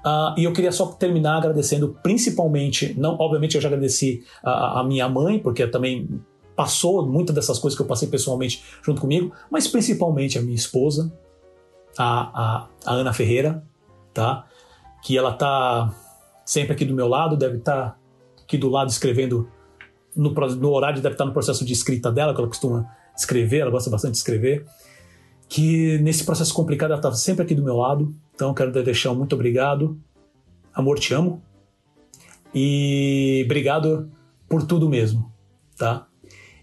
[0.05, 4.85] Uh, e eu queria só terminar agradecendo principalmente, não, obviamente eu já agradeci a, a
[4.85, 6.21] minha mãe, porque também
[6.57, 11.13] passou muitas dessas coisas que eu passei pessoalmente junto comigo, mas principalmente a minha esposa,
[11.97, 13.63] a, a, a Ana Ferreira,
[14.13, 14.47] tá?
[15.05, 15.95] Que ela tá
[16.45, 17.98] sempre aqui do meu lado, deve estar tá
[18.49, 19.47] aqui do lado escrevendo
[20.17, 23.71] no, no horário deve estar no processo de escrita dela, que ela costuma escrever, ela
[23.71, 24.65] gosta bastante de escrever.
[25.49, 28.15] que nesse processo complicado ela estava sempre aqui do meu lado.
[28.35, 29.99] Então quero deixar um muito obrigado.
[30.75, 31.43] Amor, te amo.
[32.55, 34.11] E obrigado
[34.49, 35.31] por tudo mesmo,
[35.77, 36.07] tá?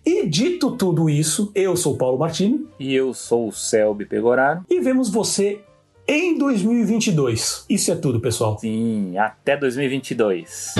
[0.03, 2.65] E dito tudo isso, eu sou o Paulo Martini.
[2.79, 4.63] E eu sou o Selby Pegoraro.
[4.69, 5.61] E vemos você
[6.07, 7.65] em 2022.
[7.69, 8.57] Isso é tudo, pessoal.
[8.59, 10.75] Sim, até 2022.